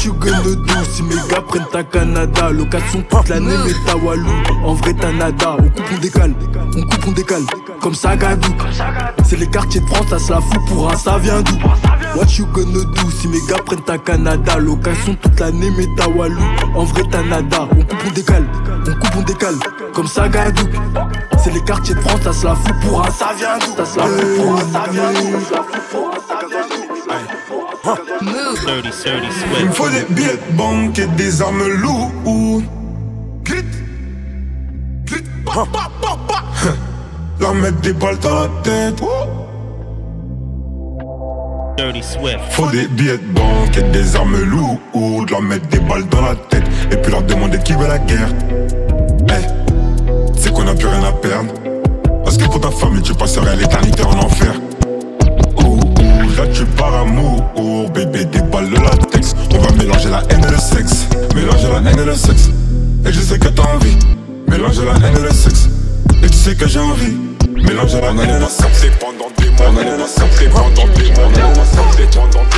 What 0.00 0.06
you 0.06 0.14
gonna 0.14 0.54
do 0.54 0.84
si 0.90 1.02
mes 1.02 1.14
gars 1.28 1.42
prennent 1.46 1.66
ta 1.70 1.82
Canada 1.82 2.48
Location 2.48 3.04
toute 3.10 3.28
l'année 3.28 3.54
mais 3.66 3.74
ta 3.84 3.98
Walou 3.98 4.30
En 4.64 4.72
vrai 4.72 4.94
t'as 4.98 5.12
nada. 5.12 5.56
On 5.58 5.68
coupe 5.68 5.92
on 5.94 5.98
décale. 5.98 6.34
On 6.74 6.80
coupe 6.80 7.08
on 7.08 7.12
décale. 7.12 7.42
Comme 7.82 7.94
ça 7.94 8.16
Gadou. 8.16 8.48
C'est 9.26 9.36
les 9.36 9.46
quartiers 9.46 9.82
de 9.82 9.86
France 9.88 10.06
ça 10.08 10.18
se 10.18 10.32
la 10.32 10.40
fout 10.40 10.64
pour 10.68 10.90
un 10.90 10.96
ça 10.96 11.18
vient 11.18 11.42
d'où? 11.42 11.58
What 12.16 12.28
you 12.38 12.46
gonna 12.46 12.82
do 12.82 13.10
si 13.10 13.28
mes 13.28 13.46
gars 13.46 13.58
prennent 13.66 13.82
ta 13.82 13.98
Canada 13.98 14.56
Location 14.56 15.16
toute 15.20 15.38
l'année 15.38 15.70
mais 15.76 15.86
ta 15.98 16.08
Walou 16.08 16.40
En 16.74 16.84
vrai 16.84 17.02
t'as 17.10 17.22
nada. 17.22 17.68
On 17.70 17.82
coupe 17.82 18.02
on 18.08 18.10
décale. 18.12 18.46
On 18.86 18.94
coupe 18.94 19.16
on 19.18 19.20
décale. 19.20 19.56
Comme 19.92 20.08
ça 20.08 20.30
Gadou. 20.30 20.66
C'est 21.44 21.52
les 21.52 21.60
quartiers 21.60 21.94
de 21.94 22.00
France 22.00 22.22
ça 22.24 22.32
se 22.32 22.46
la 22.46 22.54
fout 22.54 22.74
pour 22.80 23.04
un 23.04 23.10
ça 23.10 23.32
vient 23.36 23.58
d'où? 23.58 23.76
Ça 23.76 23.84
se 23.84 23.98
la 23.98 24.06
fout 24.06 24.36
pour 24.38 24.54
un 24.54 24.60
ça 24.60 24.90
vient 24.90 25.12
d'où? 25.12 25.40
Ça 25.40 25.46
se 25.46 25.52
la 25.52 25.62
fout 25.62 25.82
pour 25.92 26.08
un 26.08 26.14
ça 26.26 26.46
vient 26.48 26.69
Il 27.82 29.66
me 29.66 29.72
faut 29.72 29.88
des 29.88 30.04
billets 30.10 30.36
de 30.36 30.56
banque 30.56 30.98
et 30.98 31.06
des 31.06 31.40
armes 31.40 31.66
lourdes. 31.66 32.64
Grit, 33.42 33.64
grit, 35.04 35.24
pa, 35.46 35.64
pa, 35.72 35.90
pa, 36.00 36.18
pa. 36.28 36.44
Leur 37.40 37.54
mettre 37.54 37.80
des 37.80 37.94
balles 37.94 38.18
dans 38.18 38.40
la 38.40 38.48
tête. 38.62 39.02
30 41.78 42.04
Swift. 42.04 42.38
Faut 42.50 42.70
des 42.70 42.86
billets 42.88 43.16
de 43.16 43.32
banque 43.32 43.76
et 43.78 43.82
des 43.82 44.14
armes 44.16 44.42
lourdes. 44.44 45.30
Leur 45.30 45.42
mettre 45.42 45.66
des 45.68 45.80
balles 45.80 46.06
dans 46.08 46.22
la 46.22 46.34
tête 46.34 46.64
et 46.92 46.96
puis 46.96 47.10
leur 47.10 47.22
demander 47.22 47.58
qui 47.60 47.72
veut 47.72 47.88
la 47.88 47.98
guerre. 47.98 48.28
Hey, 49.28 49.46
c'est 50.36 50.52
qu'on 50.52 50.66
a 50.66 50.74
plus 50.74 50.88
rien 50.88 51.04
à 51.04 51.12
perdre. 51.12 51.52
Parce 52.24 52.36
que 52.36 52.44
pour 52.44 52.60
ta 52.60 52.70
famille, 52.70 53.02
tu 53.02 53.14
passerais 53.14 53.56
l'éternité 53.56 54.02
en 54.02 54.18
enfer. 54.18 54.52
Sais 66.50 66.56
que 66.56 66.68
j'ai 66.68 66.80
envie. 66.80 67.16
La 67.56 68.48
sexe. 68.48 68.84
Et 68.84 68.90
pendant 68.98 69.30
des 69.38 69.50
mois, 69.50 69.66
on 69.68 69.76
allait 69.76 70.48
pendant 70.48 70.86
des 70.94 71.10
mois, 71.12 71.24
on 71.24 71.94
allait 71.94 72.06
pendant 72.06 72.30
des 72.32 72.40
mois. 72.40 72.49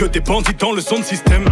Que 0.00 0.06
des 0.06 0.20
bandits 0.20 0.54
dans 0.54 0.72
le 0.72 0.80
son 0.80 1.02
système. 1.02 1.44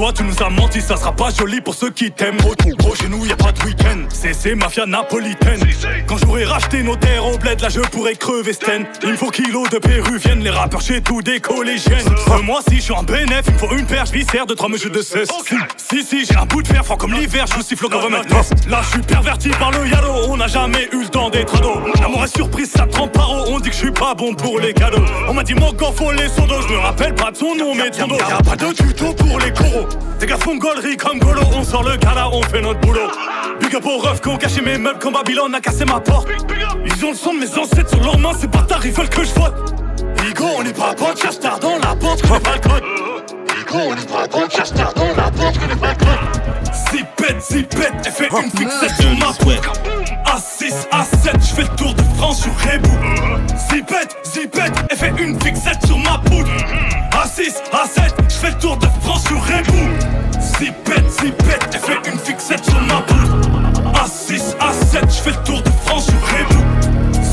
Toi 0.00 0.14
tu 0.14 0.22
nous 0.22 0.42
as 0.42 0.48
menti, 0.48 0.80
ça 0.80 0.96
sera 0.96 1.12
pas 1.12 1.28
joli 1.28 1.60
pour 1.60 1.74
ceux 1.74 1.90
qui 1.90 2.10
t'aiment. 2.10 2.38
Gros, 2.78 2.94
chez 2.94 3.06
nous 3.08 3.26
y 3.26 3.32
a 3.32 3.36
pas 3.36 3.52
de 3.52 3.62
week-end. 3.66 3.98
C'est 4.08 4.32
c'est 4.32 4.54
mafia 4.54 4.86
napolitaine. 4.86 5.60
Quand 6.06 6.16
j'aurai 6.16 6.46
racheté 6.46 6.82
nos 6.82 6.96
terres 6.96 7.26
au 7.26 7.36
bled, 7.36 7.60
là 7.60 7.68
je 7.68 7.80
pourrais 7.80 8.14
crever 8.14 8.54
Sten. 8.54 8.86
Il 9.02 9.10
me 9.10 9.16
faut 9.16 9.28
kilos 9.28 9.68
de 9.68 9.76
péruviennes, 9.76 10.42
les 10.42 10.48
rappeurs 10.48 10.80
chez 10.80 11.02
tout 11.02 11.20
des 11.20 11.38
collégiennes. 11.38 12.08
Euh, 12.28 12.42
moi 12.42 12.60
si 12.66 12.76
je 12.76 12.80
suis 12.80 12.92
en 12.94 13.02
bénéf, 13.02 13.42
il 13.48 13.52
me 13.52 13.58
faut 13.58 13.76
une 13.76 13.84
perche 13.84 14.10
viscère 14.10 14.46
de 14.46 14.54
trois 14.54 14.70
mesures 14.70 14.90
de 14.90 15.02
cesse. 15.02 15.28
Si, 15.76 16.02
si, 16.02 16.24
j'ai 16.24 16.36
un 16.36 16.46
bout 16.46 16.62
de 16.62 16.68
fer 16.68 16.82
fort 16.82 16.96
comme 16.96 17.12
l'hiver, 17.12 17.44
je 17.50 17.56
vous 17.56 17.62
siffle 17.62 17.90
comme 17.90 18.14
un 18.14 18.22
Là 18.70 18.80
je 18.82 18.88
suis 18.88 19.02
perverti 19.02 19.50
par 19.50 19.70
le 19.70 19.86
yalo, 19.86 20.14
on 20.30 20.38
n'a 20.38 20.46
jamais 20.46 20.88
eu 20.92 21.02
le 21.02 21.08
temps 21.08 21.28
d'être 21.28 21.56
ado. 21.56 21.74
L'amour 22.00 22.24
est 22.24 22.34
surprise, 22.34 22.70
ça 22.70 22.86
trempe 22.86 23.12
par 23.12 23.30
haut, 23.30 23.44
on 23.48 23.60
dit 23.60 23.68
que 23.68 23.74
je 23.74 23.80
suis 23.80 23.92
pas 23.92 24.14
bon 24.14 24.32
pour 24.32 24.60
les 24.60 24.72
cadeaux. 24.72 25.04
On 25.28 25.34
m'a 25.34 25.42
dit 25.42 25.52
mon 25.52 25.74
faut 25.92 26.12
les 26.12 26.28
sodos, 26.30 26.62
je 26.66 26.72
me 26.72 26.78
rappelle 26.78 27.14
pas 27.14 27.30
de 27.32 27.36
son 27.36 27.54
nom, 27.54 27.74
mais 27.74 27.90
ton 27.90 28.06
dos. 28.06 28.16
Y'a 28.16 28.38
pas 28.38 28.56
de 28.56 28.72
tuto 28.72 29.12
pour 29.12 29.38
les 29.38 29.52
coraux. 29.52 29.89
Tes 30.18 30.26
gars 30.26 30.36
font 30.36 30.56
gollerie 30.56 30.96
comme 30.96 31.18
Golo, 31.18 31.42
on 31.56 31.64
sort 31.64 31.82
le 31.82 31.96
gala, 31.96 32.28
on 32.30 32.42
fait 32.42 32.60
notre 32.60 32.80
boulot. 32.80 33.08
Big 33.60 33.74
up 33.74 33.86
aux 33.86 33.98
refs 33.98 34.20
qui 34.20 34.28
ont 34.28 34.36
caché 34.36 34.60
mes 34.60 34.78
meubles 34.78 34.98
quand 35.00 35.12
Babylone 35.12 35.54
a 35.54 35.60
cassé 35.60 35.84
ma 35.84 36.00
porte. 36.00 36.28
Ils 36.84 37.04
ont 37.04 37.10
le 37.10 37.16
son 37.16 37.34
de 37.34 37.40
mes 37.40 37.58
ancêtres 37.58 37.90
sur 37.90 38.02
leurs 38.02 38.18
mains, 38.18 38.32
c'est 38.38 38.50
bâtards, 38.50 38.84
ils 38.84 38.92
veulent 38.92 39.08
que 39.08 39.24
je 39.24 39.32
vote. 39.34 39.54
Igo, 40.28 40.44
on 40.58 40.62
est 40.64 40.76
pas 40.76 40.94
bon, 40.94 41.14
cherche 41.16 41.38
tard 41.40 41.58
dans 41.58 41.78
la 41.78 41.94
porte, 41.96 42.22
connais 42.22 42.40
pas 42.40 42.54
le 42.54 42.60
code. 42.60 42.84
On 43.72 43.94
est 43.94 44.08
pas 44.10 44.26
bon, 44.26 44.48
cherche 44.50 44.72
tard 44.72 44.92
dans 44.94 45.14
la 45.16 45.30
porte, 45.30 45.58
connais 45.58 45.76
pas 45.76 45.92
le 45.92 45.98
code. 45.98 46.74
Zipette, 46.90 47.40
zipette, 47.40 47.92
elle 48.04 48.12
fait 48.12 48.28
une 48.28 48.50
fixette 48.50 49.00
sur 49.00 49.10
ma 49.18 49.32
peau. 49.32 49.50
A6, 50.26 50.88
A7, 50.90 51.40
je 51.40 51.54
fais 51.54 51.62
le 51.62 51.76
tour 51.76 51.94
de 51.94 52.02
France 52.16 52.42
sur 52.42 52.52
Rebou. 52.52 52.90
Zipette, 53.70 54.16
zipette, 54.24 54.72
elle 54.90 54.96
fait 54.96 55.12
une 55.18 55.40
fixette 55.40 55.86
sur 55.86 55.98
ma 55.98 56.18
poudre. 56.18 56.50
A6, 57.20 57.52
A7, 57.70 58.14
je 58.30 58.34
fais 58.34 58.48
le 58.48 58.58
tour 58.58 58.78
de 58.78 58.86
France 59.02 59.24
sur 59.26 59.36
Rebou. 59.36 59.90
Zipette, 60.40 61.10
zipette, 61.10 61.68
elle 61.70 61.80
fait 61.80 62.10
une 62.10 62.18
fixette 62.18 62.64
sur 62.64 62.80
ma 62.80 63.02
poudre. 63.02 63.92
A6, 63.92 64.56
A7, 64.56 65.06
je 65.06 65.20
fais 65.20 65.30
le 65.30 65.44
tour 65.44 65.62
de 65.62 65.68
France 65.84 66.06
sur 66.06 66.14
Rebou. 66.14 66.64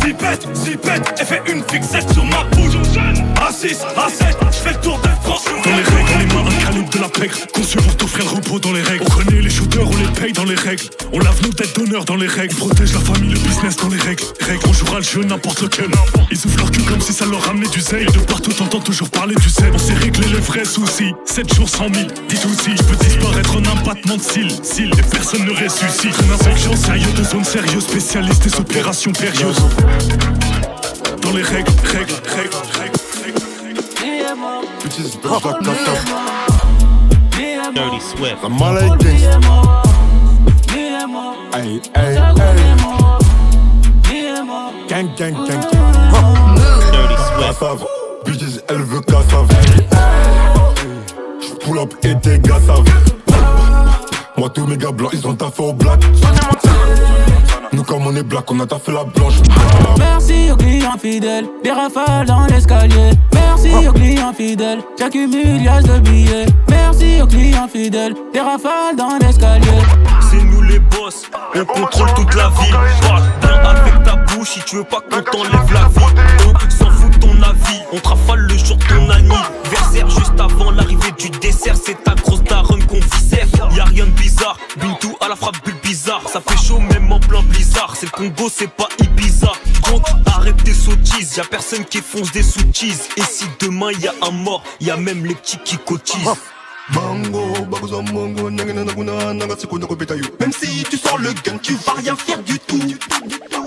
Zipette, 0.04 0.46
zipette, 0.56 1.14
elle 1.18 1.26
fait 1.26 1.42
une 1.50 1.64
fixette 1.64 2.12
sur 2.12 2.26
ma 2.26 2.44
poudre. 2.52 2.82
A6, 3.48 3.78
A7, 3.96 4.36
je 4.52 4.58
fais 4.58 4.74
le 4.74 4.82
tour 4.82 5.00
de 5.00 5.08
France 5.24 5.44
sur 5.44 5.56
Dans 5.56 5.78
les 5.78 5.84
règles, 5.84 6.20
les 6.20 6.36
mains 6.36 6.50
un 6.50 6.66
calibre 6.66 6.90
de 6.90 7.00
la 7.00 7.10
pègre. 7.10 7.36
Conçu 7.54 7.78
pour 7.78 7.96
t'offrir 7.96 8.26
le 8.26 8.32
repos 8.32 8.60
dans 8.60 8.74
les 8.74 8.82
règles. 8.82 9.06
On 9.10 9.24
connaît 9.24 9.42
les 9.42 9.50
shooters, 9.50 9.90
on 9.90 9.98
les 9.98 10.20
paye 10.20 10.34
dans 10.34 10.44
les 10.44 10.56
règles. 10.56 10.84
On 11.14 11.20
têtes 11.58 11.76
d'honneur 11.76 12.05
dans 12.05 12.16
les 12.16 12.28
règles. 12.28 12.55
Protège 12.55 12.93
la 12.93 12.99
famille, 12.99 13.34
le 13.34 13.39
business 13.39 13.76
dans 13.78 13.89
les 13.89 13.97
règles. 13.97 14.24
Règles, 14.41 14.64
on 14.68 14.74
jouera 14.74 14.97
le 14.97 15.03
jeu 15.03 15.24
n'importe 15.24 15.62
lequel. 15.62 15.89
Ils 16.32 16.45
ouvrent 16.45 16.58
leur 16.58 16.72
cul 16.72 16.84
comme 16.84 17.01
si 17.01 17.12
ça 17.12 17.26
leur 17.26 17.41
ramenait 17.41 17.68
du 17.68 17.82
zèle. 17.82 18.05
De 18.05 18.20
partout, 18.20 18.53
t'entends 18.53 18.80
toujours 18.80 19.10
parler 19.10 19.34
du 19.36 19.49
zèle. 19.49 19.72
On 19.74 19.78
sait 19.78 19.95
régler 19.95 20.28
les 20.28 20.39
vrais 20.39 20.66
soucis. 20.66 21.14
7 21.26 21.53
jours, 21.55 21.68
100 21.68 21.93
000. 21.93 22.08
Dis 22.30 22.36
tout 22.39 22.53
si 22.53 22.78
je 22.78 22.84
peux 22.84 22.95
disparaître 23.03 23.55
en 23.55 23.60
un 23.60 23.84
battement 23.84 24.18
de 24.18 24.22
cils. 24.22 24.51
Cils, 24.62 24.91
et 24.97 25.03
personne 25.10 25.45
ne 25.45 25.51
ressuscite. 25.51 26.16
Une 26.24 26.32
infection 26.32 26.76
sérieux 26.76 27.12
de 27.18 27.24
zone 27.24 27.43
sérieuse, 27.43 27.84
spécialiste 27.84 28.43
des 28.43 28.55
opérations 28.55 29.12
périlleuses. 29.12 29.62
Dans 31.22 31.32
les 31.32 31.43
règles, 31.43 31.72
règles, 31.86 32.14
règles, 32.36 32.55
règles. 32.80 32.97
Bitches 34.84 35.18
bitch 35.18 35.24
la. 35.24 36.28
30 37.74 38.01
Swift. 38.01 38.38
La 38.43 38.49
mala 38.49 39.87
ay. 41.53 41.82
Gang, 44.88 45.09
gang, 45.17 45.34
gang, 45.34 45.61
gang. 45.71 46.07
Cassave. 47.39 47.86
Bitches, 48.25 48.61
elle 48.69 48.84
veut 48.84 49.01
cassave. 49.01 49.47
J'pull 51.41 51.80
up 51.80 51.93
et 52.03 52.15
tes 52.19 52.39
gars. 52.39 52.59
Moi, 54.38 54.49
tous 54.49 54.67
mes 54.67 54.78
gars 54.78 54.91
blancs, 54.91 55.11
ils 55.13 55.28
ont 55.28 55.34
taffé 55.34 55.63
au 55.63 55.73
black. 55.73 55.99
Nous, 57.73 57.84
comme 57.84 58.07
on 58.07 58.15
est 58.15 58.23
black, 58.23 58.49
on 58.51 58.59
a 58.59 58.65
taffé 58.65 58.91
la 58.91 59.03
blanche. 59.03 59.36
Merci 59.97 60.51
aux 60.51 60.55
clients 60.55 60.97
fidèles, 60.99 61.45
des 61.63 61.71
rafales 61.71 62.25
dans 62.25 62.45
l'escalier. 62.45 63.11
Merci 63.34 63.88
aux 63.88 63.93
clients 63.93 64.34
fidèles, 64.34 64.80
j'accumule 64.97 65.63
de 65.63 65.99
billets. 65.99 66.45
Merci 66.69 67.21
aux 67.21 67.28
clients 67.28 67.67
fidèles, 67.67 68.13
des 68.34 68.39
rafales 68.39 68.95
dans 68.95 69.17
l'escalier. 69.19 69.82
On 71.55 71.66
contrôle 71.66 72.14
toute 72.16 72.36
la 72.36 72.49
ville. 72.49 72.76
Parle 73.01 73.24
bien 73.41 73.55
avec 73.60 74.03
ta 74.03 74.16
bouche 74.16 74.49
si 74.49 74.60
tu 74.64 74.76
veux 74.78 74.84
pas 74.84 74.99
qu'on 74.99 75.22
t'enlève 75.22 75.74
la 75.74 75.88
vie. 75.88 76.05
On 76.45 76.70
s'en 76.70 76.91
fout 76.91 77.12
de 77.12 77.18
ton 77.20 77.41
avis, 77.41 77.82
on 77.93 77.99
te 77.99 78.10
rafale 78.10 78.39
le 78.39 78.58
jour 78.58 78.76
de 78.76 78.84
ton 78.84 79.10
anniversaire. 79.10 80.10
Juste 80.10 80.39
avant 80.39 80.72
l'arrivée 80.72 81.12
du 81.18 81.30
dessert, 81.30 81.76
c'est 81.82 82.03
ta 82.03 82.14
grosse 82.16 82.43
daronne 82.43 82.86
qu'on 82.88 82.99
viscère. 82.99 83.47
Y'a 83.74 83.86
rien 83.86 84.05
de 84.05 84.12
bizarre, 84.12 84.58
Bintou 84.78 85.16
à 85.22 85.30
la 85.30 85.38
frappe 85.38 85.64
bulle 85.64 85.80
bizarre. 85.82 86.24
Ça 86.28 86.41
fait 86.41 86.58
chaud 86.58 86.80
même 86.80 87.10
en 87.12 87.20
plein 87.20 87.41
blizzard. 87.41 87.93
C'est 87.97 88.08
le 88.08 88.12
Congo, 88.12 88.49
c'est 88.53 88.70
pas 88.70 88.89
Ibiza. 88.99 89.53
Donc 89.89 90.03
arrête 90.26 90.62
tes 90.64 90.72
bêtises. 90.72 91.38
Y'a 91.38 91.45
personne 91.45 91.86
qui 91.86 92.01
fonce 92.01 92.34
des 92.34 92.43
sous-cheese. 92.43 93.08
Et 93.16 93.22
si 93.22 93.45
demain 93.62 93.91
y 94.01 94.08
a 94.08 94.14
un 94.24 94.32
mort, 94.32 94.62
y 94.82 94.91
a 94.91 94.97
même 94.97 95.26
les 95.26 95.36
petits 95.36 95.60
qui 95.64 95.78
cotisent. 95.78 96.36
Même 100.40 100.52
si 100.54 100.84
tu 100.84 100.98
sors 100.98 101.18
le 101.18 101.34
gun, 101.34 101.58
tu 101.62 101.74
vas 101.74 101.94
rien 101.94 102.16
faire 102.16 102.42
du 102.44 102.60
tout. 102.60 102.80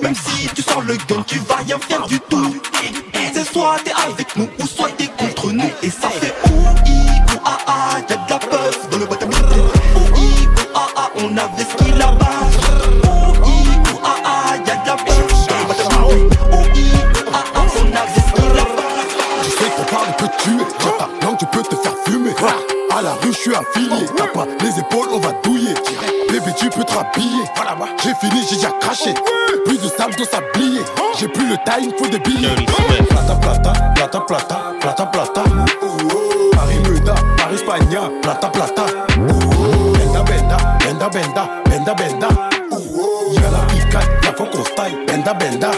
Même 0.02 0.14
si 0.14 0.48
tu 0.54 0.62
sors 0.62 0.82
le 0.82 0.96
gun, 0.96 1.22
tu 1.26 1.38
vas 1.40 1.56
rien 1.56 1.78
faire 1.78 2.06
du 2.06 2.18
tout. 2.20 2.56
C'est 3.34 3.44
soit 3.44 3.76
t'es 3.84 3.92
avec 3.92 4.36
nous 4.36 4.48
ou 4.58 4.66
soit 4.66 4.90
t'es 4.96 5.08
contre 5.18 5.52
nous. 5.52 5.70
Et 5.82 5.90
ça 5.90 6.08
fait 6.08 6.49
t'as 24.16 24.26
pas 24.26 24.46
les 24.60 24.78
épaules 24.78 25.08
on 25.12 25.18
va 25.18 25.32
douiller. 25.42 25.74
Bébé 26.28 26.52
tu 26.56 26.68
peux 26.70 26.84
te 26.84 26.92
rhabiller, 26.92 27.44
j'ai 28.02 28.14
fini 28.14 28.42
j'ai 28.48 28.56
déjà 28.56 28.70
craché. 28.80 29.14
Plus 29.64 29.78
de 29.78 29.88
sable 29.88 30.14
dans 30.16 30.24
sablier, 30.24 30.80
j'ai 31.18 31.28
plus 31.28 31.46
le 31.46 31.56
time, 31.64 31.92
faut 31.98 32.08
des 32.08 32.18
billets. 32.18 32.54
Plata 33.08 33.34
plata, 33.36 33.72
plata 33.94 34.20
plata, 34.20 34.72
plata 34.80 35.06
plata. 35.06 35.42
Paris 36.52 36.78
Muda, 36.88 37.14
Paris 37.36 37.58
Spagna, 37.58 38.10
plata 38.22 38.48
plata. 38.48 38.84
Benda 39.16 40.22
benda, 40.22 40.56
benda 40.80 41.08
benda, 41.08 41.48
benda 41.64 41.94
benda. 41.94 42.28
Y'a 43.32 43.50
la 43.50 43.58
picade, 43.68 44.08
y'a 44.24 44.32
faut 44.32 44.46
qu'on 44.46 44.64
style, 44.64 45.06
benda 45.06 45.34
benda. 45.34 45.70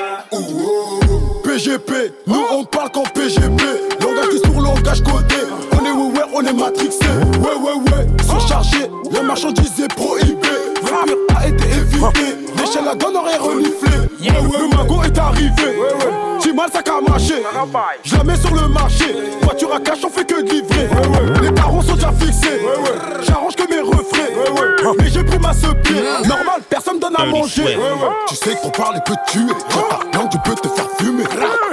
Tu 28.29 28.37
sais 28.37 28.55
qu'on 28.57 28.71
parle 28.71 28.97
et 28.97 29.01
peut 29.01 29.17
tuer. 29.29 29.47
Dans 29.47 29.83
ta 29.83 30.19
langue, 30.19 30.31
tu 30.31 30.39
peux 30.39 30.55
te 30.55 30.69
faire 30.69 30.89
fumer. 30.99 31.25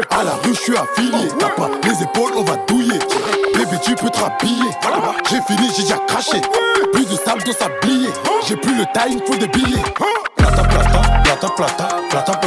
À 0.10 0.24
la 0.24 0.32
rue, 0.44 0.54
je 0.54 0.60
suis 0.60 0.78
affilié. 0.78 1.28
T'as 1.40 1.50
pas 1.50 1.70
les 1.84 2.04
épaules, 2.04 2.34
on 2.36 2.44
va 2.44 2.56
douiller. 2.68 3.00
Bébé, 3.54 3.78
tu 3.84 3.96
peux 3.96 4.10
te 4.10 4.20
rhabiller. 4.20 4.72
J'ai 5.30 5.42
fini, 5.42 5.70
j'ai 5.76 5.84
déjà 5.84 5.98
craché. 6.08 6.42
Plus 6.94 7.06
de 7.06 7.16
sable 7.16 7.44
dans 7.44 7.54
sablier. 7.54 8.10
J'ai 8.48 8.56
plus 8.56 8.76
le 8.76 8.86
time, 8.94 9.20
faut 9.26 9.36
des 9.36 9.48
billets. 9.48 9.84
Plata, 10.36 10.64
plata, 10.64 11.02
plata, 11.24 11.50
plata, 11.56 11.88
plata, 12.10 12.39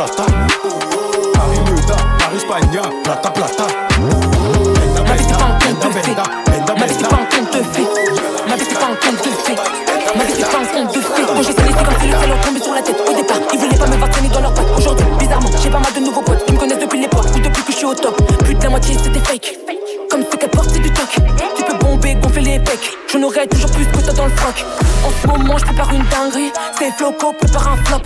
J'en 23.13 23.23
aurais 23.25 23.47
toujours 23.47 23.71
plus 23.73 23.85
que 23.87 24.01
toi 24.01 24.13
dans 24.15 24.25
le 24.25 24.31
froc 24.31 24.65
En 25.05 25.11
ce 25.11 25.27
moment 25.27 25.59
je 25.59 25.65
prépare 25.67 25.93
une 25.93 26.05
dinguerie 26.05 26.51
C'est 26.79 26.91
floco, 26.93 27.35
prépare 27.35 27.69
un 27.69 27.77
flop 27.85 28.03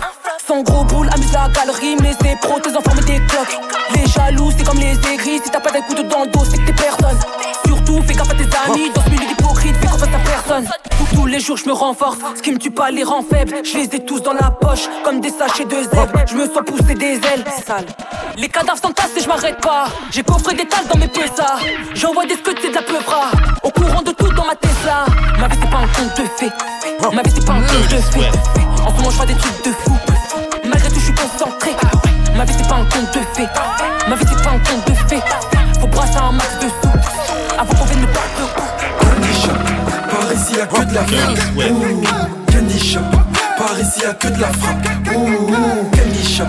sans 0.47 0.63
gros 0.63 0.85
boule, 0.85 1.09
amuse 1.13 1.33
la 1.33 1.49
galerie, 1.49 1.97
mais 2.01 2.13
c'est 2.21 2.39
pro, 2.39 2.57
tes 2.61 2.69
enfants 2.69 2.93
mais 2.95 3.01
des 3.01 3.19
cloques. 3.25 3.59
Les 3.93 4.07
jaloux, 4.07 4.49
c'est 4.57 4.63
comme 4.63 4.79
les 4.79 4.93
aigris, 5.11 5.41
si 5.43 5.51
t'as 5.51 5.59
pas 5.59 5.71
coups 5.71 6.01
de 6.01 6.07
dans 6.07 6.23
le 6.23 6.27
dos, 6.27 6.45
c'est 6.49 6.57
que 6.57 6.67
t'es 6.67 6.71
personne. 6.71 7.19
Surtout, 7.65 8.01
fais 8.03 8.13
gaffe 8.13 8.31
à 8.31 8.33
tes 8.33 8.71
amis, 8.71 8.89
dans 8.95 9.01
ce 9.01 9.09
milieu 9.09 9.27
d'hypocrite, 9.27 9.75
fais 9.75 9.87
confiance 9.87 10.03
à 10.03 10.19
personne. 10.19 10.69
Les 11.37 11.43
jours, 11.43 11.57
je 11.57 11.67
me 11.67 11.71
renforce, 11.71 12.17
ce 12.35 12.41
qui 12.41 12.51
me 12.51 12.57
tue 12.57 12.71
pas 12.71 12.89
les 12.89 13.03
rend 13.03 13.21
faibles. 13.21 13.57
Je 13.63 13.77
les 13.77 13.83
ai 13.83 14.03
tous 14.03 14.23
dans 14.23 14.33
la 14.33 14.49
poche, 14.49 14.89
comme 15.03 15.21
des 15.21 15.29
sachets 15.29 15.65
de 15.65 15.83
zèbre. 15.83 16.25
Je 16.27 16.33
me 16.33 16.47
sens 16.47 16.63
pousser 16.65 16.95
des 16.95 17.13
ailes, 17.13 17.45
sale. 17.63 17.85
Les 18.37 18.49
cadavres 18.49 18.79
s'entassent 18.79 19.15
et 19.15 19.21
je 19.21 19.27
m'arrête 19.27 19.61
pas. 19.61 19.85
J'ai 20.09 20.23
coffré 20.23 20.55
des 20.55 20.65
tasses 20.65 20.87
dans 20.87 20.97
mes 20.97 21.07
PSA. 21.07 21.57
J'envoie 21.93 22.25
des 22.25 22.33
scuds, 22.33 22.55
c'est 22.59 22.71
de 22.71 22.73
la 22.73 22.81
peuvra. 22.81 23.29
Au 23.61 23.69
courant 23.69 24.01
de 24.01 24.09
tout 24.13 24.33
dans 24.33 24.45
ma 24.45 24.55
Tesla. 24.55 25.05
Ma 25.39 25.47
vie, 25.47 25.57
c'est 25.61 25.69
pas 25.69 25.77
un 25.77 25.87
conte 25.89 26.17
de 26.17 26.23
fées. 26.39 27.13
Ma 27.13 27.21
vie, 27.21 27.31
c'est 27.35 27.45
pas 27.45 27.53
un 27.53 27.61
conte 27.61 27.91
de 27.91 27.97
fées. 27.97 28.31
En 28.83 28.89
ce 28.89 28.95
moment, 28.95 29.11
je 29.11 29.17
fais 29.17 29.27
des 29.27 29.35
trucs 29.35 29.63
de 29.63 29.71
fou. 29.73 29.93
Malgré 30.63 30.89
tout, 30.89 30.95
je 30.95 31.05
suis 31.05 31.13
concentré. 31.13 31.75
Ma 32.35 32.45
vie, 32.45 32.53
c'est 32.57 32.67
pas 32.67 32.77
un 32.77 32.85
conte 32.85 33.13
de 33.13 33.19
fées. 33.35 33.47
Ma 34.09 34.15
vie, 34.15 34.25
c'est 34.27 34.43
pas 34.43 34.49
un 34.49 34.59
conte 34.59 34.87
de 34.87 34.93
fées. 35.07 35.21
Faut 35.79 35.85
brasser 35.85 36.17
un 36.17 36.31
max 36.31 36.57
de 36.57 36.67
ici 40.57 40.65
y'a 40.65 40.65
que 40.67 40.81
de 40.87 40.93
la 40.93 41.03
frappe. 41.03 42.47
Candy 42.51 42.79
Shop, 42.79 42.99
par 43.57 43.79
ici 43.79 44.01
y'a 44.01 44.13
que 44.13 44.27
de 44.27 44.41
la 44.41 44.47
frappe. 44.47 44.87
Candy 45.05 46.23
Shop, 46.23 46.45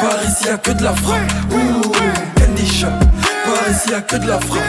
par 0.00 0.24
ici 0.24 0.44
y'a 0.46 0.56
que 0.58 0.70
de 0.72 0.82
la 0.82 0.92
frappe. 0.92 1.20
Candy 2.36 2.66
Shop, 2.66 2.88
par 3.44 3.70
ici 3.70 3.90
y'a 3.90 4.00
que 4.02 4.16
de 4.16 4.26
la 4.26 4.40
frappe. 4.40 4.62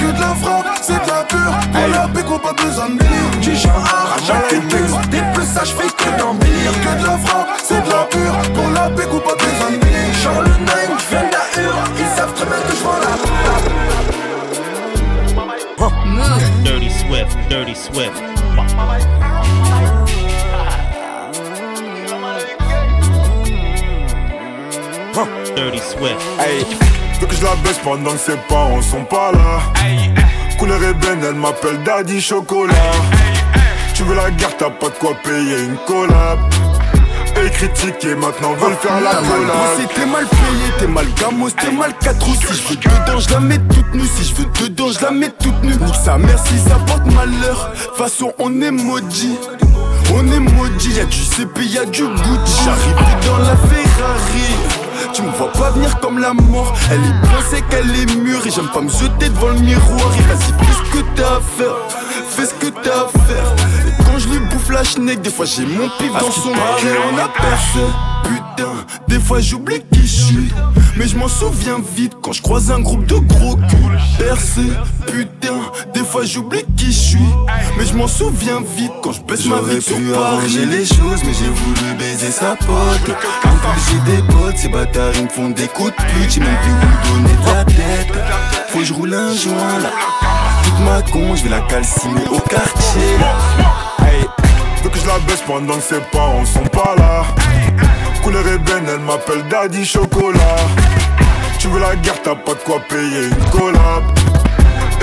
Que 0.00 0.12
de 0.12 0.20
la 0.20 0.34
frappe, 0.34 0.66
c'est 0.82 0.92
de 0.92 1.08
la 1.08 1.24
pure. 1.24 1.58
Pour 1.72 1.88
la 1.88 2.06
béco, 2.08 2.38
pas 2.38 2.52
besoin 2.52 2.90
de 2.90 2.98
délire. 2.98 3.30
Du 3.40 3.56
genre 3.56 3.84
arrache 3.84 4.30
à 4.30 4.48
textes. 4.48 5.10
Des 5.10 5.22
plus 5.34 5.46
ça, 5.46 5.64
j'fais 5.64 5.88
que 5.88 6.18
d'embellir. 6.18 6.72
Que 6.82 7.00
de 7.00 7.06
la 7.06 7.18
frappe, 7.18 7.48
c'est 7.62 7.82
de 7.82 7.90
la 7.90 8.04
pure. 8.10 8.36
Pour 8.54 8.70
la 8.70 8.90
pas 8.90 9.41
Dirty 17.52 17.74
Swift. 17.74 18.22
Dirty 25.54 25.78
Swift. 25.78 26.16
Hey, 26.40 26.64
veux 27.20 27.26
que 27.26 27.34
je 27.34 27.44
la 27.44 27.54
baisse 27.56 27.78
pendant 27.84 28.12
que 28.12 28.16
ses 28.16 28.38
parents 28.48 28.80
sont 28.80 29.04
pas 29.04 29.32
là. 29.32 29.60
Couleur 30.58 30.82
ébène, 30.82 31.22
elle 31.28 31.34
m'appelle 31.34 31.82
Daddy 31.84 32.22
Chocolat. 32.22 32.72
Tu 33.92 34.02
veux 34.04 34.14
la 34.14 34.30
guerre, 34.30 34.56
t'as 34.56 34.70
pas 34.70 34.88
de 34.88 34.94
quoi 34.94 35.14
payer 35.22 35.64
une 35.64 35.76
collab. 35.86 36.38
Et 37.52 37.68
critiquer, 37.68 38.14
maintenant 38.14 38.54
veulent 38.54 38.76
faire 38.80 39.00
la 39.00 39.20
bossé, 39.20 39.86
t'es 39.94 40.06
mal 40.06 40.26
payé, 40.26 40.72
t'es 40.78 40.86
mal 40.86 41.06
gamos, 41.18 41.50
t'es 41.50 41.70
mal 41.70 41.92
4 42.00 42.24
Si 42.24 42.38
je 42.40 42.68
veux 42.68 42.76
dedans, 42.76 43.18
je 43.18 43.30
la 43.30 43.40
mets 43.40 43.58
toute 43.58 43.94
nue. 43.94 44.06
Si 44.16 44.24
je 44.24 44.34
veux 44.34 44.68
dedans, 44.68 44.88
je 44.90 45.04
la 45.04 45.10
mets 45.10 45.30
toute 45.30 45.62
nue. 45.62 45.76
Nique 45.76 45.94
sa 46.04 46.18
mère 46.18 46.38
si 46.38 46.58
ça 46.58 46.76
porte 46.86 47.06
malheur. 47.12 47.72
Façon, 47.96 48.32
on 48.38 48.60
est 48.60 48.70
maudit. 48.70 49.38
On 50.14 50.26
est 50.30 50.40
maudit, 50.40 50.92
y'a 50.92 51.04
du 51.04 51.22
CP, 51.22 51.64
y'a 51.64 51.84
du 51.84 52.02
Gucci. 52.02 52.64
J'arrive 52.64 53.26
dans 53.26 53.38
la 53.38 53.56
Ferrari. 53.56 54.54
Tu 55.12 55.22
me 55.22 55.30
vois 55.32 55.52
pas 55.52 55.70
venir 55.70 55.98
comme 56.00 56.18
la 56.18 56.32
mort. 56.32 56.72
Elle 56.90 57.00
est 57.00 57.32
c'est 57.50 57.62
qu'elle 57.68 57.90
est 57.90 58.14
mûre. 58.16 58.46
Et 58.46 58.50
j'aime 58.50 58.68
pas 58.72 58.80
me 58.80 58.88
jeter 58.88 59.28
devant 59.28 59.48
le 59.48 59.60
miroir. 59.60 60.10
Et 60.18 60.22
vas-y, 60.22 60.52
ce 60.72 60.98
que 60.98 61.04
t'as 61.14 61.36
à 61.36 61.40
faire. 61.40 61.76
Fais 62.28 62.46
ce 62.46 62.54
que 62.54 62.66
t'as 62.66 63.04
à 63.04 63.08
faire. 63.26 63.54
Et 63.86 64.02
quand 64.04 64.18
je 64.18 64.28
lui 64.28 64.38
bouffe 64.38 64.70
la 64.70 64.84
schneck, 64.84 65.20
des 65.22 65.30
fois 65.30 65.44
j'ai 65.44 65.64
mon 65.66 65.88
pif 65.98 66.12
dans 66.12 66.30
son 66.30 66.52
cœur. 66.52 67.02
On 67.12 67.18
a 67.18 67.28
percé. 67.28 67.80
Putain, 68.24 68.72
des 69.08 69.18
fois 69.18 69.40
j'oublie 69.40 69.82
qui 69.92 70.02
je 70.02 70.22
suis. 70.22 70.52
Mais 70.96 71.06
je 71.08 71.16
m'en 71.16 71.28
souviens 71.28 71.80
vite 71.96 72.14
quand 72.22 72.32
je 72.32 72.42
croise 72.42 72.70
un 72.70 72.80
groupe 72.80 73.06
de 73.06 73.16
gros 73.16 73.56
culs. 73.56 73.98
Percé, 74.18 74.62
putain, 75.06 75.60
des 75.92 76.04
fois 76.04 76.24
j'oublie 76.24 76.64
qui 76.76 76.86
je 76.86 76.98
suis. 76.98 77.18
Mais 77.76 77.84
je 77.84 77.94
m'en 77.94 78.08
souviens 78.08 78.62
vite 78.76 78.92
quand 79.02 79.12
je 79.12 79.22
baisse 79.22 79.46
ma 79.46 79.60
vie 79.60 79.82
sur 79.82 79.96
arranger 80.18 80.66
les 80.66 80.84
choses, 80.84 81.22
mais 81.24 81.32
j'ai 81.32 81.50
voulu 81.50 81.94
baiser 81.98 82.30
sa 82.30 82.56
pote. 82.56 83.16
En 83.44 83.56
plus, 83.56 83.82
j'ai 83.90 84.16
des 84.16 84.22
potes, 84.32 84.56
ces 84.56 84.68
bâtards 84.68 85.12
ils 85.16 85.24
me 85.24 85.28
font 85.28 85.50
des 85.50 85.68
coups 85.68 85.90
de 85.90 85.96
pute. 85.96 86.30
J'ai 86.30 86.40
même 86.40 86.56
plus 86.62 86.72
où 86.72 87.14
donner 87.16 87.34
de 87.34 87.46
la 87.54 87.64
tête. 87.64 88.12
Faut 88.68 88.78
que 88.78 88.84
je 88.84 88.92
roule 88.92 89.14
un 89.14 89.34
joint 89.34 89.78
là. 89.82 89.90
Ma 90.84 91.00
con, 91.10 91.34
je 91.36 91.44
vais 91.44 91.50
la 91.50 91.60
calciner 91.62 92.26
au 92.30 92.38
quartier. 92.40 93.16
Hey, 94.00 94.26
veux 94.82 94.90
que 94.90 94.98
je 94.98 95.06
la 95.06 95.18
baisse 95.20 95.42
pendant 95.46 95.76
que 95.76 95.82
ses 95.82 96.00
parents 96.12 96.44
sont 96.44 96.66
pas 96.66 96.94
là. 96.96 97.24
Couleur 98.22 98.46
ébène, 98.46 98.84
elle 98.88 99.00
m'appelle 99.00 99.46
Daddy 99.48 99.84
Chocolat. 99.84 100.56
Tu 101.58 101.68
veux 101.68 101.80
la 101.80 101.94
guerre, 101.96 102.20
t'as 102.22 102.34
pas 102.34 102.54
de 102.54 102.60
quoi 102.64 102.80
payer 102.88 103.26
une 103.26 103.50
collab. 103.50 104.02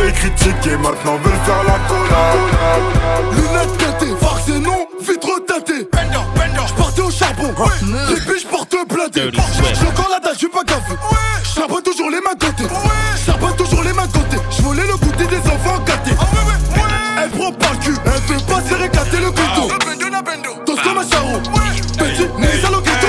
Et 0.05 0.11
critiquer, 0.11 0.77
maintenant 0.77 1.17
veulent 1.23 1.33
faire 1.45 1.63
la 1.65 1.79
collab. 1.87 2.39
Lunettes 3.33 4.19
farce 4.19 4.49
et 4.49 4.59
non, 4.59 4.87
vitre 5.01 5.45
teintée. 5.47 5.87
J'partais 6.67 7.01
au 7.01 7.11
charbon, 7.11 7.53
depuis 8.09 8.39
j'porte 8.41 8.75
blindé. 8.87 9.31
J'ai 9.33 9.87
encore 9.87 10.09
la 10.09 10.19
dalle, 10.19 10.35
j'suis 10.35 10.49
pas 10.49 10.63
des 15.29 15.49
enfants 15.49 15.79
gâtés. 15.85 16.15
Ah 16.19 17.23
elle 17.23 17.29
prend 17.31 17.51
par 17.51 17.73
le 17.73 17.77
cul, 17.77 17.95
elle 18.05 18.21
fait 18.21 18.45
pas 18.45 18.61
se 18.61 18.73
réclater 18.73 19.17
le 19.17 19.31
couteau. 19.31 19.67
Danse 20.65 20.79
comme 20.81 20.97
un 20.97 21.09
charron, 21.09 21.41
petit 21.97 22.27
nez 22.37 22.65
à 22.65 22.71
l'oqueto. 22.71 23.07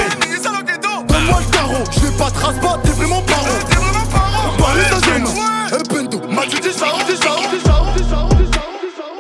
Donne-moi 1.07 1.41
le 1.41 1.53
carreau, 1.53 1.85
je 1.93 2.01
vais 2.01 2.17
pas 2.17 2.31
trace 2.31 2.59
pas, 2.61 2.79
t'es 2.83 2.91
vraiment 2.91 3.23
paro. 3.23 3.47
T'es 3.69 3.77
vraiment 3.77 4.07
paro. 4.07 4.57
Parlez 4.59 4.83
ta 4.85 5.01
gemme, 5.07 5.27
et 5.27 5.83
bendo, 5.89 6.21
m'a 6.29 6.43
tu 6.43 6.61
dis 6.61 6.77
charron, 6.79 6.99
dis. 7.09 7.19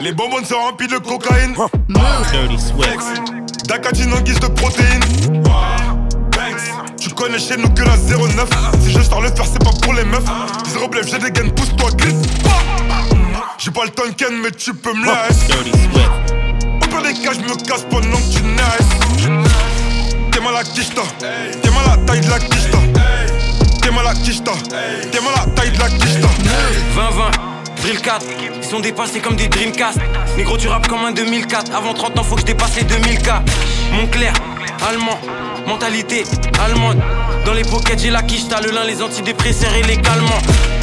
Les 0.00 0.12
bonbons 0.12 0.44
sont 0.44 0.56
remplis 0.56 0.88
de 0.88 0.96
cocaïne. 0.96 1.54
Dirty 2.32 2.58
sweats. 2.58 3.30
Dakatine 3.68 4.12
en 4.14 4.20
guise 4.22 4.40
de 4.40 4.48
protéines. 4.48 5.04
Tu 7.20 7.26
connais 7.26 7.38
chez 7.38 7.58
nous 7.58 7.68
que 7.68 7.82
la 7.82 7.98
09. 7.98 8.48
Si 8.82 8.92
je 8.92 9.02
sors 9.02 9.20
le 9.20 9.28
faire, 9.28 9.44
c'est 9.44 9.62
pas 9.62 9.72
pour 9.82 9.92
les 9.92 10.04
meufs. 10.04 10.24
Zéro 10.72 10.88
blef, 10.88 11.06
j'ai 11.06 11.18
des 11.18 11.30
gaines, 11.30 11.52
pousse-toi, 11.52 11.90
glisse. 11.90 12.22
J'ai 13.58 13.70
pas 13.70 13.84
le 13.84 13.90
Tonken, 13.90 14.40
mais 14.42 14.50
tu 14.52 14.72
peux 14.72 14.94
me 14.94 15.04
laisser. 15.04 15.52
Au 15.52 16.86
pire 16.86 17.02
des 17.02 17.12
cas, 17.12 17.32
je 17.34 17.40
me 17.40 17.54
casse 17.66 17.84
pendant 17.90 18.16
que 18.16 18.32
tu 18.34 18.42
naisses. 18.42 19.44
T'es 20.32 20.40
mal 20.40 20.56
à 20.56 20.64
kishta, 20.64 21.02
t'es 21.18 21.68
mal 21.68 21.84
à 21.84 21.96
la 21.96 22.02
taille 22.06 22.20
de 22.22 22.30
la 22.30 22.38
kishta. 22.38 22.78
T'es 23.82 23.90
mal 23.90 24.06
à 24.06 24.14
kishta, 24.14 24.52
t'es 25.12 25.20
mal 25.20 25.34
à 25.36 25.44
la 25.44 25.52
taille 25.52 25.72
de 25.72 25.78
la 25.78 25.88
kishta. 25.90 26.28
20-20, 26.96 27.82
Drill 27.82 28.00
4, 28.00 28.26
ils 28.62 28.64
sont 28.66 28.80
dépassés 28.80 29.20
comme 29.20 29.36
des 29.36 29.48
Dreamcast. 29.48 29.98
Négro, 30.38 30.56
tu 30.56 30.68
rappes 30.68 30.88
comme 30.88 31.04
un 31.04 31.12
2004. 31.12 31.74
Avant 31.76 31.92
30 31.92 32.18
ans, 32.18 32.22
faut 32.22 32.36
que 32.36 32.40
je 32.40 32.46
dépasse 32.46 32.76
les 32.76 32.84
2000K. 32.84 33.42
Montclair, 33.92 34.32
allemand, 34.88 35.18
mentalité 35.66 36.24
allemande. 36.64 36.98
Dans 37.44 37.52
les 37.52 37.62
pockets, 37.62 38.00
j'ai 38.00 38.10
la 38.10 38.22
quicheta, 38.22 38.60
le 38.60 38.70
lin, 38.70 38.84
les 38.84 39.02
antidépresseurs 39.02 39.74
et 39.74 39.82
les 39.82 39.96
calmants. 39.96 40.42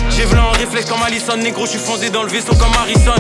J'ai 0.10 0.26
v'là 0.26 0.44
en 0.46 0.52
réflexe 0.52 0.90
comme 0.90 1.02
Allison, 1.04 1.38
négro, 1.38 1.66
je 1.66 1.72
suis 1.72 1.80
foncé 1.80 2.10
dans 2.10 2.24
le 2.24 2.30
vaisseau 2.30 2.56
comme 2.56 2.74
Harrison. 2.74 3.14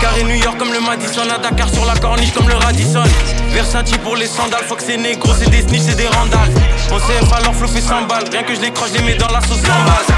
Carré 0.00 0.22
New 0.24 0.36
York 0.36 0.56
comme 0.58 0.72
le 0.72 0.80
Madison, 0.80 1.22
à 1.34 1.38
Dakar 1.38 1.68
sur 1.68 1.84
la 1.84 1.94
corniche 1.96 2.32
comme 2.32 2.48
le 2.48 2.54
Radisson. 2.54 3.02
Versace 3.50 3.90
pour 4.02 4.16
les 4.16 4.26
sandales, 4.26 4.64
faut 4.68 4.76
que 4.76 4.82
c'est 4.82 4.96
négro, 4.96 5.32
c'est 5.36 5.50
des 5.50 5.62
snitch, 5.62 5.82
c'est 5.82 5.96
des 5.96 6.06
randales. 6.06 6.52
On 6.92 6.98
CF 6.98 7.32
alors 7.32 7.54
flow 7.54 7.68
fait 7.68 7.80
100 7.80 8.02
balles, 8.02 8.24
rien 8.30 8.42
que 8.42 8.54
je 8.54 8.60
les 8.60 8.70
croche, 8.70 8.90
les 8.92 9.02
mets 9.02 9.14
dans 9.16 9.28
la 9.28 9.40
sauce 9.40 9.60
100 9.60 9.66
balles. 9.66 10.14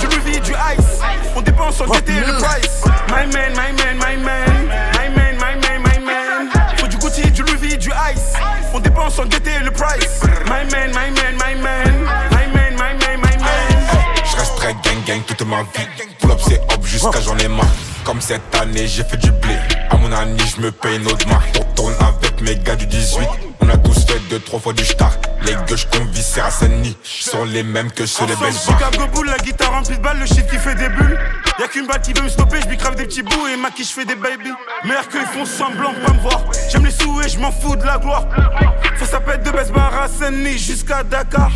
Du 0.00 0.06
du 0.06 0.16
Louis, 0.16 0.40
du 0.40 0.52
Ice. 0.52 1.00
On 1.36 1.42
dépense 1.42 1.80
en 1.80 1.92
GT 1.92 2.12
le 2.12 2.32
price. 2.34 2.84
My 3.08 3.26
man, 3.32 3.52
my 3.52 3.72
man, 3.72 3.96
my 3.96 4.16
man. 4.16 4.68
My 4.94 5.08
man, 5.14 5.36
my 5.36 5.54
man, 5.60 5.82
my 5.82 6.04
man. 6.04 6.48
Faut 6.76 6.86
du 6.86 6.96
Gucci, 6.96 7.30
du 7.30 7.42
Louis, 7.42 7.76
du 7.76 7.90
Ice. 7.90 8.32
On 8.78 8.80
dépense 8.80 9.18
en 9.18 9.24
GT 9.24 9.58
le 9.64 9.72
price. 9.72 10.20
My 10.46 10.64
man, 10.70 10.92
my 10.92 11.10
man. 11.10 11.36
My 11.36 11.54
man, 11.54 12.07
gang 15.08 15.22
toute 15.22 15.46
ma 15.46 15.62
vie. 15.62 15.88
Pull 16.20 16.30
up 16.30 16.38
c'est 16.46 16.60
hop 16.70 16.84
jusqu'à 16.84 17.20
j'en 17.22 17.36
ai 17.38 17.48
marre. 17.48 17.66
Comme 18.04 18.20
cette 18.20 18.54
année 18.54 18.86
j'ai 18.86 19.04
fait 19.04 19.16
du 19.16 19.30
blé. 19.32 19.56
À 19.88 19.96
mon 19.96 20.12
ami 20.12 20.38
je 20.54 20.60
me 20.60 20.70
paye 20.70 20.96
une 20.96 21.06
autre 21.06 21.26
marque. 21.28 21.56
On 21.58 21.74
tourne 21.74 21.94
avec 22.00 22.40
mes 22.42 22.56
gars 22.56 22.76
du 22.76 22.86
18. 22.86 23.26
On 23.60 23.68
a 23.70 23.76
tous 23.78 24.04
fait 24.04 24.18
deux 24.28 24.38
trois 24.38 24.60
fois 24.60 24.74
du 24.74 24.84
star. 24.84 25.12
Les 25.42 25.54
gueuches 25.66 25.86
qu'on 25.86 26.04
viscère 26.04 26.46
à 26.46 26.50
Saint-Denis 26.50 26.96
sont 27.02 27.44
les 27.44 27.62
mêmes 27.62 27.90
que 27.90 28.04
ceux 28.04 28.26
des 28.26 28.36
bars. 28.36 28.52
Chicago 28.52 29.06
Bull, 29.14 29.26
la 29.28 29.38
guitare 29.38 29.72
remplie 29.72 29.96
de 29.96 30.02
balles, 30.02 30.18
le 30.18 30.26
shit 30.26 30.46
qui 30.46 30.58
fait 30.58 30.74
des 30.74 30.90
bulles. 30.90 31.18
Y'a 31.58 31.68
qu'une 31.68 31.86
balle 31.86 32.02
qui 32.02 32.12
veut 32.12 32.22
me 32.22 32.28
stopper, 32.28 32.60
je 32.62 32.68
lui 32.68 32.76
crave 32.76 32.94
des 32.96 33.04
petits 33.04 33.22
bouts 33.22 33.46
et 33.50 33.56
ma 33.56 33.70
qui 33.70 33.84
je 33.84 33.92
fais 33.92 34.04
des 34.04 34.14
baby. 34.14 34.50
Meilleur 34.84 35.08
qu'ils 35.08 35.20
font 35.20 35.46
semblant 35.46 35.94
pas 36.04 36.12
me 36.12 36.20
voir. 36.20 36.44
J'aime 36.70 36.84
les 36.84 36.90
sous 36.90 37.20
et 37.22 37.28
je 37.30 37.38
m'en 37.38 37.50
fous 37.50 37.76
de 37.76 37.84
la 37.84 37.96
gloire. 37.96 38.26
Ça 39.10 39.20
pète 39.20 39.42
de 39.42 39.50
best 39.50 39.72
bar 39.72 40.02
à 40.02 40.06
Saint-Denis 40.06 40.58
jusqu'à 40.58 41.02
Dakar. 41.02 41.50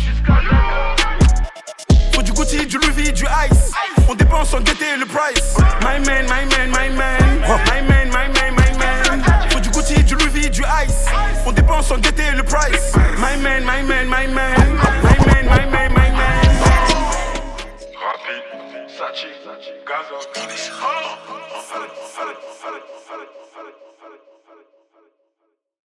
Gucci, 2.33 2.65
du 2.65 2.77
Louis, 2.77 3.11
du 3.11 3.25
Ice. 3.25 3.71
On 4.09 4.15
dépense 4.15 4.49
sans 4.49 4.61
guetter 4.61 4.97
le 4.97 5.05
price. 5.05 5.55
My 5.81 5.99
man, 6.05 6.25
my 6.25 6.45
man, 6.45 6.69
my 6.71 6.89
man. 6.89 7.39
My 7.41 7.81
man, 7.81 8.09
my 8.09 8.27
man, 8.27 8.55
my 8.55 8.77
man. 8.77 9.23
Faut 9.49 9.59
du 9.59 9.69
Gucci, 9.69 10.03
du 10.03 10.15
Louis, 10.15 10.49
du 10.49 10.63
Ice. 10.85 11.05
On 11.45 11.51
dépense 11.51 11.87
sans 11.87 11.97
guetter 11.97 12.31
le 12.35 12.43
price. 12.43 12.93
My 13.19 13.37
man, 13.37 13.63
my 13.63 13.83
man, 13.83 14.07
my 14.07 14.27
man. 14.27 14.75
My 15.03 15.17
man, 15.25 15.45
my 15.45 15.65
man, 15.65 15.93
my 15.93 16.11
man. 16.11 16.47
Rapi, 18.01 18.35
Sachi, 18.87 19.27
Gaza. 19.85 20.63